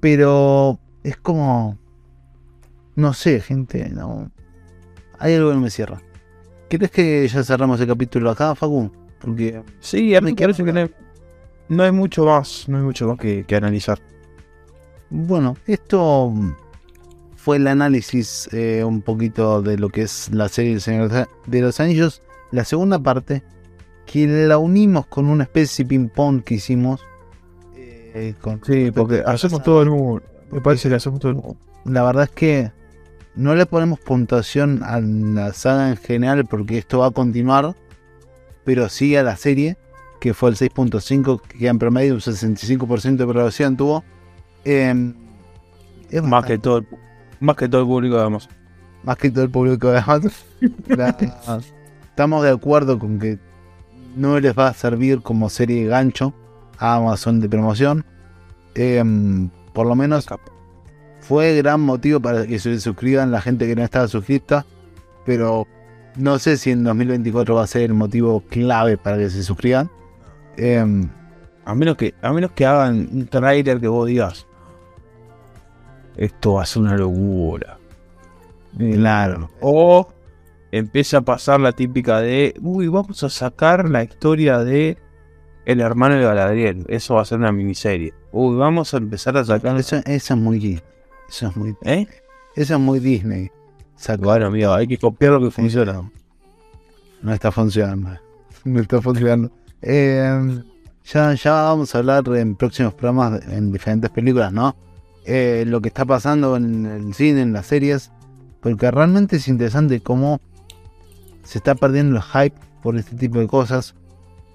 pero 0.00 0.78
es 1.02 1.16
como, 1.16 1.78
no 2.96 3.12
sé, 3.14 3.40
gente, 3.40 3.88
no. 3.90 4.30
Hay 5.18 5.34
algo 5.34 5.50
que 5.50 5.54
no 5.56 5.60
me 5.62 5.70
cierra. 5.70 6.00
¿Crees 6.68 6.90
que 6.90 7.26
ya 7.28 7.42
cerramos 7.42 7.80
el 7.80 7.86
capítulo 7.88 8.30
acá, 8.30 8.54
Facu? 8.54 8.90
Porque 9.20 9.62
Sí, 9.80 10.14
a 10.14 10.20
mí 10.20 10.32
Me 10.32 10.36
parece 10.36 10.64
que 10.64 10.72
no 10.72 10.80
hay, 10.80 10.90
no 11.68 11.82
hay 11.82 11.92
mucho 11.92 12.24
más, 12.26 12.68
no 12.68 12.76
hay 12.78 12.84
mucho 12.84 13.08
más 13.08 13.18
que, 13.18 13.44
que 13.44 13.56
analizar. 13.56 13.98
Bueno, 15.10 15.56
esto 15.66 16.32
fue 17.34 17.56
el 17.56 17.66
análisis 17.66 18.48
eh, 18.52 18.84
un 18.84 19.00
poquito 19.00 19.62
de 19.62 19.78
lo 19.78 19.88
que 19.88 20.02
es 20.02 20.30
la 20.32 20.48
serie 20.48 20.72
del 20.72 20.80
Señor 20.82 21.10
de 21.46 21.60
los 21.60 21.80
Anillos. 21.80 22.22
La 22.50 22.64
segunda 22.64 22.98
parte, 22.98 23.42
que 24.06 24.26
la 24.26 24.58
unimos 24.58 25.06
con 25.06 25.26
una 25.26 25.44
especie 25.44 25.84
de 25.84 25.88
ping-pong 25.88 26.42
que 26.44 26.54
hicimos. 26.56 27.00
eh, 27.74 28.34
con- 28.40 28.60
Sí, 28.64 28.90
porque 28.90 29.22
hacemos 29.24 29.62
todo 29.62 29.82
el 29.82 29.90
mundo. 29.90 30.22
Me 30.50 30.60
parece 30.60 30.88
el 30.88 31.00
mundo. 31.34 31.56
La 31.84 32.02
verdad 32.02 32.24
es 32.24 32.30
que 32.30 32.72
no 33.34 33.54
le 33.54 33.66
ponemos 33.66 34.00
puntuación 34.00 34.82
a 34.82 35.00
la 35.00 35.52
saga 35.52 35.90
en 35.90 35.96
general 35.96 36.46
porque 36.46 36.78
esto 36.78 37.00
va 37.00 37.06
a 37.06 37.10
continuar, 37.10 37.74
pero 38.64 38.88
sí 38.88 39.14
a 39.16 39.22
la 39.22 39.36
serie, 39.36 39.76
que 40.20 40.34
fue 40.34 40.50
el 40.50 40.56
6.5, 40.56 41.40
que 41.42 41.68
en 41.68 41.78
promedio 41.78 42.14
un 42.14 42.20
65% 42.20 43.16
de 43.16 43.24
aprobación 43.24 43.76
tuvo. 43.76 44.04
Em, 44.64 45.14
es 46.10 46.22
Más 46.22 46.30
bastante- 46.30 46.54
que 46.54 46.58
todo, 46.58 46.78
el- 46.78 46.86
más 47.40 47.56
que 47.56 47.68
todo 47.68 47.80
el 47.82 47.86
público 47.86 48.16
de 48.16 48.22
Amazon. 48.24 48.52
más 49.04 49.16
que 49.16 49.30
todo 49.30 49.44
el 49.44 49.50
público 49.50 49.90
de 49.90 49.98
Amazon. 49.98 50.32
La- 50.88 51.16
estamos 52.10 52.42
de 52.42 52.50
acuerdo 52.50 52.98
con 52.98 53.18
que 53.20 53.38
no 54.16 54.40
les 54.40 54.58
va 54.58 54.68
a 54.68 54.74
servir 54.74 55.20
como 55.22 55.48
serie 55.48 55.84
de 55.84 55.88
gancho 55.88 56.34
a 56.78 56.96
Amazon 56.96 57.38
de 57.40 57.48
promoción. 57.48 58.04
Em, 58.74 59.50
por 59.78 59.86
lo 59.86 59.94
menos 59.94 60.26
fue 61.20 61.54
gran 61.54 61.80
motivo 61.80 62.18
para 62.18 62.44
que 62.48 62.58
se 62.58 62.80
suscriban 62.80 63.30
la 63.30 63.40
gente 63.40 63.64
que 63.64 63.76
no 63.76 63.84
estaba 63.84 64.08
suscripta. 64.08 64.66
Pero 65.24 65.68
no 66.16 66.40
sé 66.40 66.56
si 66.56 66.72
en 66.72 66.82
2024 66.82 67.54
va 67.54 67.62
a 67.62 67.66
ser 67.68 67.82
el 67.82 67.94
motivo 67.94 68.42
clave 68.50 68.96
para 68.98 69.18
que 69.18 69.30
se 69.30 69.44
suscriban. 69.44 69.88
Em, 70.56 71.08
A 71.64 71.76
menos 71.76 71.96
que, 71.96 72.12
a 72.22 72.32
menos 72.32 72.50
que 72.56 72.66
hagan 72.66 73.08
un 73.12 73.28
trailer 73.28 73.78
que 73.78 73.86
vos 73.86 74.08
digas. 74.08 74.48
Esto 76.16 76.54
va 76.54 76.62
a 76.62 76.66
ser 76.66 76.82
una 76.82 76.96
locura. 76.96 77.78
claro. 78.76 79.48
O 79.60 80.08
empieza 80.72 81.18
a 81.18 81.20
pasar 81.20 81.60
la 81.60 81.70
típica 81.70 82.20
de, 82.20 82.52
uy, 82.60 82.88
vamos 82.88 83.22
a 83.22 83.30
sacar 83.30 83.88
la 83.88 84.02
historia 84.02 84.58
de 84.58 84.98
el 85.66 85.80
hermano 85.80 86.16
de 86.16 86.24
Galadriel. 86.24 86.84
Eso 86.88 87.14
va 87.14 87.22
a 87.22 87.24
ser 87.24 87.38
una 87.38 87.52
miniserie. 87.52 88.17
Uy, 88.32 88.56
vamos 88.56 88.92
a 88.94 88.98
empezar 88.98 89.36
a 89.36 89.44
sacar. 89.44 89.76
Eso 89.78 89.96
es 90.04 90.30
muy 90.36 90.58
Disney. 90.58 90.82
Eso 91.28 91.48
es 91.48 91.56
muy, 91.56 91.76
¿Eh? 91.82 92.06
eso 92.56 92.74
es 92.74 92.80
muy 92.80 93.00
Disney. 93.00 93.50
Sacar- 93.96 94.24
Bueno, 94.24 94.46
amigo, 94.46 94.72
hay 94.72 94.86
que 94.86 94.98
copiar 94.98 95.32
lo 95.32 95.40
que 95.40 95.50
funciona. 95.50 96.10
No 97.22 97.32
está 97.32 97.50
funcionando. 97.52 98.10
No 98.64 98.80
está 98.80 99.00
funcionando. 99.00 99.50
Eh, 99.82 100.60
ya, 101.04 101.32
ya 101.34 101.52
vamos 101.52 101.94
a 101.94 101.98
hablar 101.98 102.24
en 102.36 102.56
próximos 102.56 102.92
programas 102.92 103.40
en 103.48 103.72
diferentes 103.72 104.10
películas, 104.10 104.52
¿no? 104.52 104.74
Eh, 105.24 105.64
lo 105.66 105.80
que 105.80 105.88
está 105.88 106.04
pasando 106.04 106.56
en 106.56 106.84
el 106.84 107.14
cine, 107.14 107.42
en 107.42 107.52
las 107.52 107.66
series. 107.66 108.10
Porque 108.60 108.90
realmente 108.90 109.36
es 109.36 109.46
interesante 109.48 110.00
cómo 110.00 110.40
se 111.44 111.58
está 111.58 111.74
perdiendo 111.76 112.16
el 112.16 112.22
hype 112.22 112.56
por 112.82 112.96
este 112.96 113.16
tipo 113.16 113.38
de 113.38 113.46
cosas. 113.46 113.94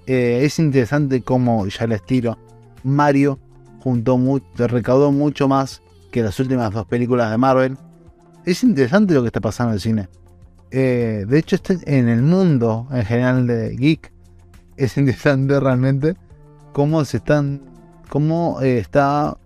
Eh, 0.05 0.41
es 0.43 0.59
interesante 0.59 1.21
cómo, 1.23 1.65
ya 1.67 1.87
les 1.87 2.03
tiro, 2.05 2.37
Mario 2.83 3.39
juntó 3.83 4.17
mu- 4.17 4.39
recaudó 4.55 5.11
mucho 5.11 5.47
más 5.47 5.81
que 6.11 6.23
las 6.23 6.39
últimas 6.39 6.71
dos 6.73 6.85
películas 6.85 7.29
de 7.31 7.37
Marvel. 7.37 7.77
Es 8.45 8.63
interesante 8.63 9.13
lo 9.13 9.21
que 9.21 9.27
está 9.27 9.41
pasando 9.41 9.71
en 9.71 9.75
el 9.75 9.81
cine. 9.81 10.09
Eh, 10.71 11.25
de 11.27 11.37
hecho, 11.39 11.55
este- 11.55 11.79
en 11.85 12.07
el 12.07 12.21
mundo 12.21 12.87
en 12.91 13.05
general 13.05 13.45
de 13.47 13.75
Geek 13.75 14.11
es 14.77 14.97
interesante 14.97 15.59
realmente 15.59 16.15
cómo 16.71 17.03
se 17.05 17.17
están. 17.17 17.61
cómo 18.09 18.59
eh, 18.61 18.77
está 18.77 19.37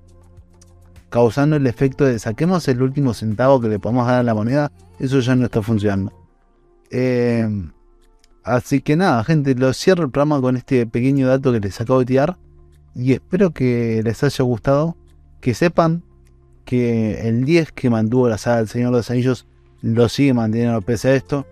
causando 1.10 1.56
el 1.56 1.66
efecto 1.68 2.04
de 2.04 2.20
saquemos 2.20 2.68
el 2.68 2.82
último 2.82 3.14
centavo 3.14 3.62
que 3.62 3.70
le 3.70 3.80
podemos 3.80 4.06
dar 4.08 4.16
a 4.20 4.24
la 4.24 4.34
moneda. 4.34 4.72
Eso 5.00 5.20
ya 5.22 5.36
no 5.36 5.46
está 5.46 5.62
funcionando. 5.62 6.12
Eh, 6.92 7.48
así 8.44 8.82
que 8.82 8.96
nada, 8.98 9.24
gente, 9.24 9.56
lo 9.56 9.72
cierro 9.74 10.04
el 10.04 10.12
programa 10.12 10.42
con 10.42 10.58
este 10.58 10.86
pequeño 10.86 11.28
dato 11.28 11.54
que 11.54 11.60
les 11.62 11.80
acabo 11.80 12.00
de 12.00 12.06
tirar. 12.06 12.38
Y 12.98 13.14
espero 13.14 13.52
que 13.52 14.02
les 14.04 14.24
haya 14.24 14.44
gustado. 14.44 14.98
Que 15.40 15.54
sepan 15.54 16.04
que 16.66 17.28
el 17.28 17.46
10 17.46 17.72
que 17.72 17.90
mantuvo 17.92 18.28
la 18.28 18.40
saga 18.40 18.58
del 18.58 18.68
Señor 18.68 18.92
de 18.92 18.98
los 18.98 19.12
Anillos 19.12 19.46
lo 19.82 20.10
sigue 20.10 20.34
manteniendo 20.34 20.82
pese 20.82 21.10
a 21.10 21.16
esto. 21.16 21.46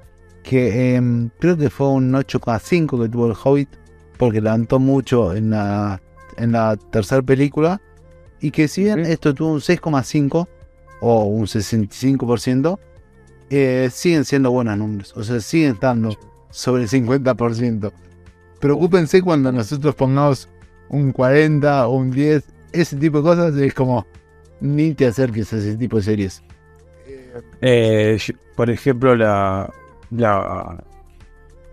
Que 0.43 0.96
em, 0.96 1.30
creo 1.39 1.56
que 1.56 1.70
fue 1.70 1.89
un 1.89 2.14
8,5 2.14 3.04
que 3.04 3.10
tuvo 3.10 3.28
el 3.28 3.36
Hobbit. 3.41 3.70
Porque 4.18 4.41
levantó 4.41 4.80
mucho 4.80 5.36
en 5.36 5.52
la, 5.52 6.02
en 6.38 6.54
la 6.54 6.78
tercera 6.78 7.22
película. 7.22 7.80
Y 8.41 8.50
que 8.50 8.68
si 8.68 8.84
bien 8.86 9.00
esto 9.02 9.34
tuvo 9.34 9.54
un 9.54 9.60
6,5 9.60 10.48
o 11.02 11.24
un 11.26 11.46
65%, 11.46 12.80
eh, 13.52 13.89
siguen 13.91 14.26
siendo 14.26 14.50
buenos 14.50 14.78
números. 14.78 15.14
O 15.16 15.24
sea, 15.24 15.39
siguen 15.39 15.74
estando 15.74 16.18
sobre 16.50 16.84
el 16.84 16.89
50%. 16.89 17.91
Preocúpense 18.60 19.22
cuando 19.22 19.52
nosotros 19.52 19.93
pongamos 19.93 20.50
un 20.89 21.11
40 21.11 21.88
o 21.88 21.95
un 21.95 22.11
10. 22.11 22.43
Ese 22.71 22.97
tipo 22.97 23.17
de 23.17 23.23
cosas 23.23 23.55
es 23.55 23.73
como 23.73 24.05
ni 24.59 24.93
te 24.93 25.07
acerques 25.07 25.51
a 25.53 25.57
ese 25.57 25.75
tipo 25.77 25.97
de 25.97 26.03
series. 26.03 26.43
Eh, 27.61 28.17
por 28.55 28.69
ejemplo, 28.69 29.15
la, 29.15 29.71
la, 30.11 30.83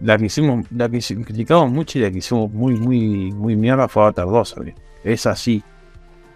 la 0.00 0.18
que 0.18 0.26
hicimos, 0.26 0.66
la 0.70 0.88
que 0.88 0.98
criticamos 0.98 1.70
mucho 1.70 1.98
y 1.98 2.02
la 2.02 2.10
que 2.10 2.18
hicimos 2.18 2.52
muy, 2.52 2.74
muy, 2.74 3.32
muy 3.32 3.56
mierda 3.56 3.88
fue 3.88 4.02
Avatar 4.02 4.26
2, 4.26 4.48
¿sabes? 4.48 4.74
Es 5.04 5.26
así. 5.26 5.62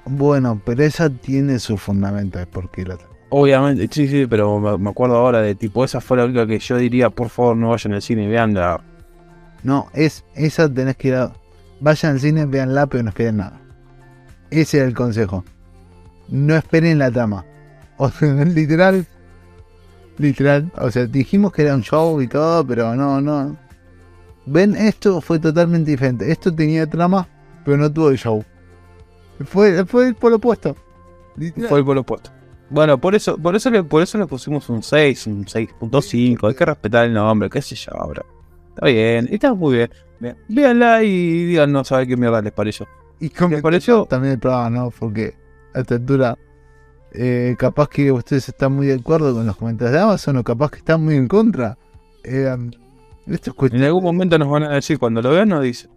Bueno, 0.05 0.61
pero 0.65 0.85
esa 0.85 1.11
tiene 1.11 1.59
su 1.59 1.77
fundamento 1.77 2.39
de 2.39 2.47
por 2.47 2.71
qué 2.71 2.85
la 2.85 2.97
Obviamente, 3.29 3.89
sí, 3.91 4.07
sí, 4.07 4.27
pero 4.27 4.79
me, 4.79 4.89
acuerdo 4.89 5.17
ahora 5.17 5.41
de 5.41 5.57
tipo, 5.57 5.85
esa 5.85 6.01
fue 6.01 6.17
la 6.17 6.27
única 6.27 6.47
que 6.47 6.61
yo 6.61 6.77
diría, 6.77 7.11
por 7.11 7.29
favor, 7.29 7.57
no 7.57 7.71
vayan 7.71 7.95
al 7.95 8.03
cine 8.03 8.25
y 8.25 8.29
vean 8.29 8.55
la. 8.55 8.81
No, 9.65 9.89
es 9.95 10.25
esa 10.35 10.73
tenés 10.73 10.97
que 10.97 11.09
ir 11.09 11.15
a. 11.15 11.33
Vayan 11.81 12.13
al 12.13 12.21
cine, 12.21 12.47
veanla, 12.47 12.87
pero 12.87 13.03
no 13.03 13.11
esperen 13.11 13.39
nada. 13.39 13.61
Ese 14.51 14.79
era 14.79 14.87
el 14.87 14.95
consejo. 14.95 15.45
No 16.29 16.55
esperen 16.57 16.99
la 16.99 17.11
trama. 17.11 17.45
O 17.99 18.11
sea, 18.11 18.45
literal. 18.45 19.07
Literal. 20.19 20.71
O 20.77 20.91
sea, 20.91 21.07
dijimos 21.07 21.51
que 21.51 21.63
era 21.63 21.75
un 21.75 21.83
show 21.83 22.21
y 22.21 22.29
todo, 22.29 22.67
pero 22.67 22.95
no, 22.95 23.23
no. 23.23 23.57
Ven, 24.45 24.77
esto 24.77 25.23
fue 25.23 25.39
totalmente 25.39 25.93
diferente. 25.93 26.31
Esto 26.31 26.55
tenía 26.55 26.87
trama, 26.87 27.27
pero 27.65 27.79
no 27.79 27.91
tuvo 27.91 28.11
el 28.11 28.19
show. 28.19 28.45
Fue, 29.47 29.87
fue 29.87 30.13
por 30.13 30.31
lo 30.31 30.37
opuesto. 30.37 30.77
Fue 31.69 31.83
por 31.83 31.95
lo 31.95 32.03
opuesto. 32.03 32.31
Bueno, 32.69 32.99
por 32.99 33.15
eso, 33.15 33.39
por 33.39 33.55
eso 33.55 33.71
le, 33.71 33.83
por 33.85 34.03
eso 34.03 34.19
le 34.19 34.27
pusimos 34.27 34.69
un 34.69 34.83
6, 34.83 35.27
un 35.29 35.45
6.5, 35.45 36.49
hay 36.49 36.55
que 36.55 36.65
respetar 36.65 37.07
el 37.07 37.15
nombre, 37.15 37.49
qué 37.49 37.63
sé 37.63 37.77
yo 37.77 37.93
ahora. 37.95 38.25
Está 38.71 38.87
bien, 38.87 39.29
está 39.31 39.55
muy 39.55 39.77
bien. 39.77 39.91
Ve- 40.21 40.37
Véanla 40.49 41.03
y 41.03 41.45
díganos 41.45 41.91
a 41.93 41.99
ver 41.99 42.07
qué 42.09 42.17
mierda 42.17 42.41
les 42.43 42.53
pareció. 42.53 42.87
Y 43.21 43.31
¿Les 43.49 43.63
pareció? 43.63 44.05
también 44.05 44.35
el 44.35 44.39
programa, 44.39 44.69
¿no? 44.71 44.91
Porque 44.99 45.35
a 45.75 45.81
esta 45.81 45.95
altura, 45.95 46.37
eh, 47.13 47.55
capaz 47.59 47.89
que 47.89 48.13
ustedes 48.13 48.49
están 48.49 48.73
muy 48.73 48.87
de 48.89 48.95
acuerdo 48.95 49.35
con 49.35 49.47
los 49.47 49.57
comentarios 49.57 49.93
de 49.95 50.01
Amazon 50.01 50.37
o 50.37 50.45
capaz 50.45 50.71
que 50.71 50.79
están 50.79 51.03
muy 51.05 51.17
en 51.17 51.27
contra. 51.29 51.79
Eh, 52.25 52.55
esto 53.27 53.55
es 53.65 53.73
En 53.73 53.83
algún 53.85 54.03
momento 54.05 54.39
nos 54.39 54.49
van 54.49 54.65
a 54.65 54.71
decir, 54.71 54.99
cuando 54.99 55.23
lo 55.23 55.31
vean 55.31 55.49
nos 55.49 55.63
dicen. 55.63 55.91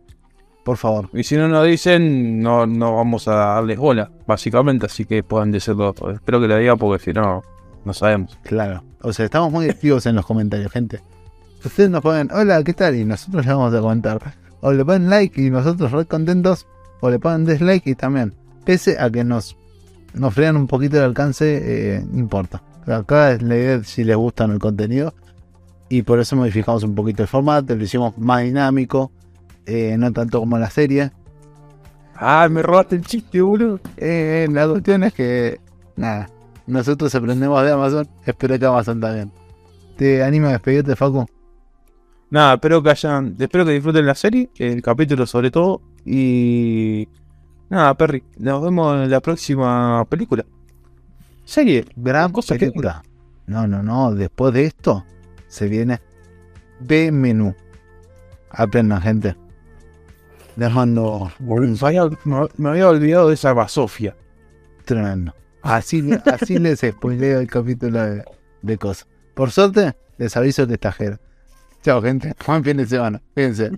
por 0.64 0.78
favor. 0.78 1.10
Y 1.14 1.24
si 1.24 1.36
no 1.36 1.48
nos 1.48 1.66
dicen, 1.66 2.40
no, 2.42 2.66
no 2.68 2.96
vamos 2.96 3.28
a 3.28 3.34
darles 3.36 3.78
bola, 3.78 4.12
básicamente, 4.28 4.86
así 4.86 5.04
que 5.06 5.24
puedan 5.24 5.52
decirlo. 5.52 5.94
Espero 6.14 6.40
que 6.40 6.48
lo 6.48 6.56
digan 6.58 6.78
porque 6.78 7.04
si 7.04 7.12
no, 7.14 7.42
no 7.86 7.94
sabemos. 7.94 8.38
Claro. 8.44 8.84
O 9.02 9.12
sea, 9.14 9.26
estamos 9.26 9.52
muy 9.52 9.68
activos 9.70 10.06
en 10.06 10.16
los 10.16 10.26
comentarios, 10.26 10.72
gente. 10.72 11.02
Ustedes 11.64 11.90
nos 11.90 12.02
ponen, 12.02 12.30
hola, 12.32 12.64
¿qué 12.64 12.74
tal? 12.74 12.96
Y 12.96 13.06
nosotros 13.06 13.46
le 13.46 13.54
vamos 13.54 13.74
a 13.74 13.82
comentar. 13.82 14.20
O 14.62 14.72
le 14.72 14.86
ponen 14.86 15.10
like 15.10 15.42
y 15.42 15.50
nosotros 15.50 15.92
re 15.92 16.06
contentos. 16.06 16.68
O 17.02 17.10
le 17.10 17.20
ponen 17.20 17.46
dislike 17.46 17.88
y 17.88 17.96
también. 17.96 18.34
Pese 18.66 18.98
a 19.00 19.10
que 19.10 19.24
nos, 19.24 19.58
nos 20.14 20.34
frean 20.34 20.56
un 20.56 20.68
poquito 20.68 20.98
el 20.98 21.04
alcance, 21.04 21.98
eh, 21.98 22.06
no 22.10 22.20
importa. 22.20 22.62
Acá 22.88 23.32
es 23.34 23.42
la 23.42 23.56
idea 23.56 23.78
de 23.80 23.84
si 23.84 24.04
les 24.04 24.16
gusta 24.16 24.46
el 24.46 24.60
contenido. 24.60 25.14
Y 25.90 26.04
por 26.04 26.20
eso 26.20 26.36
modificamos 26.36 26.84
un 26.84 26.96
poquito 26.96 27.24
el 27.24 27.28
formato, 27.28 27.76
lo 27.76 27.84
hicimos 27.84 28.18
más 28.18 28.44
dinámico. 28.44 29.12
eh, 29.66 29.96
no 29.98 30.12
tanto 30.12 30.40
como 30.40 30.58
la 30.58 30.70
serie. 30.70 31.12
Ah, 32.16 32.48
me 32.50 32.62
robaste 32.62 32.96
el 32.96 33.06
chiste, 33.06 33.42
boludo. 33.42 33.80
Eh, 33.98 34.48
la 34.52 34.68
cuestión 34.68 35.04
es 35.04 35.14
que, 35.14 35.60
nada, 35.96 36.30
nosotros 36.68 37.14
aprendemos 37.16 37.64
de 37.64 37.72
Amazon. 37.72 38.08
Espero 38.26 38.58
que 38.58 38.66
Amazon 38.66 39.00
también. 39.00 39.32
¿Te 39.98 40.24
anima 40.24 40.50
a 40.50 40.52
despedirte, 40.54 40.96
Facu? 40.96 41.26
Nada, 42.32 42.54
espero 42.56 42.84
que 42.84 42.90
hayan, 42.92 43.36
espero 43.40 43.66
que 43.66 43.72
disfruten 43.72 44.06
la 44.06 44.16
serie, 44.16 44.50
el 44.58 44.82
capítulo 44.82 45.26
sobre 45.26 45.50
todo. 45.52 45.82
Y 46.06 47.08
nada, 47.70 47.96
Perry, 47.96 48.24
nos 48.38 48.62
vemos 48.64 49.04
en 49.04 49.10
la 49.10 49.20
próxima 49.20 50.06
película. 50.06 50.46
Serie. 51.44 51.86
Gran 51.96 52.32
Cosa 52.32 52.54
que- 52.56 52.60
película. 52.68 53.04
No, 53.48 53.66
no, 53.68 53.82
no. 53.82 54.14
Después 54.14 54.54
de 54.54 54.66
esto, 54.66 55.04
se 55.48 55.68
viene 55.68 56.00
B 56.80 57.12
menú. 57.12 57.56
Aprendan, 58.52 59.02
gente. 59.02 59.36
Les 60.56 60.72
mando 60.72 61.32
Me 61.40 62.70
había, 62.70 62.88
olvidado 62.90 63.30
de 63.30 63.34
esa 63.34 63.54
basofia. 63.54 64.16
tremendo. 64.86 65.34
Así, 65.62 66.04
así 66.26 66.58
les 66.60 66.80
spoileo 66.82 67.40
el 67.40 67.48
capítulo 67.48 68.02
de, 68.04 68.24
de 68.62 68.78
cosas. 68.78 69.08
Por 69.34 69.52
suerte, 69.52 69.96
les 70.18 70.36
aviso 70.38 70.68
que 70.68 70.74
está 70.76 70.92
Jera. 70.92 71.20
Chao, 71.82 72.02
gente. 72.02 72.34
Buen 72.46 72.64
fin 72.64 72.78
de 72.78 72.86
semana. 72.86 73.22
Fíjense. 73.36 73.72